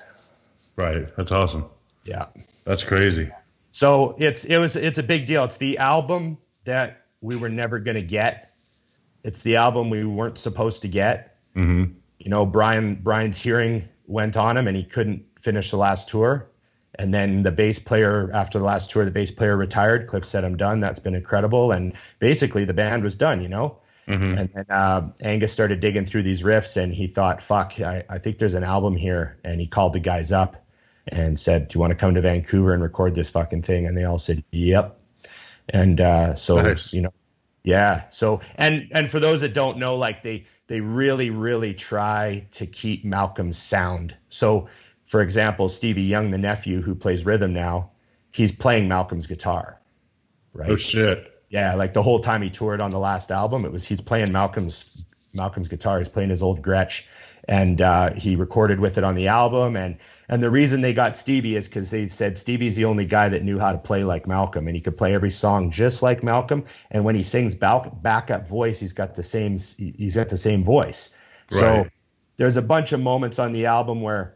[0.77, 1.13] Right.
[1.17, 1.65] That's awesome.
[2.05, 2.27] Yeah.
[2.63, 3.31] That's crazy.
[3.75, 5.43] So it's it was it's a big deal.
[5.43, 8.49] It's the album that we were never gonna get.
[9.25, 11.35] It's the album we weren't supposed to get.
[11.57, 11.91] Mm-hmm.
[12.17, 16.49] you know, Brian Brian's hearing went on him and he couldn't finish the last tour.
[16.97, 20.07] And then the bass player after the last tour, the bass player retired.
[20.07, 21.73] Cliff said, "I'm done." That's been incredible.
[21.73, 23.41] And basically, the band was done.
[23.41, 23.79] You know.
[24.07, 24.37] Mm-hmm.
[24.37, 28.19] And then uh, Angus started digging through these riffs, and he thought, "Fuck, I, I
[28.19, 30.64] think there's an album here." And he called the guys up
[31.07, 33.97] and said, "Do you want to come to Vancouver and record this fucking thing?" And
[33.97, 34.99] they all said, "Yep."
[35.69, 36.93] And uh, so Nice.
[36.93, 37.13] you know,
[37.63, 38.03] yeah.
[38.09, 42.65] So and and for those that don't know, like they they really really try to
[42.65, 44.15] keep Malcolm's sound.
[44.29, 44.67] So
[45.07, 47.91] for example, Stevie Young, the nephew who plays rhythm now,
[48.31, 49.79] he's playing Malcolm's guitar,
[50.53, 50.69] right?
[50.69, 51.31] Oh shit.
[51.49, 54.31] Yeah, like the whole time he toured on the last album, it was he's playing
[54.31, 55.99] Malcolm's Malcolm's guitar.
[55.99, 57.03] He's playing his old Gretsch,
[57.47, 59.75] and uh, he recorded with it on the album.
[59.75, 59.97] And
[60.29, 63.43] and the reason they got Stevie is because they said Stevie's the only guy that
[63.43, 66.65] knew how to play like Malcolm, and he could play every song just like Malcolm.
[66.91, 70.63] And when he sings back, backup voice, he's got the same he's got the same
[70.63, 71.09] voice.
[71.51, 71.87] So
[72.37, 74.35] there's a bunch of moments on the album where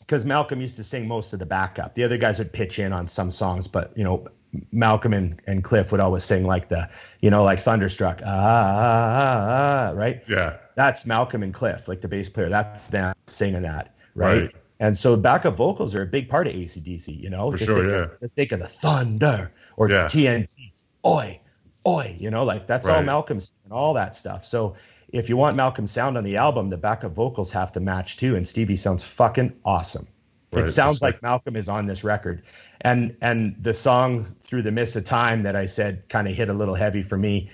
[0.00, 1.94] because Malcolm used to sing most of the backup.
[1.94, 4.26] The other guys would pitch in on some songs, but you know,
[4.72, 6.88] Malcolm and, and Cliff would always sing like the,
[7.20, 8.74] you know, like Thunderstruck, ah, ah,
[9.12, 10.22] ah, ah, right?
[10.28, 10.56] Yeah.
[10.74, 12.48] That's Malcolm and Cliff, like the bass player.
[12.48, 14.40] That's them singing that, right?
[14.40, 14.54] Right.
[14.80, 17.50] And so backup vocals are a big part of ACDC, you know?
[17.50, 18.02] For Just sure, think yeah.
[18.14, 20.06] Of, just think of the thunder or Yeah.
[20.06, 20.72] TNT,
[21.04, 21.38] oi,
[21.86, 24.44] oi, you know, like that's all Malcolm's and all that stuff.
[24.44, 24.74] So
[25.10, 28.36] if you want Malcolm's sound on the album, the backup vocals have to match too.
[28.36, 30.06] And Stevie sounds fucking awesome.
[30.52, 32.42] Right, It sounds that's like Malcolm is on this record.
[32.80, 36.48] And and the song Through the Mist of Time that I said kind of hit
[36.48, 37.50] a little heavy for me.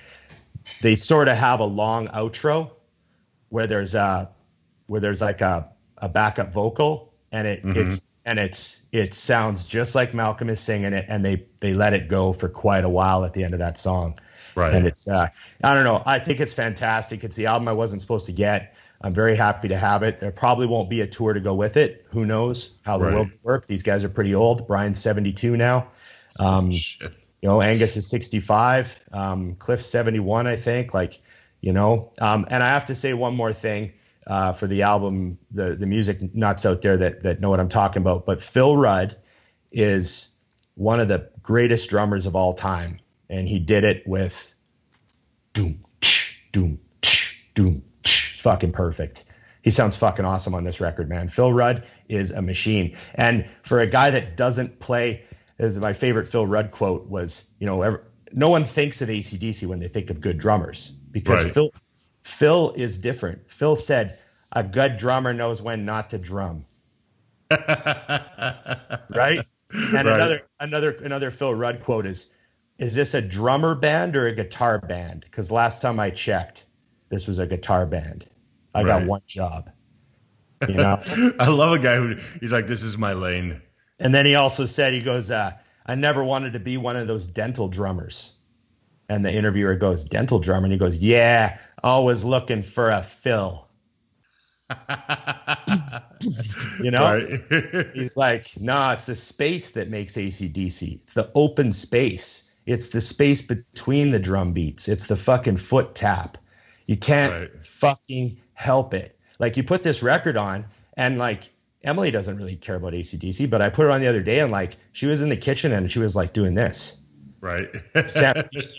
[0.80, 2.70] They sort of have a long outro
[3.48, 4.30] where there's a
[4.86, 7.76] where there's like a, a backup vocal and it Mhm.
[7.76, 11.92] it's and it's it sounds just like Malcolm is singing it and they they let
[11.92, 14.18] it go for quite a while at the end of that song.
[14.54, 14.74] Right.
[14.74, 15.28] And it's uh
[15.62, 17.22] I don't know, I think it's fantastic.
[17.24, 18.74] It's the album I wasn't supposed to get.
[19.02, 20.20] I'm very happy to have it.
[20.20, 22.06] There probably won't be a tour to go with it.
[22.10, 23.14] Who knows how the Right.
[23.14, 23.66] world will work?
[23.66, 24.66] These guys are pretty old.
[24.66, 25.88] Brian's 72 now.
[26.40, 27.12] Um, Shit.
[27.42, 30.94] you know, Angus is 65, um, Cliff's 71, I think.
[30.94, 31.20] Like,
[31.60, 33.92] you know, um, and I have to say one more thing
[34.26, 37.68] uh, for the album, the the music nuts out there that that know what I'm
[37.68, 38.26] talking about.
[38.26, 39.16] But Phil Rudd
[39.72, 40.28] is
[40.74, 43.00] one of the greatest drummers of all time,
[43.30, 44.34] and he did it with
[45.52, 48.32] doom, tsh, doom, tsh, doom, tsh.
[48.34, 49.24] It's fucking perfect.
[49.62, 51.28] He sounds fucking awesome on this record, man.
[51.28, 52.96] Phil Rudd is a machine.
[53.16, 55.24] And for a guy that doesn't play,
[55.58, 59.66] is my favorite Phil Rudd quote was, you know, ever, no one thinks of ACDC
[59.66, 61.54] when they think of good drummers because Right.
[61.54, 61.72] Phil
[62.26, 63.40] Phil is different.
[63.48, 64.18] Phil said,
[64.52, 66.66] a good drummer knows when not to drum.
[69.08, 69.46] Right?
[69.94, 70.14] And Right.
[70.16, 72.26] another another another Phil Rudd quote is,
[72.78, 75.22] is this a drummer band or a guitar band?
[75.22, 76.64] Because last time I checked,
[77.10, 78.26] this was a guitar band.
[78.74, 79.70] I got one job.
[80.66, 81.00] You know.
[81.38, 83.62] I love a guy who he's like, "This is my lane."
[84.00, 85.52] and then he also said, he goes, uh,
[85.86, 88.32] I never wanted to be one of those dental drummers.
[89.08, 93.68] And the interviewer goes, dental drummer, and he goes, Yeah, always looking for a fill.
[96.82, 97.26] You know.
[97.94, 101.00] He's like, no, it's the space that makes ACDC.
[101.04, 102.50] It's the open space.
[102.66, 104.88] It's the space between the drum beats.
[104.88, 106.36] It's the fucking foot tap.
[106.86, 107.64] You can't Right.
[107.64, 109.18] fucking help it.
[109.38, 110.64] Like you put this record on
[110.96, 111.50] and like
[111.84, 114.50] Emily doesn't really care about ACDC, but I put it on the other day and
[114.50, 116.96] like she was in the kitchen and she was like doing this.
[117.40, 117.68] right.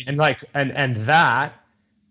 [0.08, 1.54] And like and and that,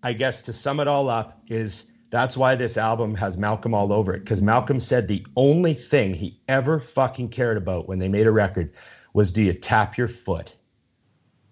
[0.06, 3.92] I guess to sum it all up, is that's why this album has Malcolm all
[3.92, 4.20] over it.
[4.20, 8.30] Because Malcolm said the only thing he ever fucking cared about when they made a
[8.30, 8.72] record
[9.14, 10.52] was do you tap your foot?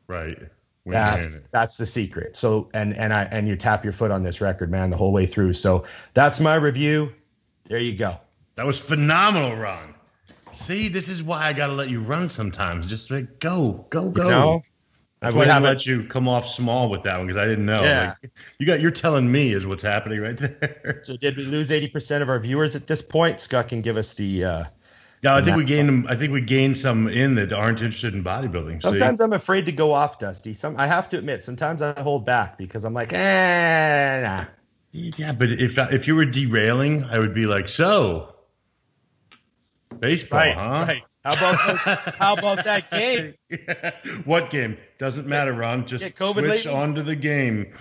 [0.07, 0.39] right.
[0.85, 1.49] When That's you're in it.
[1.51, 2.37] that's the secret.
[2.37, 5.13] So and and I and you tap your foot on this record, man, the whole
[5.13, 5.55] way through.
[5.55, 7.11] So that's my review.
[7.69, 8.19] There you go.
[8.55, 9.95] That was phenomenal, Ron.
[10.53, 12.87] See, this is why I gotta let you run sometimes.
[12.87, 14.25] Just like go, go, go.
[14.25, 14.63] You know?
[15.25, 17.67] That's we why I let you come off small with that one because I didn't
[17.67, 17.83] know.
[17.83, 18.15] Yeah.
[18.23, 21.01] Like, you got you're telling me is what's happening right there.
[21.05, 23.41] So did we lose eighty percent of our viewers at this point?
[23.41, 24.45] Scott can give us the.
[24.45, 24.65] uh
[25.23, 26.07] Yeah, I think we gained them.
[26.09, 28.83] I think we gained some in that aren't interested in bodybuilding.
[28.83, 28.89] See?
[28.89, 30.53] Sometimes I'm afraid to go off, Dusty.
[30.55, 34.45] Some I have to admit, sometimes I hold back because I'm like, eh, nah.
[34.93, 38.35] Yeah, but if if you were derailing, I would be like, so
[39.99, 40.85] baseball, Right, huh?
[40.87, 41.03] right.
[41.25, 43.35] How about how about that game?
[44.25, 44.77] what game?
[44.99, 45.87] Doesn't matter, Ron.
[45.87, 46.73] Just Get COVID switch lately?
[46.73, 47.73] on to the game.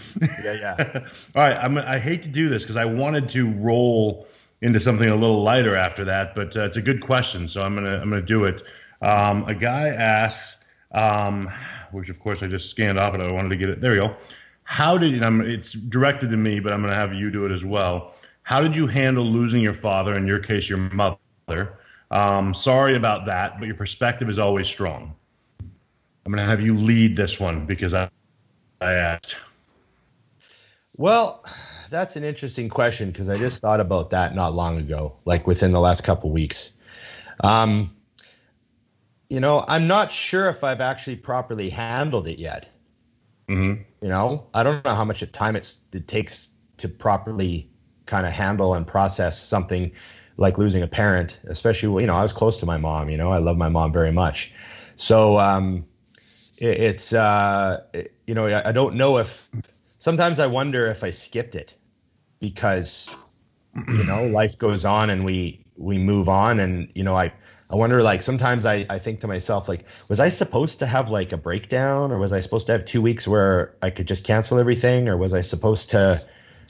[0.44, 0.76] Yeah, yeah.
[1.36, 4.28] All right, I'm, I hate to do this because I wanted to roll
[4.61, 7.76] into something a little lighter after that, but uh, it's a good question, so I'm
[7.76, 8.64] gonna I'm gonna do it.
[9.02, 10.64] Um, a guy asks,
[10.94, 11.52] um,
[11.91, 13.20] which of course I just scanned off it.
[13.20, 13.82] I wanted to get it.
[13.82, 14.15] There we go.
[14.64, 17.52] How did and I'm, it's directed to me, but I'm gonna have you do it
[17.52, 18.15] as well.
[18.44, 20.15] How did you handle losing your father?
[20.15, 21.78] In your case, your mother.
[22.14, 25.15] Um, sorry about that, but your perspective is always strong.
[26.26, 28.10] I'm gonna have you lead this one because I
[28.80, 29.38] I asked.
[30.95, 31.44] Well,
[31.90, 35.72] that's an interesting question because I just thought about that not long ago, like within
[35.72, 36.72] the last couple weeks.
[37.44, 37.95] Um,
[39.27, 42.69] you know, I'm not sure if I've actually properly handled it yet.
[43.48, 47.72] hmm You know, I don't know how much time it's, it takes to properly
[48.06, 49.91] kind of handle and process something
[50.38, 53.31] like losing a parent, especially, you know, I was close to my mom, you know,
[53.31, 54.51] I love my mom very much.
[54.95, 55.85] So, um,
[56.57, 59.49] it, it's, uh, it- you know, I, I don't know if
[59.99, 61.73] sometimes I wonder if I skipped it
[62.39, 63.14] because,
[63.88, 67.34] you know, life goes on and we, we move on and, you know, I,
[67.69, 71.10] I wonder like sometimes I, I think to myself like was I supposed to have
[71.10, 74.23] like a breakdown or was I supposed to have two weeks where I could just
[74.23, 76.22] cancel everything or was I supposed to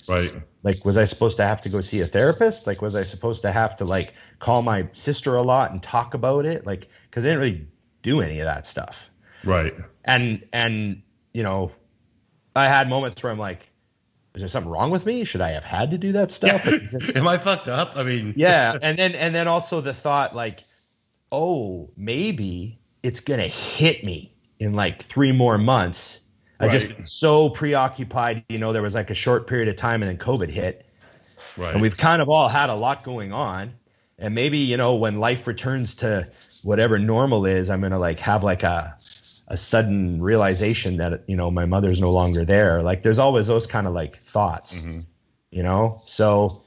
[0.08, 0.32] Right.
[0.64, 2.68] like was I supposed to have to go see a therapist?
[2.68, 6.14] Like was I supposed to have to like call my sister a lot and talk
[6.14, 6.66] about it?
[6.66, 7.68] Like because I didn't really
[8.02, 9.02] do any of that stuff.
[9.44, 9.72] Right.
[10.06, 11.02] and and
[11.34, 11.72] you know
[12.56, 13.70] I had moments where I'm like
[14.36, 15.26] is there something wrong with me?
[15.26, 16.62] Should I have had to do that stuff?
[16.66, 17.96] It- Am I fucked up?
[17.96, 18.76] I mean, yeah.
[18.82, 20.64] And then and then also the thought like
[21.32, 26.20] oh maybe it's gonna hit me in like three more months
[26.64, 30.02] i just been so preoccupied you know there was like a short period of time
[30.04, 30.86] and then covid hit
[31.58, 31.74] right.
[31.74, 33.74] and we've kind of all had a lot going on
[34.20, 36.28] and maybe you know when life returns to
[36.64, 38.96] whatever normal is i'm gonna like have like a
[39.50, 43.68] a sudden realization that you know my mother's no longer there like there's always those
[43.68, 45.06] kind of like thoughts Mhm.
[45.52, 46.64] you know so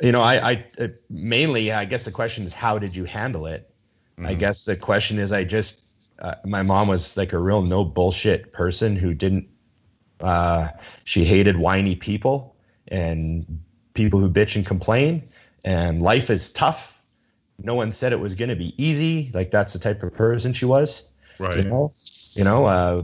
[0.00, 0.64] you know i i
[1.10, 3.70] mainly i guess the question is how did you handle it
[4.18, 4.38] i Mhm.
[4.38, 5.82] guess the question is i just
[6.20, 9.46] uh, my mom was like a real no bullshit person who didn't
[10.20, 10.68] uh
[11.04, 12.56] she hated whiny people
[12.88, 13.44] and
[13.94, 15.22] people who bitch and complain.
[15.64, 16.98] And life is tough.
[17.58, 19.30] No one said it was going to be easy.
[19.34, 21.08] Like that's the type of person she was.
[21.38, 21.56] Right.
[21.58, 21.92] you know?
[22.32, 23.02] You know uh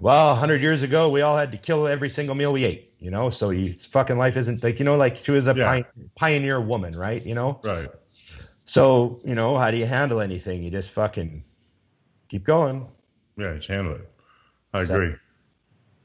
[0.00, 3.10] well 100 years ago we all had to kill every single meal we ate you
[3.10, 3.30] know?
[3.30, 5.64] So you fucking life isn't like you know like she was a Yeah.
[5.64, 5.84] pi-
[6.16, 7.24] pioneer woman right?
[7.24, 7.60] You know?
[7.64, 7.88] Right.
[8.66, 10.62] so you know how do you handle anything?
[10.62, 11.42] You just fucking
[12.32, 12.86] keep going
[13.36, 14.08] Yeah, just handle it.
[14.74, 15.14] I So- agree.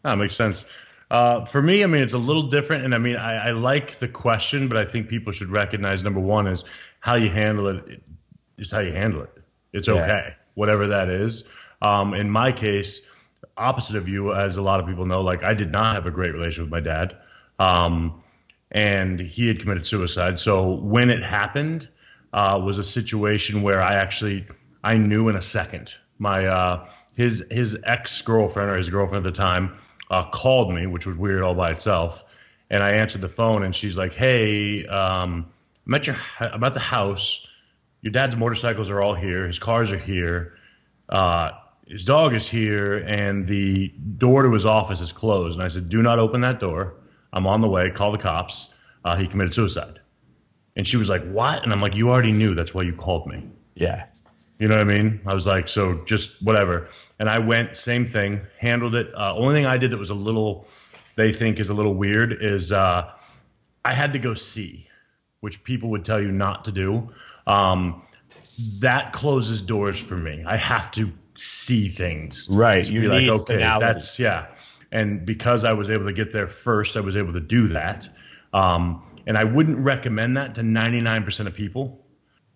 [0.04, 0.64] That makes sense.
[1.10, 3.98] Uh, for me, I mean, it's a little different, and I mean, I, I like
[4.00, 6.66] the question, but I think people should recognize number one is
[7.00, 8.02] how you handle it
[8.58, 9.30] is how you handle it.
[9.72, 9.94] It's Yeah.
[10.04, 11.46] okay, whatever that is.
[11.82, 13.10] Um, in my case,
[13.56, 16.12] opposite of you, as a lot of people know, like I did not have a
[16.12, 17.16] great relationship with my dad,
[17.60, 18.22] um,
[18.72, 20.40] and he had committed suicide.
[20.40, 21.88] So when it happened,
[22.34, 24.46] uh, was a situation where I actually
[24.84, 25.94] I knew in a second.
[26.20, 29.78] My uh, his his ex girlfriend or his girlfriend at the time
[30.10, 32.24] uh, called me, which was weird all by itself.
[32.70, 35.48] And I answered the phone, and she's like, "Hey, um,
[35.86, 37.48] I'm at your I'm at the house.
[38.02, 39.48] Your dad's motorcycles are all here.
[39.48, 40.58] His cars are here.
[41.10, 41.52] Uh,
[41.88, 43.88] his dog is here, and the
[44.18, 46.96] door to his office is closed." And I said, "Do not open that door.
[47.32, 47.90] I'm on the way.
[47.92, 48.74] Call the cops.
[49.06, 50.00] Uh, he committed suicide."
[50.76, 52.54] And she was like, "What?" And I'm like, "You already knew.
[52.54, 53.44] That's why you called me."
[53.76, 54.06] Yeah.
[54.60, 55.22] You know what I mean?
[55.26, 56.88] I was like, so just whatever.
[57.20, 59.14] And I went, same thing, handled it.
[59.14, 60.68] Uh, only thing I did that was a little,
[61.16, 63.12] they think is a little weird is uh,
[63.86, 64.88] I had to go see,
[65.42, 67.10] which people would tell you not to do.
[67.46, 68.02] Um,
[68.80, 70.44] that closes doors for me.
[70.46, 72.48] I have to see things.
[72.50, 72.90] Right.
[72.90, 73.86] You be like, okay, finality.
[73.86, 74.48] that's, yeah.
[74.92, 78.10] And because I was able to get there first, I was able to do that.
[78.54, 82.04] Um, and I wouldn't recommend that to 99% of people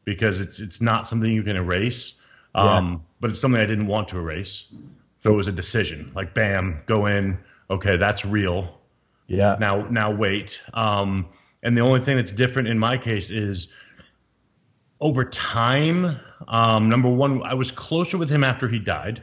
[0.05, 2.21] because it's it's not something you can erase.
[2.55, 4.73] Um, But it's something I didn't want to erase.
[5.19, 6.11] So it was a decision.
[6.15, 7.37] Like, bam, go in.
[7.69, 8.79] Okay, that's real.
[9.27, 9.55] Yeah.
[9.59, 10.59] Now, now wait.
[10.73, 11.27] Um,
[11.63, 13.71] and the only thing that's different in my case is
[14.99, 16.19] over time.
[16.47, 19.21] Um, number one, I was closer with him after he died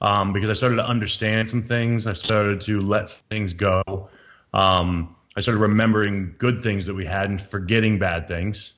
[0.00, 2.06] um, because I started to understand some things.
[2.06, 4.08] I started to let things go.
[4.54, 8.72] Um, I started remembering good things that we had and forgetting bad things.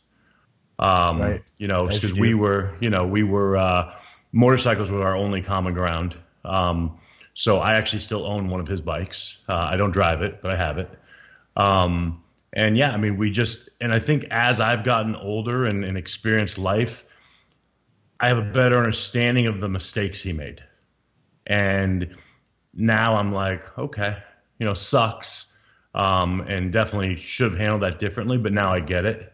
[0.82, 1.42] Um, Right.
[1.58, 3.94] You know, because we were, you know, we were uh,
[4.32, 6.16] motorcycles were our only common ground.
[6.44, 6.98] Um,
[7.34, 9.42] so I actually still own one of his bikes.
[9.48, 10.90] Uh, I don't drive it, but I have it.
[11.56, 12.22] Um,
[12.52, 15.96] and yeah, I mean, we just, and I think as I've gotten older and, and
[15.96, 17.04] experienced life,
[18.20, 20.62] I have a better understanding of the mistakes he made.
[21.46, 22.16] And
[22.74, 24.16] now I'm like, okay,
[24.58, 25.46] you know, sucks.
[25.94, 29.31] Um, and definitely should have handled that differently, but now I get it.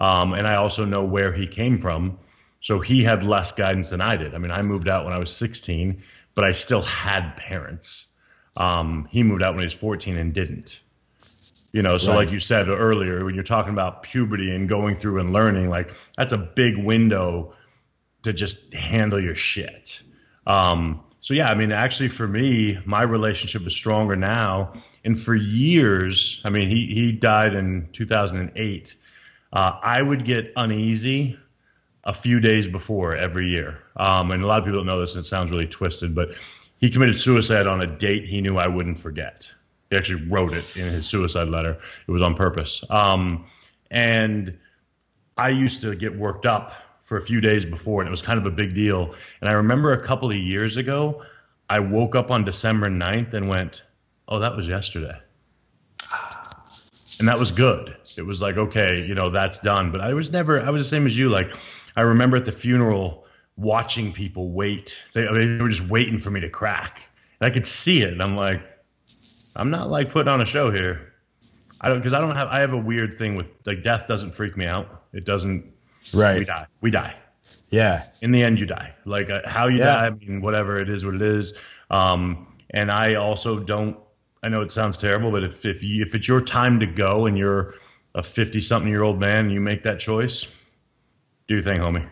[0.00, 2.18] Um, and I also know where he came from.
[2.62, 4.34] So he had less guidance than I did.
[4.34, 6.02] I mean, I moved out when I was 16,
[6.34, 8.08] but I still had parents.
[8.56, 10.80] Um, he moved out when he was 14 and didn't.
[11.72, 12.24] You know, so Right.
[12.24, 15.94] like you said earlier, when you're talking about puberty and going through and learning, like
[16.16, 17.54] that's a big window
[18.24, 20.02] to just handle your shit.
[20.46, 24.72] Um, so yeah, I mean, actually, for me, my relationship is stronger now.
[25.04, 28.94] And for years, I mean, he he died in 2008.
[29.52, 31.38] Uh, I would get uneasy
[32.04, 33.78] a few days before every year.
[33.96, 36.30] Um, and a lot of people don't know this, and it sounds really twisted, but
[36.78, 39.52] he committed suicide on a date he knew I wouldn't forget.
[39.90, 41.78] He actually wrote it in his suicide letter.
[42.06, 42.84] It was on purpose.
[42.88, 43.46] Um,
[43.90, 44.58] and
[45.36, 46.72] I used to get worked up
[47.02, 49.14] for a few days before, and it was kind of a big deal.
[49.40, 51.24] And I remember a couple of years ago,
[51.68, 53.82] I woke up on December 9th and went,
[54.28, 55.18] oh, that was yesterday.
[57.20, 57.94] And that was good.
[58.16, 59.92] It was like, okay, you know, that's done.
[59.92, 61.28] But I was never, I was the same as you.
[61.28, 61.52] Like,
[61.94, 63.26] I remember at the funeral
[63.56, 64.98] watching people wait.
[65.12, 67.02] They, I mean, they were just waiting for me to crack.
[67.38, 68.12] And I could see it.
[68.12, 68.62] And I'm like,
[69.54, 71.12] I'm not like putting on a show here.
[71.80, 74.34] I don't, because I don't have, I have a weird thing with, like, death doesn't
[74.34, 75.04] freak me out.
[75.12, 75.72] It doesn't,
[76.14, 76.38] right?
[76.38, 76.66] we die.
[76.80, 77.16] We die.
[77.70, 78.04] Yeah.
[78.22, 78.94] In the end, you die.
[79.04, 79.84] Like uh, how you Yeah.
[79.84, 81.54] die, I mean, whatever it is, what it is.
[81.90, 83.98] Um, and I also don't.
[84.42, 87.26] I know it sounds terrible, but if if you, if it's your time to go
[87.26, 87.74] and you're
[88.14, 90.46] a fifty something year old man and you make that choice,
[91.46, 92.08] do your thing, homie.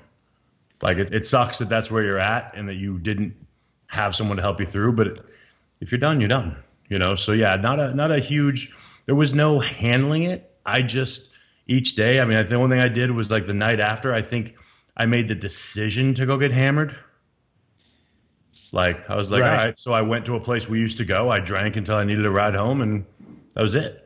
[0.82, 3.34] Like it, it sucks that that's where you're at and that you didn't
[3.86, 4.92] have someone to help you through.
[4.92, 5.26] But
[5.80, 6.56] if you're done, you're done.
[6.88, 7.14] You know.
[7.14, 8.74] So yeah, not a not a huge.
[9.06, 10.50] There was no handling it.
[10.66, 11.30] I just
[11.66, 12.20] each day.
[12.20, 14.12] I mean, the only thing I did was like the night after.
[14.12, 14.56] I think
[14.96, 16.94] I made the decision to go get hammered.
[18.72, 19.50] Like I was like, Right.
[19.50, 19.78] all right.
[19.78, 21.30] So I went to a place we used to go.
[21.30, 23.04] I drank until I needed a ride home, and
[23.54, 24.04] that was it.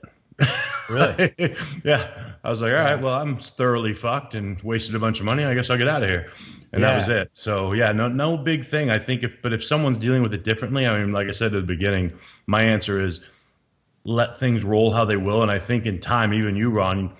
[0.90, 1.34] Really?
[1.84, 2.34] yeah.
[2.44, 5.44] I was like, all right, well, I'm thoroughly fucked and wasted a bunch of money.
[5.44, 6.32] I guess I'll get out of here.
[6.72, 7.30] And that was it.
[7.34, 8.90] So yeah, no, no big thing.
[8.90, 11.54] I think if, but if someone's dealing with it differently, I mean, like I said
[11.54, 12.12] at the beginning,
[12.46, 13.20] my answer is
[14.04, 15.42] let things roll how they will.
[15.42, 17.12] And I think in time, even you, Ron,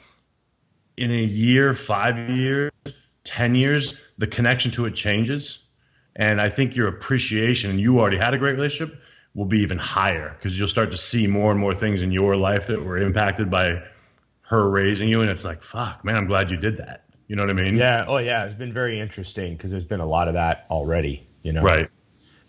[0.97, 2.73] in a year, five years,
[3.25, 5.62] 10 years, the connection to it changes.
[6.15, 9.01] And I think your appreciation, and you already had a great relationship,
[9.35, 12.37] will be even higher because you'll start to see more and more things in your
[12.37, 13.83] life that were impacted by
[14.43, 15.23] her raising you.
[15.23, 17.05] And it's like, fuck, man, I'm glad you did that.
[17.29, 17.77] You know what I mean?
[17.77, 18.05] Yeah.
[18.07, 18.45] Oh, yeah.
[18.45, 21.27] It's been very interesting because there's been a lot of that already.
[21.43, 21.63] You know.
[21.63, 21.89] Right.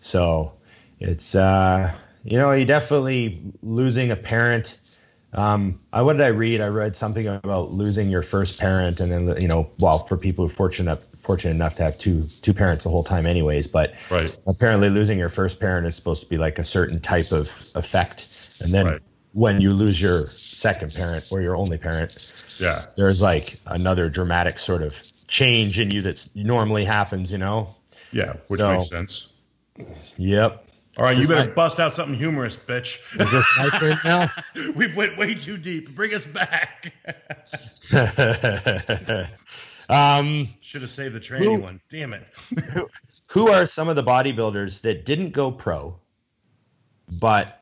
[0.00, 0.52] So
[1.00, 4.78] it's uh, you know, you definitely losing a parent.
[5.32, 6.60] Um, I what did I read?
[6.60, 10.46] I read something about losing your first parent, and then you know, well, for people
[10.46, 13.66] who are fortunate fortunate enough to have two two parents the whole time, anyways.
[13.66, 14.36] But Right.
[14.46, 18.28] apparently, losing your first parent is supposed to be like a certain type of effect,
[18.60, 19.00] and then Right.
[19.32, 22.84] when you lose your second parent or your only parent, Yeah.
[22.96, 24.94] there's like another dramatic sort of
[25.26, 27.32] change in you that normally happens.
[27.32, 27.74] You know.
[28.12, 28.34] Yeah.
[28.48, 29.28] Which So- makes sense.
[30.18, 30.60] Yep.
[30.96, 33.00] All right, you better my- bust out something humorous, bitch.
[33.20, 34.30] Is this my now?
[34.76, 35.92] We've went way too deep.
[35.96, 36.92] Bring us back.
[39.88, 41.80] um, Should have saved the tranny Who- one.
[41.90, 42.28] Damn it.
[43.26, 45.98] who are some of the bodybuilders that didn't go pro,
[47.10, 47.60] but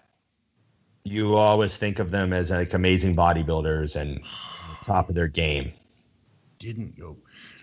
[1.04, 4.20] you always think of them as like amazing bodybuilders and
[4.84, 5.72] top of their game?
[6.58, 7.16] Didn't go.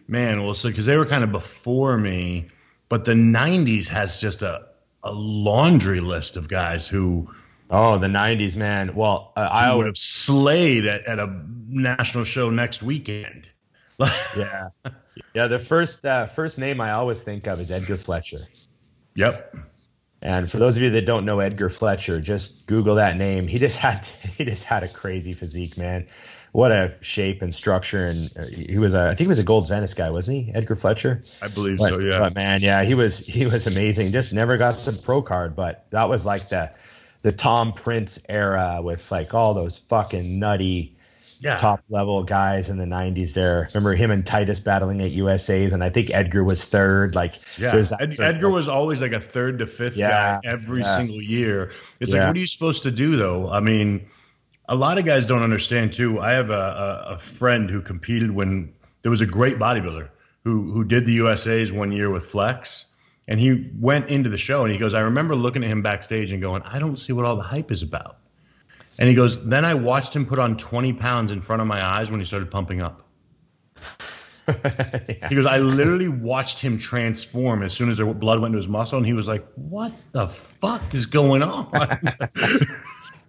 [0.07, 2.47] Man, well, so because they were kind of before me,
[2.89, 4.65] but the 90s has just a,
[5.03, 7.29] a laundry list of guys who,
[7.71, 8.95] Oh, the '90s, man.
[8.95, 11.27] Well, uh, I would would have slayed at, at a
[11.67, 13.47] national show next weekend.
[14.37, 14.69] yeah,
[15.33, 15.47] yeah.
[15.47, 18.39] The first uh, first name I always think of is Edgar Fletcher.
[19.15, 19.55] Yep.
[20.21, 23.47] And for those of you that don't know Edgar Fletcher, just Google that name.
[23.47, 24.05] He just had
[24.37, 26.07] he just had a crazy physique, man.
[26.51, 29.43] What a shape and structure, and uh, he was a I think he was a
[29.43, 30.53] Gold's Venice guy, wasn't he?
[30.53, 31.21] Edgar Fletcher.
[31.41, 32.19] I believe But, so, yeah.
[32.19, 34.11] but man, yeah, he was he was amazing.
[34.11, 36.71] Just never got the pro card, but that was like the
[37.21, 40.95] the Tom Prince era with like all those fucking nutty
[41.39, 41.57] yeah.
[41.57, 43.69] top level guys in the 90s there.
[43.73, 47.15] Remember him and Titus battling at USA's, and I think Edgar was third.
[47.15, 50.49] Like, Yeah, Ed, sort of- Edgar was always like a third to fifth Yeah, guy
[50.49, 50.97] every yeah.
[50.97, 51.71] single year.
[51.99, 53.49] It's like, what are you supposed to do though?
[53.49, 54.07] I mean,
[54.67, 56.19] a lot of guys don't understand too.
[56.19, 56.53] I have a,
[57.09, 60.09] a, a friend who competed when there was a great bodybuilder
[60.43, 62.85] who who did the USA's one year with Flex,
[63.27, 66.31] and he went into the show and he goes, I remember looking at him backstage
[66.31, 68.17] and going, I don't see what all the hype is about.
[68.99, 71.83] And he goes, then I watched him put on 20 pounds in front of my
[71.83, 73.01] eyes when he started pumping up.
[74.47, 75.29] yeah.
[75.29, 78.67] He goes, I literally watched him transform as soon as the blood went to his
[78.67, 81.71] muscle, and he was like, "What the fuck is going on?"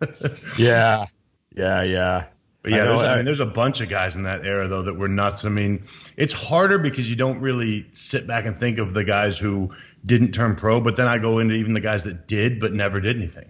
[0.59, 1.07] yeah,
[1.55, 2.25] yeah, yeah.
[2.63, 4.45] But yeah, I know, there's, I I- mean, there's a bunch of guys in that
[4.45, 5.45] era though that were nuts.
[5.45, 5.85] I mean,
[6.17, 9.71] it's harder because you don't really sit back and think of the guys who
[10.05, 13.01] didn't turn pro, but then I go into even the guys that did but never
[13.01, 13.49] did anything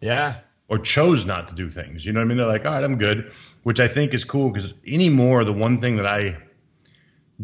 [0.00, 2.04] Yeah, or chose not to do things.
[2.04, 2.38] You know what I mean?
[2.38, 3.32] They're like, all right, I'm good,
[3.62, 6.36] which I think is cool because anymore, the one thing that I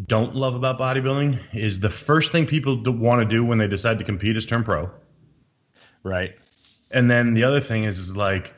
[0.05, 3.99] don't love about bodybuilding is the first thing people want to do when they decide
[3.99, 4.89] to compete is turn pro.
[6.03, 6.35] right.
[6.91, 8.53] And then the other thing is, is like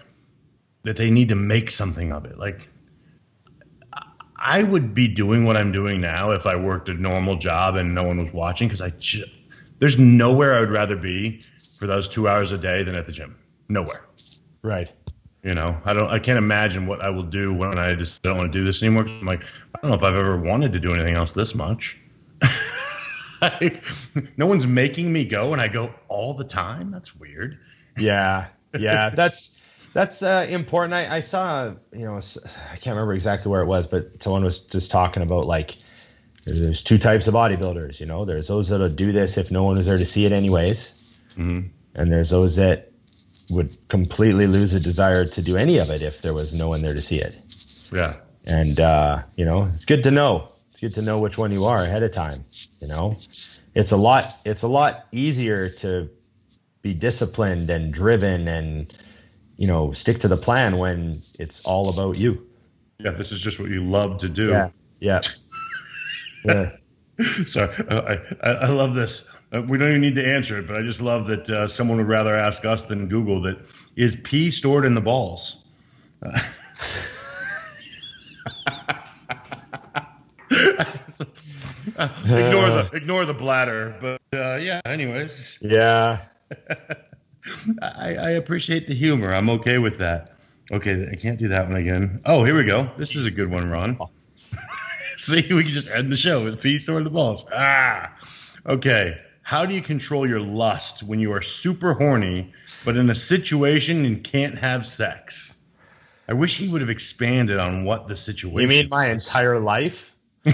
[0.83, 2.37] that they need to make something of it.
[2.37, 2.67] Like
[4.35, 7.95] I would be doing what I'm doing now if I worked a normal job and
[7.95, 9.25] no one was watching because I ju-
[9.79, 11.41] there's nowhere I would rather be
[11.79, 13.37] for those two hours a day than at the gym.
[13.69, 14.06] Nowhere.
[14.61, 14.91] Right.
[15.43, 16.09] You know, I don't.
[16.09, 18.83] I can't imagine what I will do when I just don't want to do this
[18.83, 19.05] anymore.
[19.07, 19.43] I'm like,
[19.75, 21.97] I don't know if I've ever wanted to do anything else this much.
[23.41, 23.83] like,
[24.35, 26.91] no one's making me go, and I go all the time.
[26.91, 27.59] That's weird.
[27.97, 28.47] Yeah,
[28.77, 29.09] yeah.
[29.13, 29.51] that's
[29.93, 30.93] that's uh, important.
[30.93, 34.59] I, I saw, you know, I can't remember exactly where it was, but someone was
[34.65, 35.77] just talking about like
[36.45, 37.99] there's, two types of bodybuilders.
[37.99, 40.33] You know, there's those that'll do this if no one was there to see it
[40.33, 40.91] anyways,
[41.37, 41.69] Mhm.
[41.95, 42.91] and there's those that
[43.49, 46.81] would completely lose a desire to do any of it if there was no one
[46.81, 47.39] there to see it.
[47.91, 48.13] Yeah.
[48.45, 50.51] And uh, you know, it's good to know.
[50.71, 52.45] It's good to know which one you are ahead of time.
[52.79, 53.17] You know,
[53.73, 54.35] it's a lot.
[54.45, 56.09] It's a lot easier to
[56.81, 58.97] be disciplined and driven and
[59.57, 62.47] you know stick to the plan when it's all about you.
[62.99, 63.11] Yeah.
[63.11, 64.49] This is just what you love to do.
[64.49, 64.69] Yeah.
[64.99, 65.21] Yeah.
[66.45, 66.71] yeah.
[67.47, 69.29] Sorry, I, I, I love this.
[69.53, 71.97] Uh, we don't even need to answer it, but I just love that uh, someone
[71.99, 73.57] would rather ask us than Google that
[73.95, 75.63] is pee stored in the balls?
[76.21, 76.39] Uh,
[82.25, 84.81] ignore the ignore the bladder, but uh, yeah.
[84.85, 86.21] Anyways, Yeah.
[87.81, 89.33] I, I appreciate the humor.
[89.33, 90.37] I'm okay with that.
[90.71, 92.21] Okay, I can't do that one again.
[92.25, 92.89] Oh, here we go.
[92.97, 93.97] This is a good one, Ron.
[95.17, 96.45] See, we can just end the show.
[96.45, 97.45] Is pee stored in the balls?
[97.53, 98.13] Ah.
[98.65, 99.17] Okay.
[99.47, 102.51] How do you control your lust when you are super horny,
[102.83, 105.55] but in a situation and can't have sex?
[106.27, 108.59] I wish he would have expanded on what the situation.
[108.59, 110.11] You mean my entire life?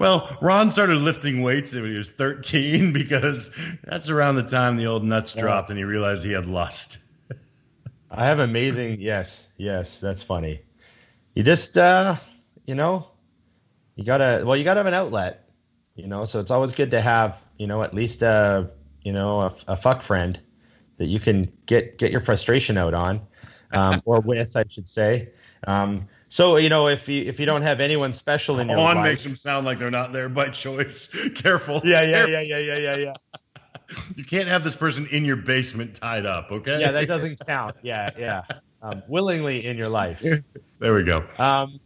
[0.00, 4.86] well, Ron started lifting weights when he was 13 because that's around the time the
[4.86, 6.98] old nuts dropped and he realized he had lust.
[8.10, 9.00] I have amazing.
[9.00, 9.46] Yes.
[9.56, 10.00] Yes.
[10.00, 10.62] That's funny.
[11.32, 12.16] You just, uh,
[12.66, 13.06] you know,
[13.94, 14.42] you gotta.
[14.44, 15.45] Well, you gotta have an outlet.
[15.96, 18.70] You know, so it's always good to have, you know, at least a,
[19.02, 20.38] you know, a, a fuck friend
[20.98, 23.20] that you can get get your frustration out on,
[23.72, 25.30] um, or with, I should say.
[25.66, 28.90] Um, so you know, if you if you don't have anyone special in your life,
[28.90, 31.06] On life, makes them sound like they're not there by choice.
[31.34, 31.80] Careful.
[31.84, 33.14] yeah, yeah, yeah, yeah, yeah, yeah, yeah.
[34.16, 36.80] You can't have this person in your basement tied up, okay?
[36.80, 37.76] Yeah, that doesn't count.
[37.82, 38.42] Yeah, yeah.
[38.82, 40.22] Um, willingly in your life.
[40.80, 41.24] there we go.
[41.38, 41.78] Um,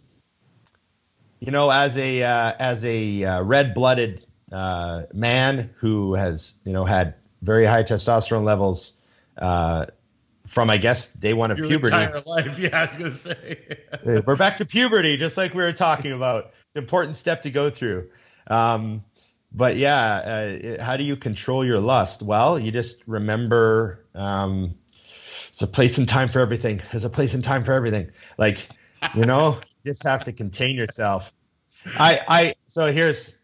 [1.40, 6.84] you know, as a uh, as a uh, red-blooded uh, man who has you know
[6.84, 8.92] had very high testosterone levels
[9.38, 9.86] uh,
[10.46, 11.96] from I guess day one of Your puberty.
[11.96, 12.58] entire life.
[12.58, 13.58] Yeah, I was gonna say.
[14.04, 16.52] We're back to puberty, just like we were talking about.
[16.76, 18.10] Important step to go through.
[18.46, 19.02] Um,
[19.52, 19.98] but yeah,
[20.78, 22.22] uh, how do you control your lust?
[22.22, 24.74] Well, you just remember um,
[25.52, 26.80] it's a place and time for everything.
[26.92, 28.10] There's a place and time for everything.
[28.38, 28.68] Like,
[29.16, 31.32] you know, just have to contain yourself.
[31.98, 33.34] I, I, so here's,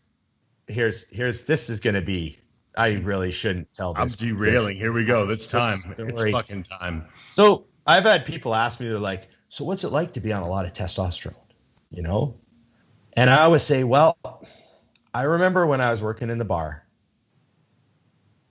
[0.66, 2.38] here's, here's, this is going to be,
[2.76, 4.02] I really shouldn't tell this.
[4.02, 4.76] I'm derailing.
[4.76, 5.28] Here we go.
[5.30, 5.78] It's time.
[5.96, 7.06] It's fucking time.
[7.32, 10.42] So I've had people ask me, they're like, so what's it like to be on
[10.42, 11.34] a lot of testosterone?
[11.90, 12.36] You know?
[13.14, 14.18] And I always say, well,
[15.14, 16.86] I remember when I was working in the bar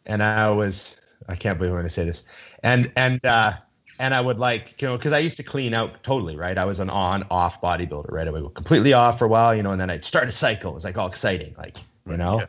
[0.08, 0.96] and I was,
[1.28, 2.24] I can't believe I'm going to say this.
[2.64, 3.54] And, and, uh,
[4.00, 6.58] and I would like, you know, because I used to clean out totally, right?
[6.58, 8.28] I was an on off bodybuilder, right?
[8.28, 10.32] I would go completely off for a while, you know, and then I'd start a
[10.32, 10.72] cycle.
[10.72, 11.78] It was like all exciting, like,
[12.08, 12.40] you know?
[12.40, 12.46] yeah.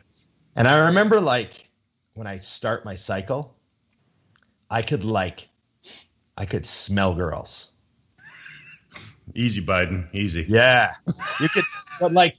[0.55, 1.67] And I remember like
[2.15, 3.55] when I start my cycle,
[4.69, 5.47] I could like,
[6.35, 7.71] I could smell girls.
[9.35, 10.07] Easy, Biden.
[10.13, 10.45] Easy.
[10.47, 10.93] Yeah,
[11.39, 11.63] you could,
[11.99, 12.35] but like,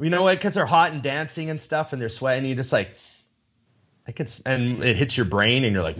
[0.00, 0.38] you know what?
[0.38, 2.46] Because they're hot and dancing and stuff, and they're sweating.
[2.46, 2.90] You just like,
[4.06, 5.98] I could, and it hits your brain, and you're like,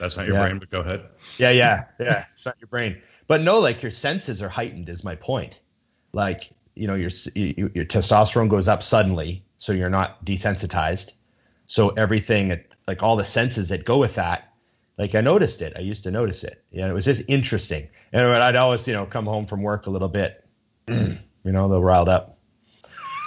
[0.00, 0.44] That's not your Yeah.
[0.46, 1.04] brain, but go ahead.
[1.38, 2.24] yeah, yeah, yeah.
[2.34, 4.88] It's not your brain, but no, like your senses are heightened.
[4.88, 5.58] Is my point.
[6.12, 11.12] Like, you know, your your testosterone goes up suddenly, so you're not desensitized.
[11.66, 12.58] So everything,
[12.88, 14.52] like all the senses that go with that,
[14.98, 15.74] like I noticed it.
[15.76, 16.64] I used to notice it.
[16.72, 17.88] Yeah, it was just interesting.
[18.12, 20.44] And I'd always, you know, come home from work a little bit,
[20.88, 22.38] you know, a little riled up.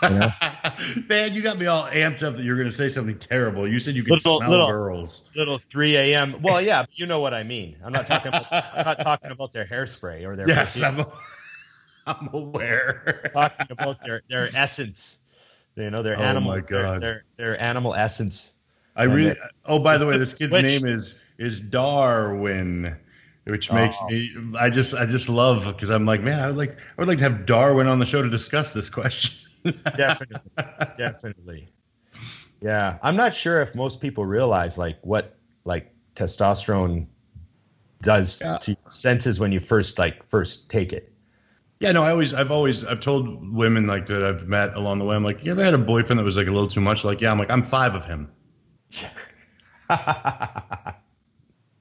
[0.02, 0.30] You know?
[1.10, 3.68] Man, you got me all amped up that you're going to say something terrible.
[3.68, 5.30] You said you could Little- smell little- girls.
[5.36, 6.42] little 3 a.m.
[6.42, 7.76] Well, yeah, but you know what I mean.
[7.84, 11.06] I'm not talking about I'm not talking about their hairspray or their Yes, perfume.
[12.08, 13.32] I'm, I'm aware.
[13.36, 15.18] I'm talking about their their essence.
[15.76, 16.70] You know, their Oh animal my God.
[16.70, 18.52] Their, their their animal essence.
[18.96, 19.36] I really.
[19.66, 20.64] Oh, by the way, this kid's Switch.
[20.64, 22.96] name is is Darwin,
[23.46, 24.08] which makes Oh.
[24.08, 24.30] me.
[24.58, 27.18] I just I just love because I'm like, man, I would like I would like
[27.20, 29.50] to have Darwin on the show to discuss this question.
[29.98, 30.52] Definitely.
[30.98, 31.70] Definitely.
[32.62, 37.08] Yeah, I'm not sure if most people realize like what like testosterone
[38.02, 38.58] does Yeah.
[38.60, 41.14] to senses when you first like first take it.
[41.80, 45.06] Yeah, no, I always, I've always, I've told women like that I've met along the
[45.06, 45.16] way.
[45.18, 47.04] I'm like, you ever had a boyfriend that was like a little too much?
[47.04, 48.32] Like, yeah, I'm like, I'm five of him.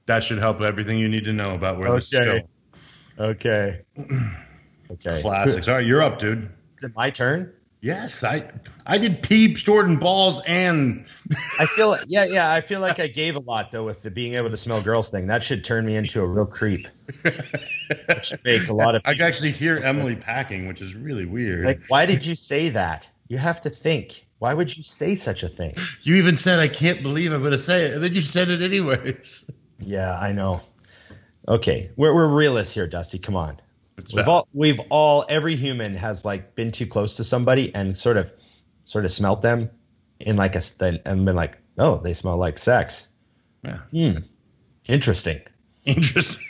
[0.05, 2.25] That should help everything you need to know about where this is Okay.
[3.17, 3.31] going.
[3.31, 3.81] okay.
[4.91, 5.21] Okay.
[5.21, 5.67] Classics.
[5.69, 6.43] All right, you're up, dude.
[6.77, 7.51] Is it my turn?
[7.83, 8.49] Yes, I,
[8.87, 11.05] I did peeps, Jordan balls, and
[11.59, 12.49] I feel yeah, yeah.
[12.49, 15.09] I feel like I gave a lot though with the being able to smell girls
[15.09, 15.27] thing.
[15.27, 16.87] That should turn me into a real creep.
[17.23, 19.01] That should make a lot of.
[19.05, 21.65] I can actually hear Emily packing, which is really weird.
[21.65, 23.05] Like, why did you say that?
[23.27, 24.27] You have to think.
[24.39, 25.75] Why would you say such a thing?
[26.03, 28.47] you even said, I can't believe I'm going to say it, and then you said
[28.47, 29.49] it anyways.
[29.85, 30.61] Yeah, I know.
[31.45, 33.19] Okay, we're we're realists here, Dusty.
[33.19, 33.59] Come on.
[33.97, 34.27] It's We've valid.
[34.27, 38.29] all we've all every human has like been too close to somebody and sort of
[38.85, 39.69] sort of smelt them
[40.19, 40.61] in like a
[41.05, 43.07] and been like, oh, they smell like sex.
[43.63, 43.79] Yeah.
[43.91, 44.17] Hmm.
[44.85, 45.41] Interesting.
[45.85, 46.45] Interesting.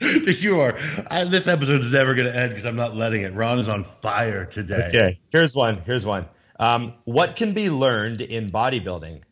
[0.00, 0.76] you are.
[1.10, 3.34] I, this episode is never going to end because I'm not letting it.
[3.34, 4.86] Ron is on fire today.
[4.88, 5.82] Okay, here's one.
[5.84, 6.26] Here's one.
[6.60, 9.22] Um, what can be learned in bodybuilding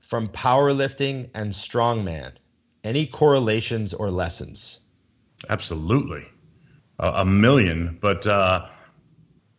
[0.00, 2.32] from powerlifting and strongman?
[2.84, 4.80] Any correlations or lessons?
[5.48, 6.24] Absolutely.
[6.98, 7.98] A, million.
[8.00, 8.68] But uh,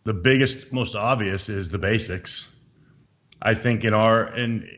[0.03, 2.55] the biggest, most obvious is the basics.
[3.41, 4.69] I think in our, in,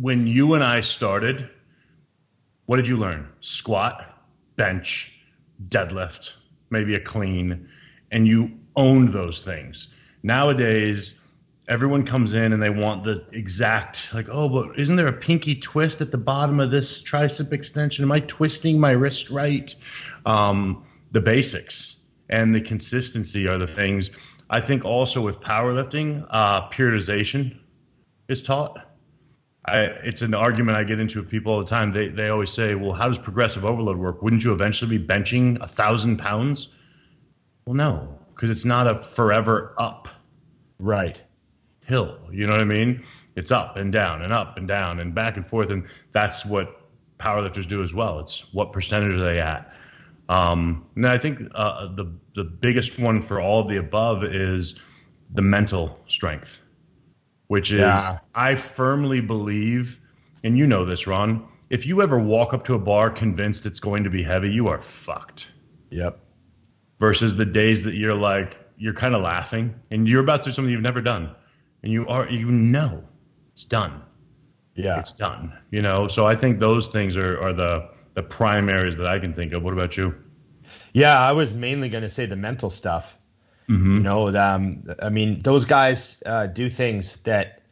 [0.00, 1.48] when you and I started,
[2.66, 3.28] what did you learn?
[3.40, 4.04] Squat,
[4.56, 5.12] bench,
[5.68, 6.32] deadlift,
[6.70, 7.68] maybe a clean,
[8.10, 9.94] and you owned those things.
[10.22, 11.20] Nowadays,
[11.68, 15.56] everyone comes in and they want the exact, like, oh, but isn't there a pinky
[15.56, 18.04] twist at the bottom of this tricep extension?
[18.04, 19.74] Am I twisting my wrist right?
[20.24, 24.10] Um, the basics and the consistency are the things.
[24.48, 27.56] I think also with powerlifting, uh, periodization
[28.28, 28.78] is taught.
[29.64, 31.92] I, it's an argument I get into with people all the time.
[31.92, 34.22] They, they always say, well, how does progressive overload work?
[34.22, 36.68] Wouldn't you eventually be benching a thousand pounds?
[37.66, 40.08] Well, no, because it's not a forever up
[40.78, 41.20] Right.
[41.86, 42.18] Hill.
[42.30, 43.02] You know what I mean?
[43.36, 45.70] It's up and down and up and down and back and forth.
[45.70, 46.80] And that's what
[47.18, 48.20] powerlifters do as well.
[48.20, 49.72] It's what percentage are they at?
[50.28, 54.78] Um, and I think uh, the, the biggest one for all of the above is
[55.32, 56.60] the mental strength,
[57.46, 58.18] which is, Yeah.
[58.34, 60.00] I firmly believe,
[60.42, 63.80] and you know this, Ron, if you ever walk up to a bar convinced it's
[63.80, 65.52] going to be heavy, you are fucked
[65.90, 66.18] Yep.
[66.98, 70.52] versus the days that you're like you're kind of laughing and you're about to do
[70.52, 71.34] something you've never done
[71.86, 73.00] and you are you know
[73.52, 74.02] it's done.
[74.74, 74.98] Yeah.
[74.98, 75.56] It's done.
[75.70, 79.20] You know, so I think those things are, are the the prime areas that I
[79.20, 79.62] can think of.
[79.62, 80.12] What about you?
[80.92, 83.16] Yeah, I was mainly going to say the mental stuff.
[83.68, 83.98] Mm-hmm.
[83.98, 87.62] You know, um, I mean, those guys uh, do things that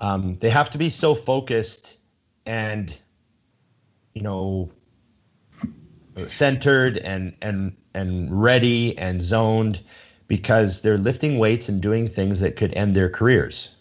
[0.00, 1.96] um, they have to be so focused
[2.46, 2.94] and,
[4.14, 4.72] you know,
[6.26, 9.80] centered and and and ready and zoned
[10.30, 13.74] because they're lifting weights and doing things that could end their careers.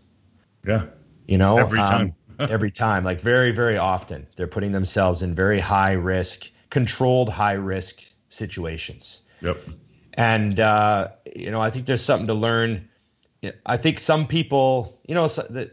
[0.66, 0.86] Yeah.
[1.28, 2.16] You know, Every Um, time.
[2.40, 7.54] every time, like very very often, they're putting themselves in very high risk, controlled high
[7.54, 9.22] risk situations.
[9.42, 9.58] Yep.
[10.16, 12.90] And uh, you know, I think there's something to learn.
[13.66, 15.70] I think some people, you know, so the,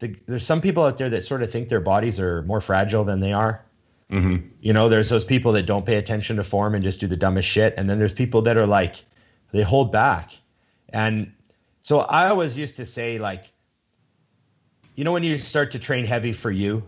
[0.00, 3.04] the, there's some people out there that sort of think their bodies are more fragile
[3.04, 3.64] than they are.
[4.12, 4.46] Mm-hmm.
[4.60, 7.16] You know, there's those people that don't pay attention to form and just do the
[7.16, 9.04] dumbest shit, and then there's people that are like,
[9.52, 10.32] they hold back.
[10.90, 11.32] And
[11.80, 13.44] so I always used to say, like,
[14.94, 16.82] you know, when you start to train heavy for you,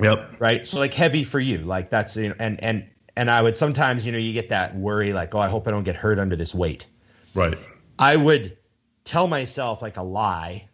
[0.00, 0.36] Yep.
[0.38, 0.66] right?
[0.66, 2.84] So like heavy for you, like that's you know, and and
[3.16, 5.70] and I would sometimes, you know, you get that worry, like, oh, I hope I
[5.70, 6.86] don't get hurt under this weight.
[7.34, 7.58] Right.
[7.98, 8.56] I would
[9.04, 10.68] tell myself like a lie,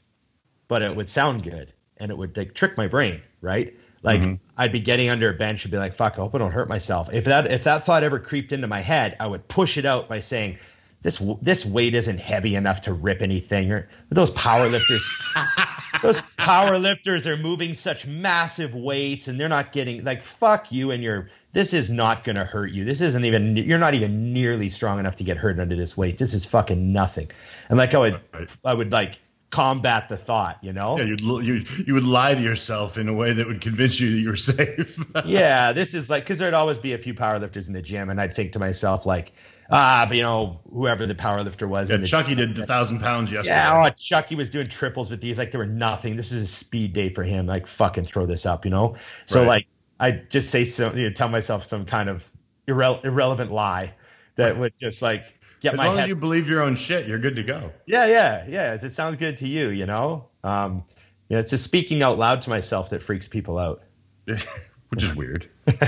[0.68, 3.77] but it would sound good and it would like trick my brain, right?
[4.02, 4.38] Like Mhm.
[4.56, 6.68] I'd be getting under a bench and be like, fuck, I hope I don't hurt
[6.68, 7.08] myself.
[7.12, 10.08] If that if that thought ever creeped into my head, I would push it out
[10.08, 10.58] by saying,
[11.02, 13.70] this this weight isn't heavy enough to rip anything.
[13.70, 15.08] Or those power lifters,
[16.02, 20.90] those power lifters are moving such massive weights and they're not getting like fuck you
[20.90, 22.84] and your this is not going to hurt you.
[22.84, 26.18] This isn't even you're not even nearly strong enough to get hurt under this weight.
[26.18, 27.30] This is fucking nothing.
[27.68, 28.48] And like I would Right.
[28.64, 29.18] I would like
[29.50, 30.98] combat the thought, you know?
[30.98, 34.10] Yeah, you'd you you would lie to yourself in a way that would convince you
[34.12, 35.02] that you were safe.
[35.24, 38.20] yeah, this is like because there'd always be a few powerlifters in the gym, and
[38.20, 39.32] I'd think to myself like,
[39.70, 43.00] ah, but you know, whoever the powerlifter was, yeah, in the Chucky did a thousand
[43.00, 43.56] pounds yesterday.
[43.56, 46.16] Yeah, oh, Chucky was doing triples with these like they were nothing.
[46.16, 47.46] This is a speed day for him.
[47.46, 48.96] Like fucking throw this up, you know.
[49.26, 49.46] So Right.
[49.46, 49.66] like
[50.00, 52.24] I just say so, you know, tell myself some kind of
[52.68, 53.94] irre- irrelevant lie
[54.36, 55.24] that would just like
[55.60, 56.02] get as my long head.
[56.04, 57.72] as you believe your own shit, you're good to go.
[57.86, 58.74] yeah, yeah, yeah.
[58.74, 60.28] It sounds good to you, you know.
[60.44, 60.84] Um,
[61.28, 63.82] you know, it's just speaking out loud to myself that freaks people out.
[64.26, 65.48] Which is weird.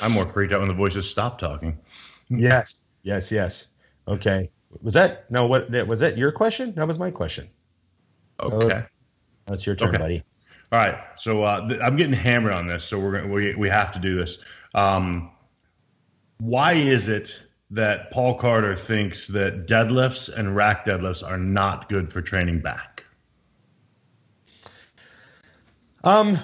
[0.00, 1.78] I'm more freaked out when the voices stop talking.
[2.28, 3.68] yes, yes, yes.
[4.06, 4.50] Okay.
[4.82, 5.46] Was that no?
[5.46, 6.18] What was that?
[6.18, 6.74] Your question?
[6.74, 7.48] That was my question.
[8.40, 8.84] Okay.
[9.46, 9.98] That's your turn, Okay.
[9.98, 10.22] buddy.
[10.72, 10.96] All right.
[11.16, 13.98] So uh, th- I'm getting hammered on this, so we're gonna, we we have to
[14.00, 14.38] do this.
[14.74, 15.30] Um,
[16.38, 22.12] why is it that Paul Carter thinks that deadlifts and rack deadlifts are not good
[22.12, 23.04] for training back?
[26.02, 26.38] Um,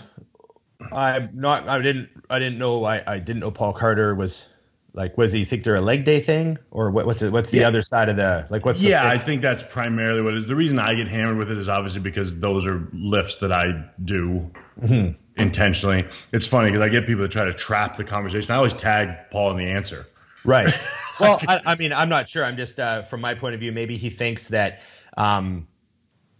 [0.92, 1.68] I'm not.
[1.68, 2.08] I didn't.
[2.28, 2.84] I didn't know.
[2.84, 4.48] I, I didn't know Paul Carter was
[4.94, 5.18] like.
[5.18, 7.68] Was he think they're a leg day thing, or what, what's the, what's the Yeah.
[7.68, 8.64] other side of the like?
[8.64, 10.46] What's Yeah, I think that's primarily what it is.
[10.46, 13.84] The reason I get hammered with it is obviously because those are lifts that I
[14.02, 15.12] do Mm-hmm.
[15.40, 16.06] intentionally.
[16.32, 18.50] It's funny because I get people that try to trap the conversation.
[18.52, 20.06] I always tag Paul in the answer.
[20.44, 20.68] Right.
[21.20, 22.42] Well, I, I mean, I'm not sure.
[22.42, 23.72] I'm just uh, from my point of view.
[23.72, 24.80] Maybe he thinks that
[25.18, 25.66] um,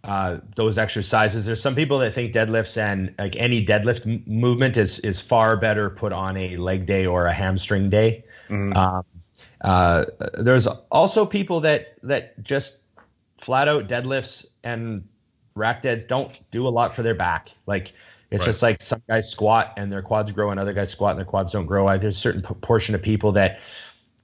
[0.03, 1.45] uh, those exercises.
[1.45, 5.55] There's some people that think deadlifts and like any deadlift m- movement is is far
[5.55, 8.23] better put on a leg day or a hamstring day.
[8.75, 9.03] Um,
[9.61, 10.05] uh,
[10.39, 12.79] there's also people that that just
[13.39, 15.07] flat out deadlifts and
[15.55, 17.49] rack deads don't do a lot for their back.
[17.67, 17.93] Like
[18.31, 18.45] it's Right.
[18.47, 21.25] just like some guys squat and their quads grow, and other guys squat and their
[21.25, 21.87] quads don't grow.
[21.87, 23.59] I, there's a certain proportion of people that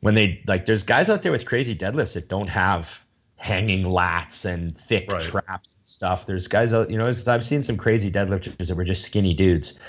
[0.01, 3.03] when they like, there's guys out there with crazy deadlifts that don't have
[3.35, 5.21] hanging lats and thick Right.
[5.21, 6.25] traps and stuff.
[6.25, 9.79] There's guys out, you know, I've seen some crazy deadlifters that were just skinny dudes.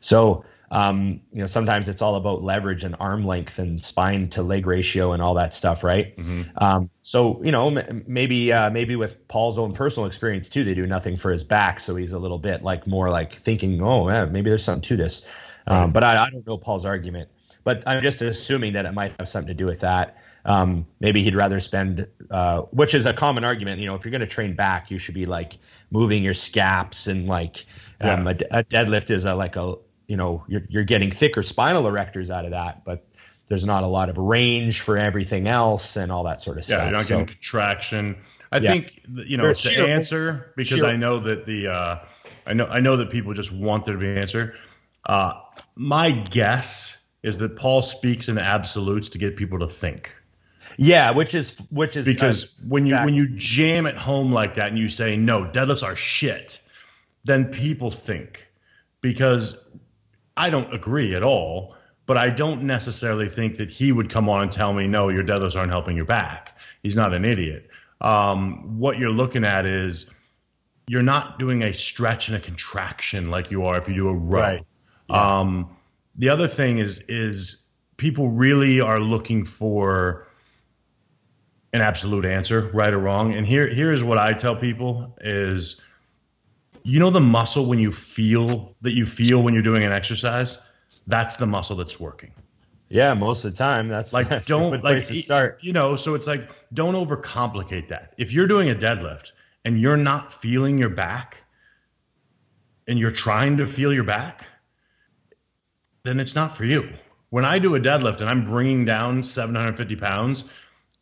[0.00, 4.42] So, um, you know, sometimes it's all about leverage and arm length and spine to
[4.42, 6.14] leg ratio and all that stuff, right?
[6.56, 10.74] Um, so, you know, m- maybe uh, maybe with Paul's own personal experience too, they
[10.74, 14.08] do nothing for his back, so he's a little bit like more like thinking, oh,
[14.08, 15.24] yeah, maybe there's something to this.
[15.68, 17.28] Um, but I, I don't know Paul's argument.
[17.66, 20.16] But I'm just assuming that it might have something to do with that.
[20.44, 23.80] Um, maybe he'd rather spend, uh, which is a common argument.
[23.80, 25.58] You know, if you're going to train back, you should be like
[25.90, 27.64] moving your scaps and like
[28.00, 28.34] um, Yeah.
[28.52, 29.74] a, a deadlift is a like a
[30.06, 33.04] you know you're you're getting thicker spinal erectors out of that, but
[33.48, 36.76] there's not a lot of range for everything else and all that sort of Yeah,
[36.76, 36.82] stuff.
[36.84, 38.16] you're not So- getting contraction.
[38.52, 38.70] I Yeah.
[38.70, 41.98] think you know to answer because sheer- I know that the uh,
[42.46, 44.54] I know I know that people just want there to be an answer.
[45.04, 45.32] Uh,
[45.74, 50.12] my guess is that Paul speaks in absolutes to get people to think.
[50.76, 54.56] yeah, which is which is Because uh, when you when you jam it home like
[54.56, 56.60] that and you say no, deadlifts are shit,
[57.24, 58.46] then people think.
[59.00, 59.56] Because
[60.36, 61.74] I don't agree at all,
[62.06, 65.22] but I don't necessarily think that he would come on and tell me no, your
[65.24, 66.56] deadlifts aren't helping your back.
[66.82, 67.68] He's not an idiot.
[68.00, 70.10] um, what you're looking at is
[70.86, 74.12] you're not doing a stretch and a contraction like you are if you do a
[74.12, 74.40] row.
[74.40, 74.66] Right.
[75.08, 75.38] Yeah.
[75.40, 75.75] Um,
[76.18, 77.66] the other thing is is
[77.96, 80.26] people really are looking for
[81.72, 83.34] an absolute answer, right or wrong.
[83.34, 85.80] And here here is what I tell people is
[86.82, 90.58] you know the muscle when you feel that you feel when you're doing an exercise,
[91.06, 92.32] that's the muscle that's working.
[92.88, 95.58] Yeah, most of the time that's Like that's don't like place to start.
[95.60, 98.14] You know, so it's like don't overcomplicate that.
[98.16, 99.32] If you're doing a deadlift
[99.64, 101.42] and you're not feeling your back
[102.86, 104.46] and you're trying to feel your back,
[106.06, 106.88] then it's not for you.
[107.30, 110.44] When I do a deadlift and I'm bringing down 750 pounds,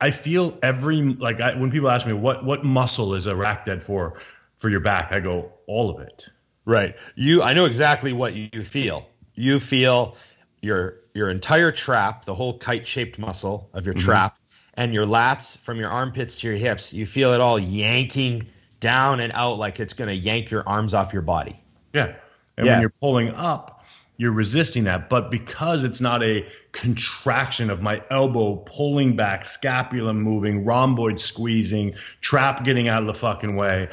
[0.01, 3.67] I feel every like I, when people ask me what what muscle is a rack
[3.67, 4.19] dead for
[4.57, 6.29] for your back, I go all of it.
[6.65, 6.97] Right.
[7.15, 9.07] You I know exactly what you feel.
[9.35, 10.17] You feel
[10.63, 14.01] your your entire trap, the whole kite shaped muscle of your Mhm.
[14.01, 14.39] trap,
[14.75, 16.93] and your lats from your armpits to your hips.
[16.93, 18.47] You feel it all yanking
[18.81, 21.61] down and out like it's gonna yank your arms off your body.
[21.93, 22.15] Yeah.
[22.57, 22.73] And Yeah.
[22.73, 23.84] when you're pulling up,
[24.17, 25.09] you're resisting that.
[25.11, 31.93] But because it's not a contraction of my elbow pulling back, scapula moving, rhomboid squeezing,
[32.21, 33.89] trap getting out of the fucking way,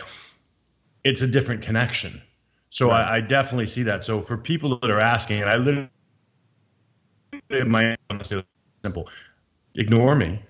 [1.04, 2.22] it's a different connection.
[2.70, 3.04] So Right.
[3.04, 4.04] I, I definitely see that.
[4.04, 5.90] So for people that are asking, and I literally,
[7.66, 8.44] my answer is
[8.84, 9.10] simple:
[9.76, 10.42] ignore me,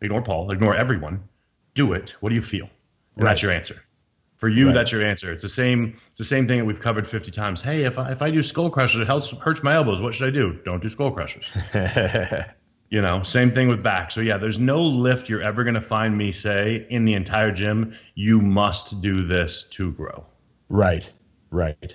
[0.00, 1.22] ignore Paul, ignore everyone,
[1.74, 2.16] do it.
[2.20, 2.68] What do you feel?
[3.18, 3.30] And Right.
[3.30, 3.82] that's your answer.
[4.40, 4.74] For you, Right.
[4.74, 5.30] that's your answer.
[5.32, 5.94] It's the same.
[6.08, 7.60] It's the same thing that we've covered 50 times.
[7.62, 10.00] Hey, if I if I do skull crushers, it helps hurts my elbows.
[10.00, 10.58] What should I do?
[10.64, 11.52] Don't do skull crushers.
[12.92, 14.10] You know, same thing with back.
[14.10, 17.94] So yeah, there's no lift you're ever gonna find me say in the entire gym.
[18.16, 20.24] You must do this to grow.
[20.68, 21.08] right.
[21.52, 21.94] Right.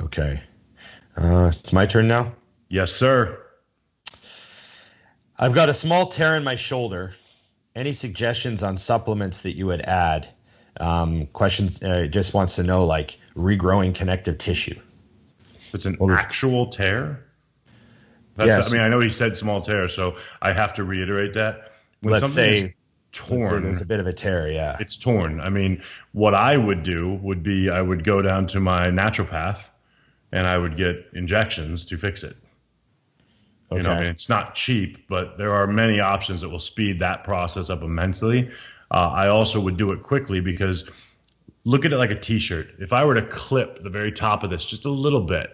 [0.00, 0.40] Okay.
[1.18, 2.32] Uh, it's my turn now.
[2.70, 3.38] Yes, sir.
[5.38, 7.14] I've got a small tear in my shoulder.
[7.74, 10.28] Any suggestions on supplements that you would add?
[10.80, 14.78] Um, questions uh, just wants to know like regrowing connective tissue.
[15.72, 17.24] It's an actual tear.
[18.36, 18.68] That's, Yes.
[18.68, 21.72] I mean, I know he said small tear, so I have to reiterate that.
[22.00, 22.74] When Let's say
[23.12, 24.76] torn, there's a bit of a tear, yeah.
[24.78, 25.40] it's torn.
[25.40, 25.82] I mean,
[26.12, 29.70] what I would do would be I would go down to my naturopath
[30.32, 32.36] and I would get injections to fix it.
[33.70, 33.78] Okay.
[33.78, 37.00] You know, I mean, it's not cheap, but there are many options that will speed
[37.00, 38.50] that process up immensely.
[38.90, 40.88] Uh, I also would do it quickly because
[41.64, 42.68] look at it like a t-shirt.
[42.78, 45.50] If I were to clip the very top of this just a little bit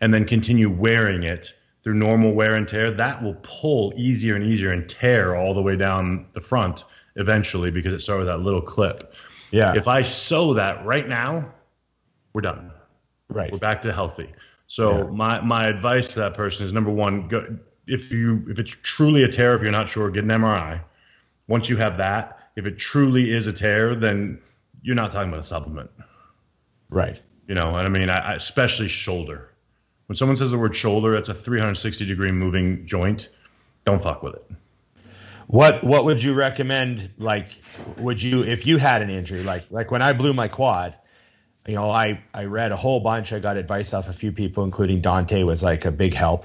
[0.00, 1.52] and then continue wearing it
[1.84, 5.62] through normal wear and tear, that will pull easier and easier and tear all the
[5.62, 6.84] way down the front
[7.16, 9.12] eventually because it started with that little clip.
[9.50, 9.74] yeah.
[9.76, 11.52] If I sew that right now,
[12.32, 12.70] we're done
[13.28, 13.50] right.
[13.52, 14.32] we're back to healthy.
[14.66, 15.02] So Yeah.
[15.10, 19.22] my my advice to that person is number one, go, if you if it's truly
[19.24, 20.80] a tear, if you're not sure, get an MRI.
[21.46, 24.40] Once you have that, if it truly is a tear, then
[24.82, 25.90] you're not talking about a supplement.
[26.90, 27.20] Right.
[27.46, 29.48] You know, and I mean, I, I, especially shoulder.
[30.06, 33.28] When someone says the word shoulder, it's a 360 degree moving joint.
[33.84, 34.50] Don't fuck with it.
[35.46, 37.10] What what would you recommend?
[37.16, 37.46] Like,
[37.96, 40.94] would you if you had an injury, like like when I blew my quad,
[41.66, 43.32] you know, I I read a whole bunch.
[43.32, 46.44] I got advice off a few people, including Dante was like a big help.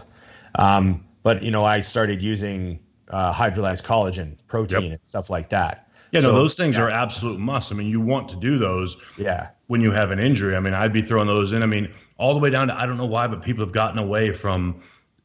[0.56, 2.80] Um, but you know, I started using
[3.10, 4.92] uh, hydrolyzed collagen, protein, Yep.
[4.92, 5.90] and stuff like that.
[6.14, 6.84] Yeah, no, So- those things yeah.
[6.84, 7.72] are absolute must.
[7.72, 9.50] I mean, you want to do those Yeah.
[9.68, 10.56] when you have an injury.
[10.56, 11.64] I mean, I'd be throwing those in.
[11.64, 13.98] I mean, all the way down to I don't know why, but people have gotten
[14.00, 14.76] away from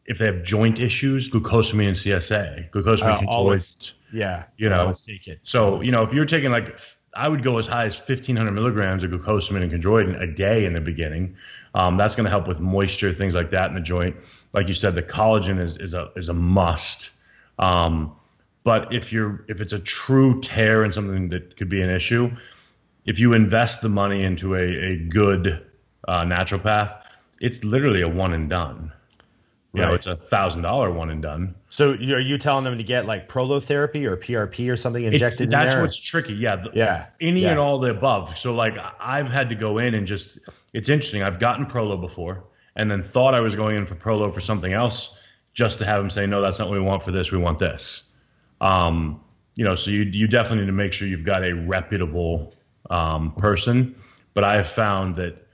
[0.07, 2.71] if they have joint issues, glucosamine and CSA.
[2.71, 3.95] Glucosamine Uh, always.
[4.13, 4.45] Yeah.
[4.57, 5.41] You know, let's take it.
[5.43, 6.81] So you know, if you're taking like,
[7.15, 10.73] I would go as high as 1,500 milligrams of glucosamine and chondroitin a day in
[10.73, 11.37] the beginning.
[11.75, 14.17] Um, that's going to help with moisture, things like that in the joint.
[14.55, 17.11] Like you said, the collagen is is a is a must.
[17.59, 18.13] Um,
[18.69, 22.31] but if you're if it's a true tear and something that could be an issue,
[23.07, 25.65] if you invest the money into a a good
[26.07, 26.93] uh, naturopath,
[27.41, 28.93] it's literally a one and done.
[29.73, 31.55] You know, it's a thousand dollar one and done.
[31.71, 35.45] So are you telling them to get like prolotherapy or PRP or something It- injected
[35.45, 35.83] in that's there?
[35.83, 36.35] what's tricky.
[36.35, 36.57] Yeah.
[36.57, 37.51] the- Yeah, Any yeah.
[37.53, 38.37] and all the above.
[38.37, 40.39] So like I've had to go in and just
[40.75, 41.23] it's interesting.
[41.23, 42.45] I've gotten Prolo before
[42.77, 45.17] and then thought I was going in for Prolo for something else
[45.55, 47.31] just to have them say, no, that's not what we want for this.
[47.33, 48.05] We want this.
[48.61, 49.21] Um,
[49.55, 52.55] you know, so you you definitely need to make sure you've got a reputable
[52.91, 53.97] um, person.
[54.35, 55.49] But I have found that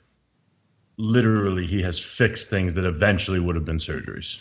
[0.96, 4.40] literally he has fixed things that eventually would have been surgeries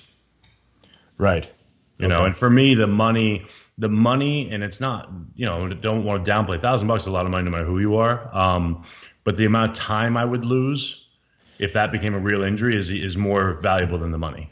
[1.18, 1.50] right.
[1.98, 3.46] you know and for me the money
[3.80, 7.12] the money and it's not you know don't want to downplay a thousand bucks a
[7.12, 8.84] lot of money no matter who you are um,
[9.24, 11.06] but the amount of time i would lose
[11.58, 14.52] if that became a real injury is is more valuable than the money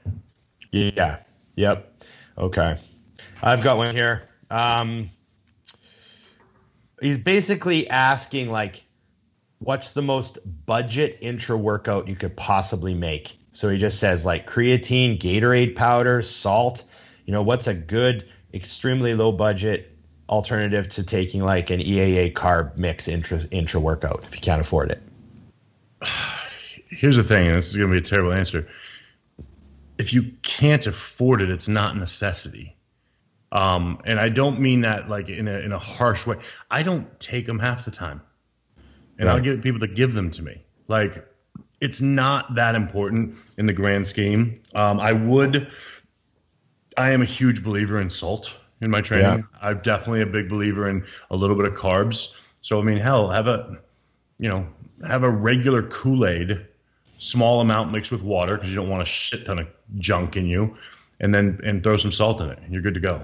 [0.71, 1.17] Yeah.
[1.55, 2.03] Yep.
[2.37, 2.77] Okay.
[3.41, 4.23] I've got one here.
[4.49, 5.09] Um,
[7.01, 8.83] he's basically asking like,
[9.59, 13.37] what's the most budget intra workout you could possibly make?
[13.53, 16.83] So he just says like creatine, Gatorade powder, salt.
[17.25, 19.95] You know, what's a good, extremely low budget
[20.29, 24.91] alternative to taking like an EAA carb mix intra intra workout if you can't afford
[24.91, 25.01] it?
[26.89, 28.67] Here's the thing, and this is going to be a terrible answer.
[29.97, 32.75] If you can't afford it, it's not a necessity.
[33.51, 36.37] Um, and I don't mean that like in a in a harsh way.
[36.69, 38.21] I don't take them half the time,
[39.17, 39.35] and Right.
[39.35, 40.63] I'll get people to give them to me.
[40.87, 41.27] Like
[41.81, 44.61] it's not that important in the grand scheme.
[44.73, 45.67] Um, I would.
[46.97, 49.45] I am a huge believer in salt in my training.
[49.61, 52.33] I'm definitely a big believer in a little bit of carbs.
[52.61, 53.79] So I mean, hell, have a
[54.37, 54.67] you know
[55.05, 56.65] have a regular Kool Aid,
[57.17, 59.67] small amount mixed with water because you don't want a shit ton of
[59.97, 60.77] junk in you,
[61.19, 62.59] and then and throw some salt in it.
[62.59, 63.23] and You're good to go.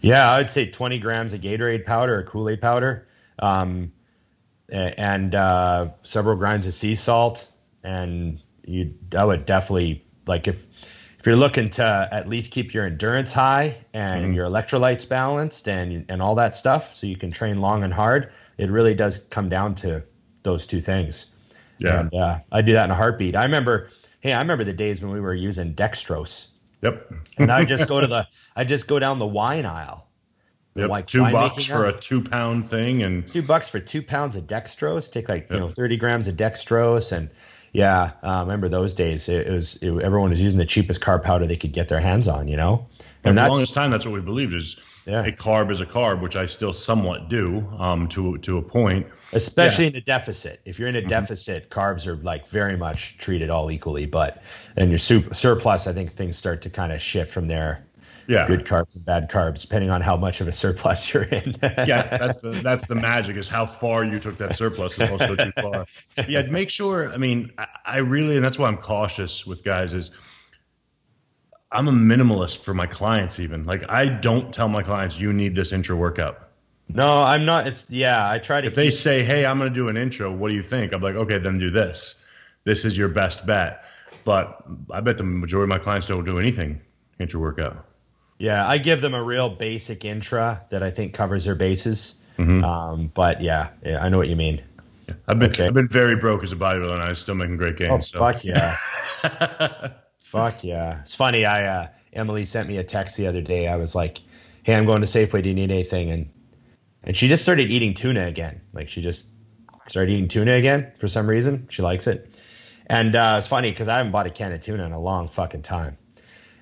[0.00, 3.06] Yeah, I would say 20 grams of Gatorade powder or Kool Aid powder,
[3.38, 3.92] um,
[4.70, 7.46] and uh, several grinds of sea salt.
[7.82, 10.56] And you, I would definitely like if
[11.18, 14.34] if you're looking to at least keep your endurance high and Mhm.
[14.34, 18.30] your electrolytes balanced and and all that stuff, so you can train long and hard.
[18.58, 20.02] It really does come down to
[20.42, 21.26] those two things.
[21.78, 22.00] Yeah.
[22.00, 23.34] And uh, I do that in a heartbeat.
[23.36, 23.88] I remember,
[24.20, 26.48] hey, I remember the days when we were using dextrose,
[26.82, 27.12] Yep.
[27.38, 28.26] and I just go to the,
[28.56, 30.06] I just go down the wine aisle.
[30.76, 30.88] Yep.
[30.88, 31.96] Like two bucks for up.
[31.96, 35.10] a two pound thing, and two bucks for two pounds of dextrose.
[35.10, 37.28] Take like you know thirty grams of dextrose, and
[37.72, 39.28] yeah, uh, remember those days.
[39.28, 41.98] It, it was it, everyone was using the cheapest carb powder they could get their
[41.98, 42.46] hands on.
[42.46, 42.86] You know,
[43.24, 44.74] and and for the longest time, that's what we believed is
[45.10, 45.24] Yeah.
[45.26, 49.06] a carb is a carb, which I still somewhat do um, to to a point.
[49.32, 50.60] especially in a deficit.
[50.64, 51.06] If you're in Mm-hmm.
[51.06, 54.06] a deficit, carbs are like very much treated all equally.
[54.06, 54.42] But
[54.76, 57.84] in your super, surplus, I think things start to kind of shift from there.
[58.26, 58.46] Yeah.
[58.46, 61.56] Good carbs and bad carbs, depending on how much of a surplus you're in.
[61.62, 65.34] yeah, that's the that's the magic is how far you took that surplus and also
[65.34, 65.86] too far.
[66.28, 67.12] Yeah, make sure.
[67.12, 70.12] I mean, I, I really, and that's why I'm cautious with guys is
[71.72, 73.38] I'm a minimalist for my clients.
[73.40, 76.48] Even like I don't tell my clients you need this intro workout.
[76.88, 77.66] no, I'm not.
[77.66, 78.28] It's yeah.
[78.28, 78.66] I try to.
[78.66, 80.92] If they say, hey, I'm going to do an intro, what do you think?
[80.92, 82.24] I'm like, okay, then do this.
[82.64, 83.84] This is your best bet.
[84.24, 86.80] But I bet the majority of my clients don't do anything
[87.18, 87.86] intro workout.
[88.38, 92.14] Yeah, I give them a real basic intra that I think covers their bases.
[92.38, 92.64] Mhm.
[92.64, 94.62] Um, but yeah, yeah, I know what you mean.
[95.28, 95.66] I've been Okay.
[95.66, 98.08] I've been very broke as a bodybuilder, and I'm still making great Oh gains.
[98.08, 98.18] so.
[98.18, 98.76] fuck yeah,
[100.30, 101.00] fuck yeah.
[101.02, 101.44] It's funny.
[101.44, 103.68] I uh, Emily sent me a text the other day.
[103.68, 104.18] I was like,
[104.62, 105.42] "Hey, I'm going to Safeway.
[105.42, 106.30] Do you need anything?" And
[107.02, 108.60] and she just started eating tuna again.
[108.72, 109.26] Like she just
[109.88, 111.66] started eating tuna again for some reason.
[111.70, 112.30] She likes it.
[112.86, 115.28] And uh, it's funny because I haven't bought a can of tuna in a long
[115.28, 115.96] fucking time.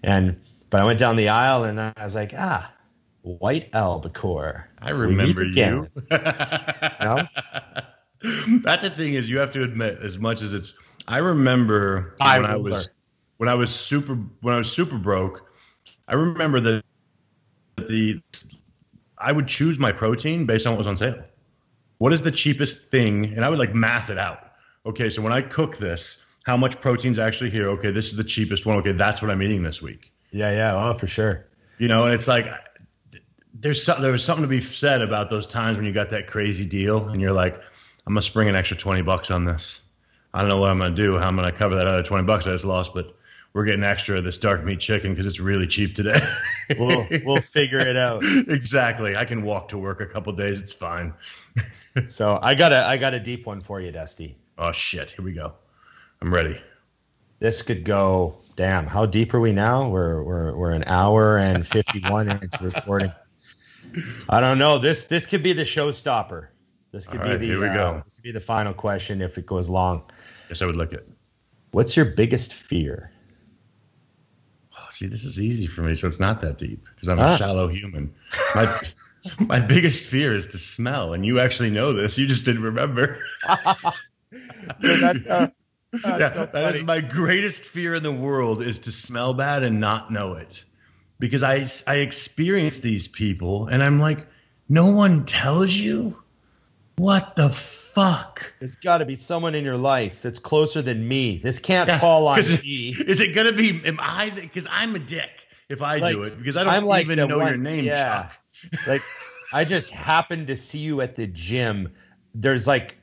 [0.03, 0.41] And
[0.71, 2.73] but I went down the aisle and I was like, ah,
[3.23, 4.69] white albacore.
[4.79, 5.89] I remember you.
[7.01, 7.27] No?
[8.63, 10.75] That's the thing is you have to admit as much as it's.
[11.07, 12.91] I remember I when I was
[13.39, 15.51] when I was super when I was super broke.
[16.07, 16.85] I remember that
[17.77, 18.21] the
[19.17, 21.25] I would choose my protein based on what was on sale.
[21.99, 23.35] What is the cheapest thing?
[23.35, 24.53] And I would like math it out.
[24.87, 27.69] Okay, so when I cook this, how much protein's actually here?
[27.71, 28.77] Okay, this is the cheapest one.
[28.79, 30.13] Okay, that's what I'm eating this week.
[30.31, 31.47] Yeah, yeah, oh for sure.
[31.79, 32.47] You know, and it's like
[33.55, 36.27] there's so, there was something to be said about those times when you got that
[36.27, 37.57] crazy deal and you're like,
[38.07, 39.85] I'm gonna spring an extra twenty bucks on this.
[40.33, 41.19] I don't know what I'm gonna do.
[41.19, 43.15] How I'm gonna cover that other twenty bucks I just lost, but
[43.59, 46.21] we're getting extra of this dark meat chicken because it's really cheap today.
[46.79, 48.23] We'll we'll figure it out.
[48.49, 49.17] exactly.
[49.17, 50.61] I can walk to work a couple days.
[50.63, 51.15] It's fine.
[52.09, 54.37] So I got a I got a deep one for you, Dusty.
[54.59, 55.11] Oh shit.
[55.13, 55.55] Here we go.
[56.21, 56.61] I'm ready.
[57.41, 58.37] This could go.
[58.55, 59.89] Damn, how deep are we now?
[59.89, 63.13] We're we're we're an hour and fifty one into recording.
[64.29, 64.79] I don't know.
[64.79, 66.49] This this could be the showstopper.
[66.93, 68.03] This could All be right, the here we uh, go.
[68.05, 70.03] this could be the final question if it goes long.
[70.51, 71.09] Yes, I would lick it.
[71.71, 73.11] What's your biggest fear?
[74.91, 77.35] See, this is easy for me, so it's not that deep because I'm Ah.
[77.35, 78.15] a shallow human.
[78.55, 78.81] My
[79.41, 82.19] my biggest fear is to smell, and you actually know this.
[82.19, 83.19] You just didn't remember.
[84.81, 85.49] That, uh,
[86.05, 89.81] yeah, so that is my greatest fear in the world is to smell bad and
[89.81, 90.65] not know it,
[91.19, 94.27] because I I experience these people, and I'm like,
[94.69, 96.17] no one tells you.
[96.97, 97.49] What the
[97.99, 98.53] fuck?
[98.61, 101.39] There's got to be someone in your life that's closer than me.
[101.39, 102.95] This can't Yeah, fall on 'cause me.
[102.97, 103.81] Is it gonna be?
[103.85, 104.31] Am I?
[104.31, 105.31] Because I'm a dick
[105.69, 108.23] if I do it because I don't I'm like even the know your name, yeah.
[108.23, 108.39] Chuck.
[108.87, 109.03] Like,
[109.53, 111.93] I just happened to see you at the gym.
[112.35, 112.97] There's like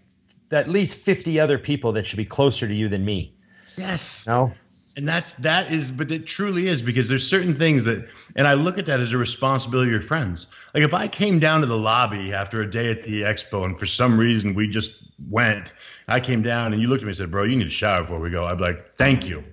[0.52, 3.34] at least 50 other people that should be closer to you than me.
[3.78, 4.28] Yes.
[4.28, 4.52] No?
[4.98, 8.08] And that's that is, but it truly is because there's certain things that,
[8.38, 10.48] and I look at that as a responsibility of your friends.
[10.74, 13.78] Like if I came down to the lobby after a day at the expo, and
[13.78, 15.74] for some reason we just went,
[16.08, 18.02] I came down and you looked at me and said, "Bro, you need to shower
[18.02, 19.44] before we go." I'd be like, "Thank you,"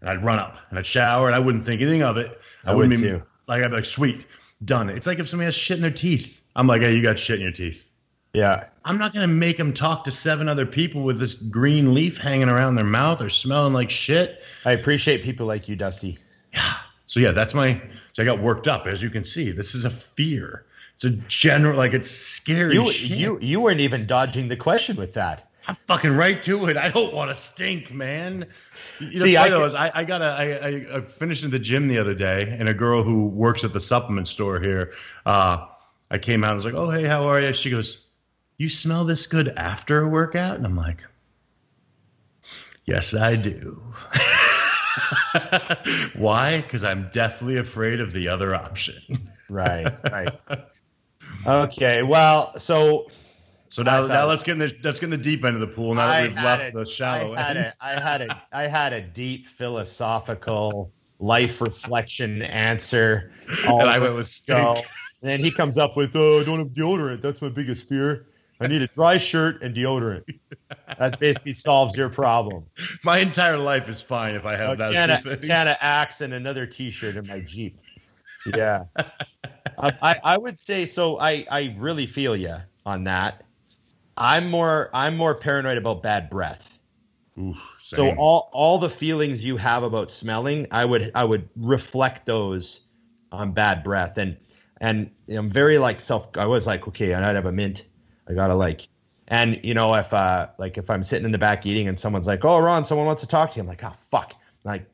[0.00, 2.40] and I'd run up and I'd shower and I wouldn't think anything of it.
[2.64, 3.26] I, I wouldn't would even too.
[3.48, 4.24] like I'd be like, "Sweet,
[4.64, 6.44] done." It's like if somebody has shit in their teeth.
[6.54, 7.90] I'm like, "Hey, you got shit in your teeth."
[8.32, 8.64] Yeah.
[8.84, 12.48] I'm not gonna make them talk to seven other people with this green leaf hanging
[12.48, 14.42] around their mouth or smelling like shit.
[14.64, 16.18] I appreciate people like you, Dusty.
[16.52, 16.74] Yeah.
[17.06, 17.80] So yeah, that's my.
[18.14, 19.50] So I got worked up, as you can see.
[19.50, 20.64] This is a fear.
[20.94, 23.18] It's a general, like it's scary You shit.
[23.18, 25.48] you you weren't even dodging the question with that.
[25.68, 26.76] I'm fucking right to it.
[26.76, 28.46] I don't want to stink, man.
[28.98, 31.98] See, I is I, I got a, I, I, I finished in the gym the
[31.98, 34.92] other day, and a girl who works at the supplement store here,
[35.24, 35.66] uh,
[36.10, 37.98] I came out and was like, "Oh, hey, how are you?" She goes,
[38.62, 41.04] "You smell this good after a workout?" And I'm like,
[42.84, 43.82] "Yes, I do."
[46.14, 46.60] Why?
[46.60, 49.02] Because I'm deathly afraid of the other option.
[49.50, 49.92] Right.
[50.12, 50.30] Right.
[51.44, 52.04] okay.
[52.04, 53.10] Well, so
[53.68, 55.66] So now, now let's get in the let's get in the deep end of the
[55.66, 55.94] pool.
[55.96, 57.38] Now that we've left a- the shallow end.
[57.40, 57.66] I had end.
[57.66, 63.32] a, I had a, I had a deep philosophical life reflection answer.
[63.66, 64.78] And I went with stink.
[64.78, 67.22] And then he comes up with, "Oh, I don't have deodorant.
[67.22, 68.24] That's my biggest fear.
[68.62, 70.24] I need a dry shirt and deodorant."
[70.98, 72.64] That basically solves your problem.
[73.04, 76.34] My entire life is fine if I have A can, of, can of Axe and
[76.34, 77.78] another T-shirt in my Jeep.
[78.54, 78.84] Yeah,
[79.78, 81.18] I, I, I would say so.
[81.18, 83.44] I, I really feel you on that.
[84.16, 86.62] I'm more I'm more paranoid about bad breath.
[87.38, 92.26] Oof, So all all the feelings you have about smelling, I would I would reflect
[92.26, 92.80] those
[93.30, 94.36] on bad breath and
[94.80, 96.36] and I'm very like self.
[96.36, 97.84] I was like, okay, I'd have a mint.
[98.28, 98.88] I gotta like,
[99.28, 102.26] and you know if uh like if I'm sitting in the back eating and someone's
[102.26, 103.62] like, oh Ron, someone wants to talk to you.
[103.62, 104.34] I'm like, oh fuck,
[104.64, 104.86] like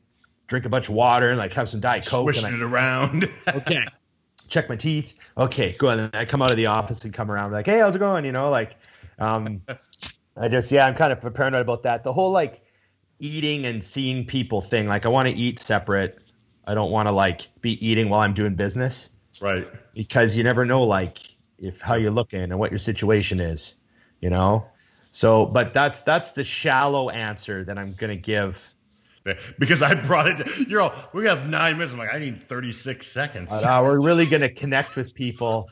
[0.47, 3.29] drink a bunch of water and like have some diet coke swishing and it around.
[3.47, 3.85] Okay,
[4.47, 5.13] check my teeth.
[5.37, 5.99] Okay, good.
[5.99, 8.25] And I come out of the office and come around like, hey, how's it going?
[8.25, 8.75] You know, like,
[9.19, 9.61] um,
[10.35, 12.03] I just yeah, I'm kind of paranoid about that.
[12.03, 12.61] The whole like
[13.19, 14.87] eating and seeing people thing.
[14.87, 16.19] Like, I want to eat separate.
[16.65, 19.09] I don't want to like be eating while I'm doing business
[19.41, 19.67] right.
[19.93, 21.19] because you never know like
[21.61, 23.75] if how you're looking and what your situation is,
[24.21, 24.65] you know.
[25.11, 28.61] So, but that's that's the shallow answer that I'm gonna give.
[29.59, 30.67] Because I brought it.
[30.69, 30.93] You're all.
[31.13, 31.93] We have nine minutes.
[31.93, 33.51] I'm like, I need 36 seconds.
[33.51, 35.69] But, uh, we're really gonna connect with people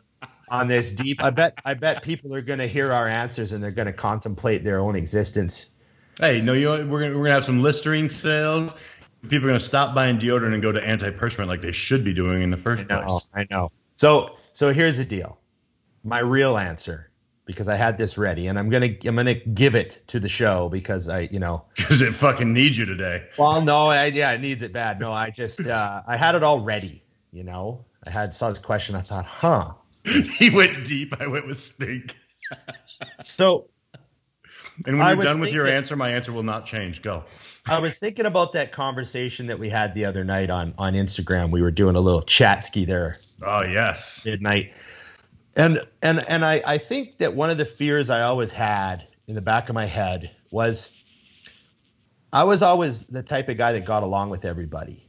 [0.49, 1.23] on this deep.
[1.23, 4.79] I bet I bet people are gonna hear our answers and they're gonna contemplate their
[4.79, 5.67] own existence.
[6.19, 8.75] Hey, no, you know we're gonna we're gonna have some Listerine sales.
[9.23, 12.41] People are gonna stop buying deodorant and go to antiperspirant like they should be doing
[12.41, 13.31] in the I first know, place.
[13.35, 13.71] I know.
[13.97, 15.39] So so here's the deal.
[16.07, 17.11] My real answer,
[17.45, 20.69] because I had this ready, and I'm gonna I'm gonna give it to the show
[20.69, 23.25] because I you know Because it fucking needs you today.
[23.37, 25.01] Well, no, I, yeah, it needs it bad.
[25.01, 27.03] No, I just uh, I had it all ready.
[27.33, 28.95] You know, I had saw this question.
[28.95, 29.73] I thought, huh.
[30.05, 31.19] he went deep.
[31.19, 32.15] I went with stink.
[33.21, 33.67] So
[34.85, 37.01] And when I you're done with your answer, my answer will not change.
[37.01, 37.25] Go.
[37.65, 41.51] I was thinking about that conversation that we had the other night on on Instagram.
[41.51, 44.25] We were doing a little chat ski there Oh yes.
[44.25, 44.73] midnight,
[45.57, 49.35] and and and I I think that one of the fears I always had in
[49.35, 50.89] the back of my head was
[52.31, 55.03] I was always the type of guy that got along with everybody.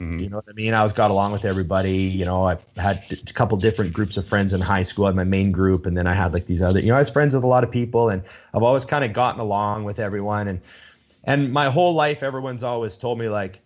[0.00, 0.20] Mhm.
[0.20, 0.74] You know what I mean?
[0.74, 1.96] I was got along with everybody.
[1.96, 5.06] You know, I had a couple different groups of friends in high school.
[5.06, 6.80] I had my main group, and then I had like these other.
[6.80, 8.22] You know, I was friends with a lot of people, and
[8.54, 10.48] I've always kind of gotten along with everyone.
[10.48, 10.60] And
[11.24, 13.60] and my whole life, everyone's always told me like,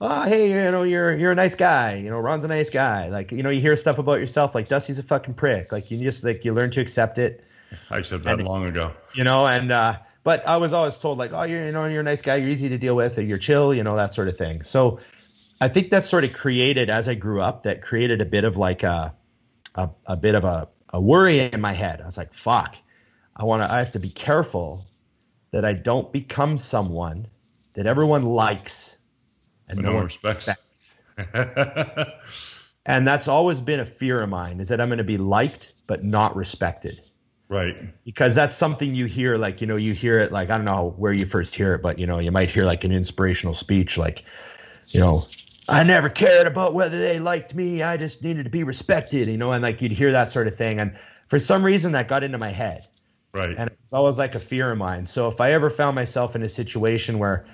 [0.00, 1.94] "Oh, hey, you know, you're you're a nice guy.
[1.94, 4.68] You know, Ron's a nice guy." Like, you know, you hear stuff about yourself like
[4.68, 5.72] Dusty's a fucking prick.
[5.72, 7.42] Like, you just like you learn to accept it
[7.90, 8.92] I accept that And- long ago.
[9.14, 12.00] you know and uh but i was always told like oh you're you know you're
[12.00, 14.38] a nice guy you're easy to deal with you're chill you know that sort of
[14.38, 15.00] thing so
[15.60, 18.56] i think that sort of created as i grew up that created a bit of
[18.56, 19.12] like a
[19.74, 22.76] a, a bit of a, a worry in my head i was like fuck
[23.34, 24.84] i want to i have to be careful
[25.50, 27.26] that i don't become someone
[27.74, 28.95] that everyone likes
[29.68, 30.48] and no no one respects.
[30.48, 30.96] respects
[32.86, 35.72] and that's always been a fear of mine is that i'm going to be liked
[35.86, 37.00] but not respected
[37.48, 37.76] right.
[38.04, 40.94] because that's something you hear like you know you hear it like i don't know
[40.98, 43.96] where you first hear it but you know you might hear like an inspirational speech
[43.96, 44.24] like
[44.88, 45.24] you know
[45.68, 49.36] i never cared about whether they liked me i just needed to be respected you
[49.38, 50.96] know and like you'd hear that sort of thing and
[51.28, 52.86] for some reason that got into my head
[53.32, 53.54] Right.
[53.58, 56.42] and it's always like a fear of mine so if i ever found myself in
[56.42, 57.46] a situation where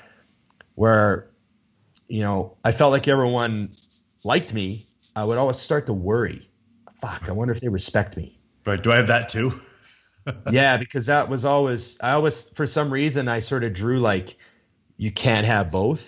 [0.77, 1.32] where
[2.09, 3.75] you know i felt like everyone
[4.25, 6.49] liked me i would always start to worry
[7.01, 8.83] fuck i wonder if they respect me right.
[8.83, 9.53] Do I have that too?
[10.51, 14.37] yeah, because that was always I always for some reason I sort of drew like
[14.97, 16.01] you can't have both.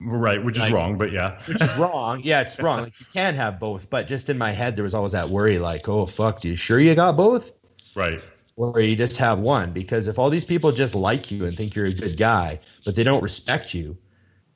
[0.00, 1.40] Right, which is wrong, but yeah.
[1.46, 2.20] which is wrong.
[2.22, 2.82] Yeah, it's wrong.
[2.82, 5.58] Like you can have both, but just in my head there was always that worry,
[5.58, 7.50] like, oh fuck, you sure you got both?
[7.94, 8.20] Right.
[8.56, 9.72] Or you just have one?
[9.72, 12.94] Because if all these people just like you and think you're a good guy, but
[12.94, 13.96] they don't respect you,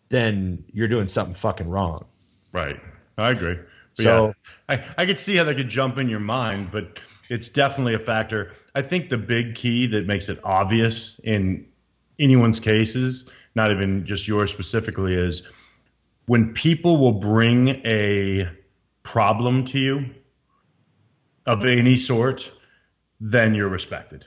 [0.09, 2.07] then you're doing something fucking wrong.
[2.53, 2.81] Right.
[3.17, 3.57] I agree.
[3.97, 4.27] But So-
[4.69, 6.99] yeah, I, I could see how that could jump in your mind, but
[7.29, 8.53] it's definitely a factor.
[8.75, 11.67] I think the big key that makes it obvious in
[12.19, 15.43] anyone's cases, not even just yours specifically, is
[16.27, 18.49] when people will bring a
[19.03, 20.11] problem to you
[21.47, 22.53] of any sort,
[23.21, 24.25] then you're respected.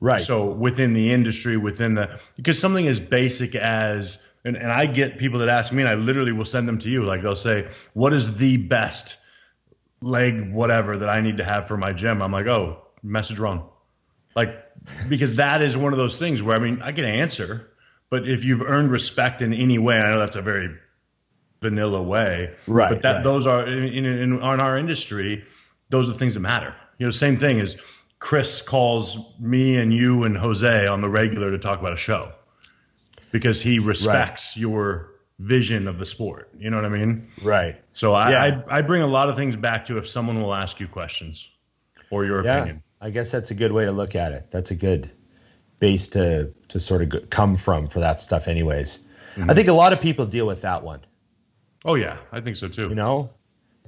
[0.00, 0.22] Right.
[0.22, 5.18] So within the industry, within the because something as basic as and, and I get
[5.18, 7.04] people that ask me and I literally will send them to you.
[7.04, 9.18] Like they'll say, What is the best
[10.00, 12.22] leg whatever that I need to have for my gym?
[12.22, 13.68] I'm like, Oh, message wrong.
[14.34, 14.54] Like
[15.08, 17.70] because that is one of those things where I mean I can answer,
[18.10, 20.74] but if you've earned respect in any way, and I know that's a very
[21.60, 22.54] vanilla way.
[22.66, 23.24] Right, But that right.
[23.24, 25.44] those are in, in, in on our industry,
[25.90, 26.74] those are the things that matter.
[26.98, 27.76] You know, same thing as
[28.18, 32.32] Chris calls me and you and Jose on the regular to talk about a show
[33.32, 35.08] because he respects your
[35.40, 36.50] vision of the sport.
[36.56, 37.26] You know what I mean?
[37.42, 37.74] right.
[37.92, 38.62] So I, Yeah.
[38.70, 41.48] I I bring a lot of things back to if someone will ask you questions
[42.10, 42.58] or your Yeah.
[42.58, 42.82] opinion.
[43.00, 44.46] I guess that's a good way to look at it.
[44.52, 45.10] That's a good
[45.80, 49.00] base to to sort of come from for that stuff anyways.
[49.36, 49.50] Mm-hmm.
[49.50, 51.00] I think a lot of people deal with that one,
[51.84, 52.88] Oh yeah, I think so too.
[52.90, 53.30] you know?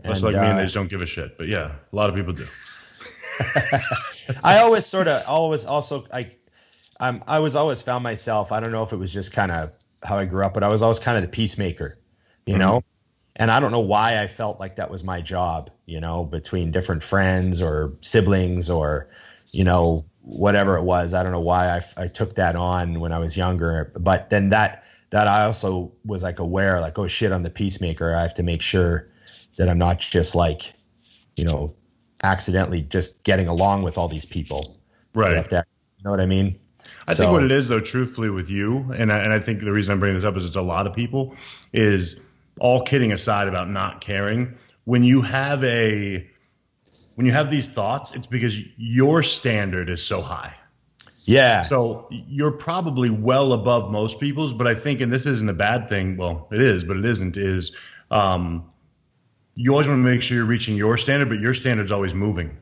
[0.05, 1.39] Much like me, and uh, they just don't give a shit.
[1.39, 2.49] But yeah, a lot of people do.
[4.43, 6.33] I always sort of always also I
[7.01, 9.73] I'm I was always found myself I don't know if it was just kind of
[10.03, 11.99] how I grew up but I was always kind of the peacemaker
[12.47, 12.61] you mm-hmm.
[12.61, 12.85] know
[13.37, 16.71] and I don't know why I felt like that was my job you know between
[16.71, 19.09] different friends or siblings or
[19.51, 23.13] you know whatever it was I don't know why I, I took that on when
[23.13, 27.33] I was younger but then that that I also was like aware like oh shit
[27.33, 29.09] I'm the peacemaker I have to make sure
[29.59, 30.75] that I'm not just like
[31.37, 31.75] you know
[32.25, 34.81] accidentally just getting along with all these people.
[35.15, 35.37] You Right.
[35.37, 35.65] have to,
[35.99, 36.59] you know what I mean?
[37.07, 39.73] I think what it is, though, truthfully, with you, and I, and I think the
[39.73, 41.35] reason I'm bringing this up is it's a lot of people,
[41.73, 42.19] is
[42.59, 44.57] all kidding aside about not caring.
[44.85, 46.29] When you have a,
[47.15, 50.55] when you have these thoughts, it's because your standard is so high.
[51.25, 51.63] Yeah.
[51.63, 55.89] So you're probably well above most people's, but I think, and this isn't a bad
[55.89, 56.17] thing.
[56.17, 57.37] Well, it is, but it isn't.
[57.37, 57.73] Is
[58.11, 58.71] um,
[59.55, 62.59] you always want to make sure you're reaching your standard, but your standard's always moving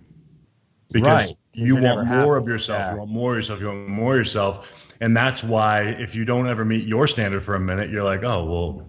[0.92, 1.36] because Right.
[1.52, 2.80] You want more of yourself.
[2.80, 2.92] Yeah.
[2.92, 3.60] You want more of yourself.
[3.60, 7.42] You want more of yourself, and that's why if you don't ever meet your standard
[7.44, 8.86] for a minute, you're like, oh well.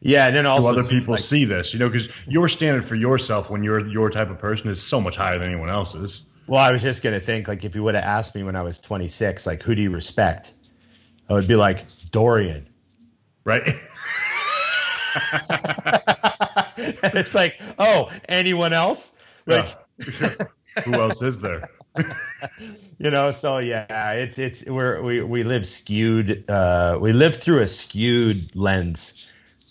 [0.00, 0.26] yeah.
[0.26, 1.72] And then also other people like, see this?
[1.72, 5.00] You know, because your standard for yourself when you're your type of person is so
[5.00, 6.28] much higher than anyone else's.
[6.46, 8.62] well, I was just gonna think like if you would have asked me when I
[8.62, 10.52] was 26, like who do you respect?
[11.28, 12.68] I would be like Dorian.
[13.44, 13.62] Right?
[16.76, 19.12] it's like, oh, anyone else?
[19.46, 19.76] Like,
[20.84, 21.68] Who else is there?
[22.98, 26.48] you know, so yeah, it's it's we're we we live skewed.
[26.48, 29.14] Uh, we live through a skewed lens.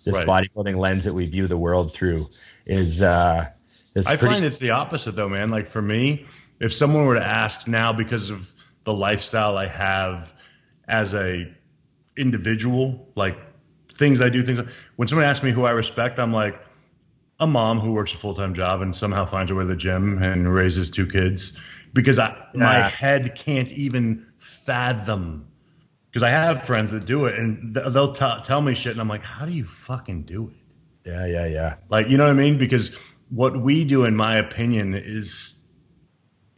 [0.06, 0.20] This Right.
[0.20, 2.30] bodybuilding lens that we view the world through
[2.66, 3.50] is uh,
[3.96, 5.50] is I pretty, find it's the opposite though, man.
[5.50, 6.26] Like for me,
[6.60, 8.54] if someone were to ask now because of
[8.84, 10.34] the lifestyle I have
[10.88, 11.52] as a
[12.18, 13.38] individual, like
[13.94, 14.60] things I do, things
[14.96, 16.60] when someone asks me who I respect, I'm like
[17.40, 19.76] a mom who works a full time job and somehow finds her way to the
[19.76, 21.60] gym and raises two kids
[21.94, 25.48] because I my head can't even fathom.
[26.10, 29.08] Because I have friends that do it and they'll t- tell me shit and I'm
[29.08, 30.62] like, how do you fucking do it?
[31.06, 31.76] yeah, yeah, yeah.
[31.90, 32.58] Like, you know what I mean?
[32.58, 32.96] Because
[33.30, 35.66] what we do, in my opinion, is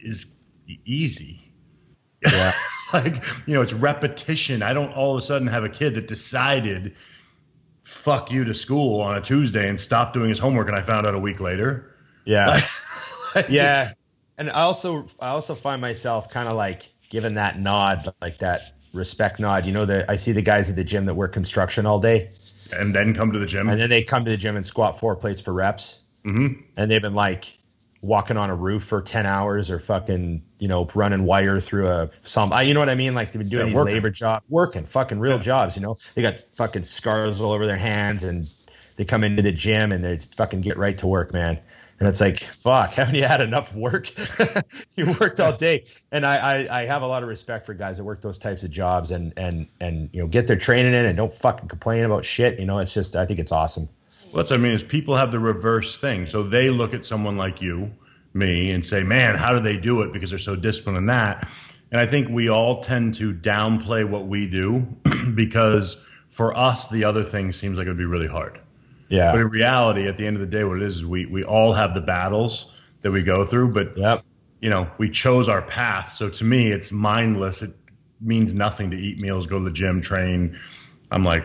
[0.00, 0.44] is
[0.84, 1.52] easy.
[2.22, 2.52] Yeah.
[2.92, 4.62] like, you know, it's repetition.
[4.62, 6.94] I don't all of a sudden have a kid that decided,
[7.84, 11.06] fuck you to school on a Tuesday and stopped doing his homework, and I found
[11.06, 11.96] out a week later.
[12.24, 12.60] Yeah.
[13.34, 13.90] Like, yeah.
[14.38, 18.62] And I also I also find myself kind of like giving that nod, like that
[18.92, 19.66] respect nod.
[19.66, 22.30] You know, the I see the guys at the gym that work construction all day,
[22.72, 23.68] And then come to the gym.
[23.68, 26.64] and then they come to the gym and squat four plates for reps, Mhm.
[26.76, 27.58] and they've been like
[28.02, 32.10] walking on a roof for ten hours or fucking you know running wire through a
[32.24, 33.14] some you know what I mean?
[33.14, 33.94] Like they've been doing Yeah, these working.
[33.94, 35.76] labor jobs, working fucking real jobs.
[35.76, 38.48] You know, they got fucking scars all over their hands, and
[38.96, 41.58] they come into the gym and they fucking get right to work, man.
[42.00, 44.10] And it's like, fuck, haven't you had enough work?
[44.96, 45.84] you worked all day.
[46.12, 48.62] And I, I, I have a lot of respect for guys that work those types
[48.62, 52.04] of jobs and, and, and, you know, get their training in and don't fucking complain
[52.04, 52.58] about shit.
[52.58, 53.88] You know, it's just, I think it's awesome.
[54.26, 56.28] Well, that's what I mean is people have the reverse thing.
[56.28, 57.92] So they look at someone like you,
[58.32, 60.12] me, and say, man, how do they do it?
[60.12, 61.48] Because they're so disciplined in that.
[61.92, 64.80] And I think we all tend to downplay what we do
[65.34, 68.58] because for us, the other thing seems like it would be really hard.
[69.14, 69.32] Yeah.
[69.32, 71.44] But in reality, at the end of the day, what it is is we we
[71.44, 72.72] all have the battles
[73.02, 74.22] that we go through, but Yep.
[74.60, 76.14] you know, we chose our path.
[76.14, 77.62] So to me, it's mindless.
[77.62, 77.70] It
[78.20, 80.58] means nothing to eat meals, go to the gym, train.
[81.10, 81.44] I'm like,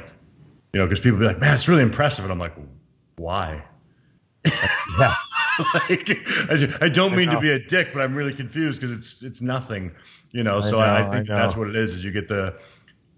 [0.74, 2.56] you know, because people be like, man, it's really impressive, and I'm like,
[3.18, 3.64] why?
[5.00, 5.14] Yeah.
[5.90, 6.10] like,
[6.50, 9.22] I, I don't mean I to be a dick, but I'm really confused because it's
[9.24, 9.92] it's nothing,
[10.32, 10.62] you know.
[10.62, 11.94] So I, I think that's what it is.
[11.94, 12.56] Is you get the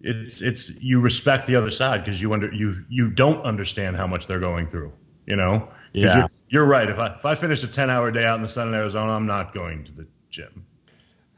[0.03, 4.07] it's it's you respect the other side because you under you you don't understand how
[4.07, 4.91] much they're going through,
[5.26, 5.69] you know.
[5.94, 6.15] Yeah.
[6.18, 6.90] You're, you're right.
[6.90, 9.11] If I if I finish a 10 hour day out in the sun in Arizona,
[9.14, 10.65] I'm not going to the gym.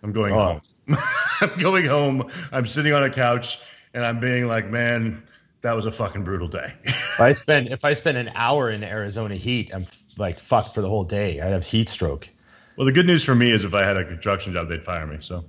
[0.04, 0.62] I'm going Oh.
[0.88, 0.98] home.
[1.42, 2.30] I'm going home.
[2.52, 3.60] I'm sitting on a couch
[3.94, 5.24] and I'm being like, man,
[5.62, 6.74] that was a fucking brutal day.
[6.84, 9.86] If I spend if I spend an hour in the Arizona heat, I'm
[10.18, 11.40] like fucked for the whole day.
[11.40, 12.28] I'd have heat stroke.
[12.76, 15.08] well, the good news for me is if I had a construction job, they'd fire
[15.08, 15.18] me.
[15.22, 15.46] So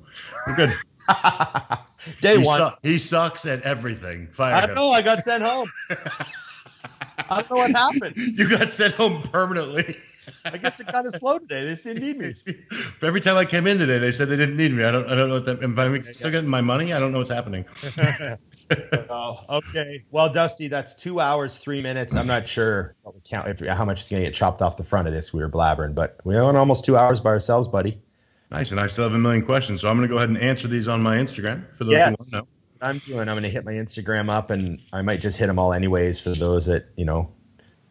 [0.46, 0.74] we're good.
[2.20, 2.58] Day He, one.
[2.58, 4.28] su- he sucks at everything.
[4.32, 4.66] Fire I him.
[4.68, 4.90] don't know.
[4.90, 5.70] I got sent home.
[5.90, 8.16] I don't know what happened.
[8.16, 9.96] You got sent home permanently.
[10.44, 11.64] I guess it kind of slow today.
[11.64, 12.34] They just didn't need me.
[13.02, 14.84] Every time I came in today, they said they didn't need me.
[14.84, 15.06] I don't.
[15.06, 15.62] I don't know what that.
[15.62, 16.92] Am I still getting my money?
[16.92, 17.64] I don't know what's happening.
[19.10, 20.04] Oh, okay.
[20.10, 22.14] Well, Dusty, that's two hours, three minutes.
[22.14, 25.06] I'm not sure count if, how much is going to get chopped off the front
[25.06, 25.34] of this.
[25.34, 28.00] We were blabbering, but we went almost two hours by ourselves, buddy.
[28.50, 30.38] Nice, and I still have a million questions, so I'm going to go ahead and
[30.38, 32.08] answer these on my Instagram for those Yes.
[32.08, 32.48] who want to know.
[32.80, 33.20] I'm doing.
[33.20, 36.20] I'm going to hit my Instagram up, and I might just hit them all anyways
[36.20, 37.32] for those that you know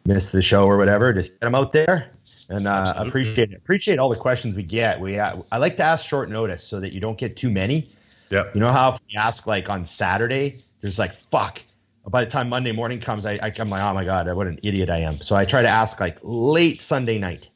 [0.06, 1.12] missed the show or whatever.
[1.12, 2.12] Just get them out there,
[2.48, 3.56] and uh, appreciate it.
[3.56, 5.00] Appreciate all the questions we get.
[5.00, 7.90] We uh, I like to ask short notice so that you don't get too many.
[8.30, 8.44] Yeah.
[8.54, 11.60] You know how if you ask like on Saturday, there's like fuck.
[12.06, 14.60] By the time Monday morning comes, I, I I'm like, oh my god, what an
[14.62, 15.22] idiot I am.
[15.22, 17.48] So I try to ask like late Sunday night.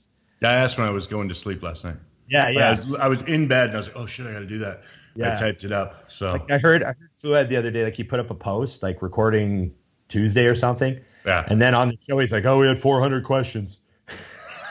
[0.43, 1.97] I asked when I was going to sleep last night.
[2.29, 2.69] Yeah, yeah.
[2.69, 4.47] I was I was in bed and I was like, oh shit, I got to
[4.47, 4.83] do that.
[5.15, 5.33] Yeah.
[5.33, 6.05] I typed it up.
[6.09, 8.35] So Like I heard, I heard Fouad the other day, like he put up a
[8.35, 9.75] post, like recording
[10.09, 11.45] Tuesday or something, yeah.
[11.49, 13.79] and then on the show he's like, "Oh, we had 400 questions."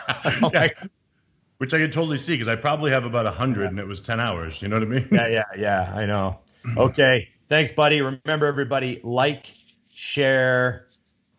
[0.07, 0.39] Yeah.
[0.53, 0.77] like,
[1.57, 4.19] Which I can totally see because I probably have about hundred and it was ten
[4.19, 4.61] hours.
[4.61, 5.07] You know what I mean?
[5.11, 6.39] yeah, yeah, yeah, I know.
[6.75, 8.01] Okay, thanks, buddy.
[8.01, 9.45] Remember, everybody, like,
[9.93, 10.87] share,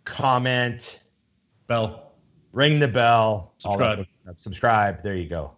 [0.07, 1.01] comment,
[1.67, 2.13] Bell.
[2.53, 4.07] ring the bell, Subscribe.
[4.37, 5.03] Subscribe.
[5.03, 5.53] There you go.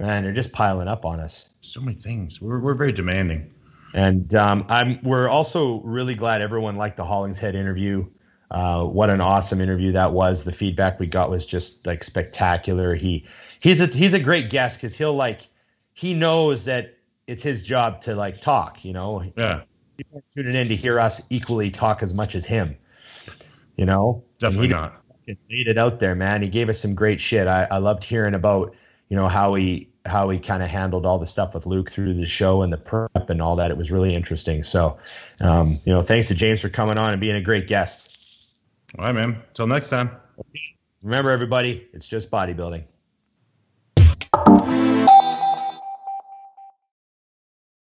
[0.00, 1.50] Man, they're just piling up on us.
[1.60, 2.40] So many things.
[2.40, 3.52] We're we're very demanding.
[3.92, 8.06] And um, I'm we're also really glad everyone liked the Hollingshead interview.
[8.50, 10.42] Uh, what an awesome interview that was.
[10.42, 12.94] The feedback we got was just like spectacular.
[12.94, 13.26] He
[13.60, 15.46] he's a he's a great guest because he'll like
[15.92, 16.96] he knows that
[17.26, 18.82] it's his job to like talk.
[18.84, 19.62] You know, Yeah.
[19.98, 22.74] people are tuning in to hear us equally talk as much as him.
[23.76, 25.02] You know, Definitely not.
[25.26, 26.42] laid it out there, man.
[26.42, 27.46] He gave us some great shit.
[27.46, 28.74] I, I loved hearing about
[29.10, 32.14] you know how he how he kind of handled all the stuff with Luke through
[32.14, 33.70] the show and the prep and all that.
[33.70, 34.62] It was really interesting.
[34.62, 34.98] So,
[35.40, 38.08] um, you know, thanks to James for coming on and being a great guest.
[38.98, 39.42] All right, man.
[39.54, 40.10] Till next time.
[41.02, 42.84] Remember, everybody, it's just bodybuilding.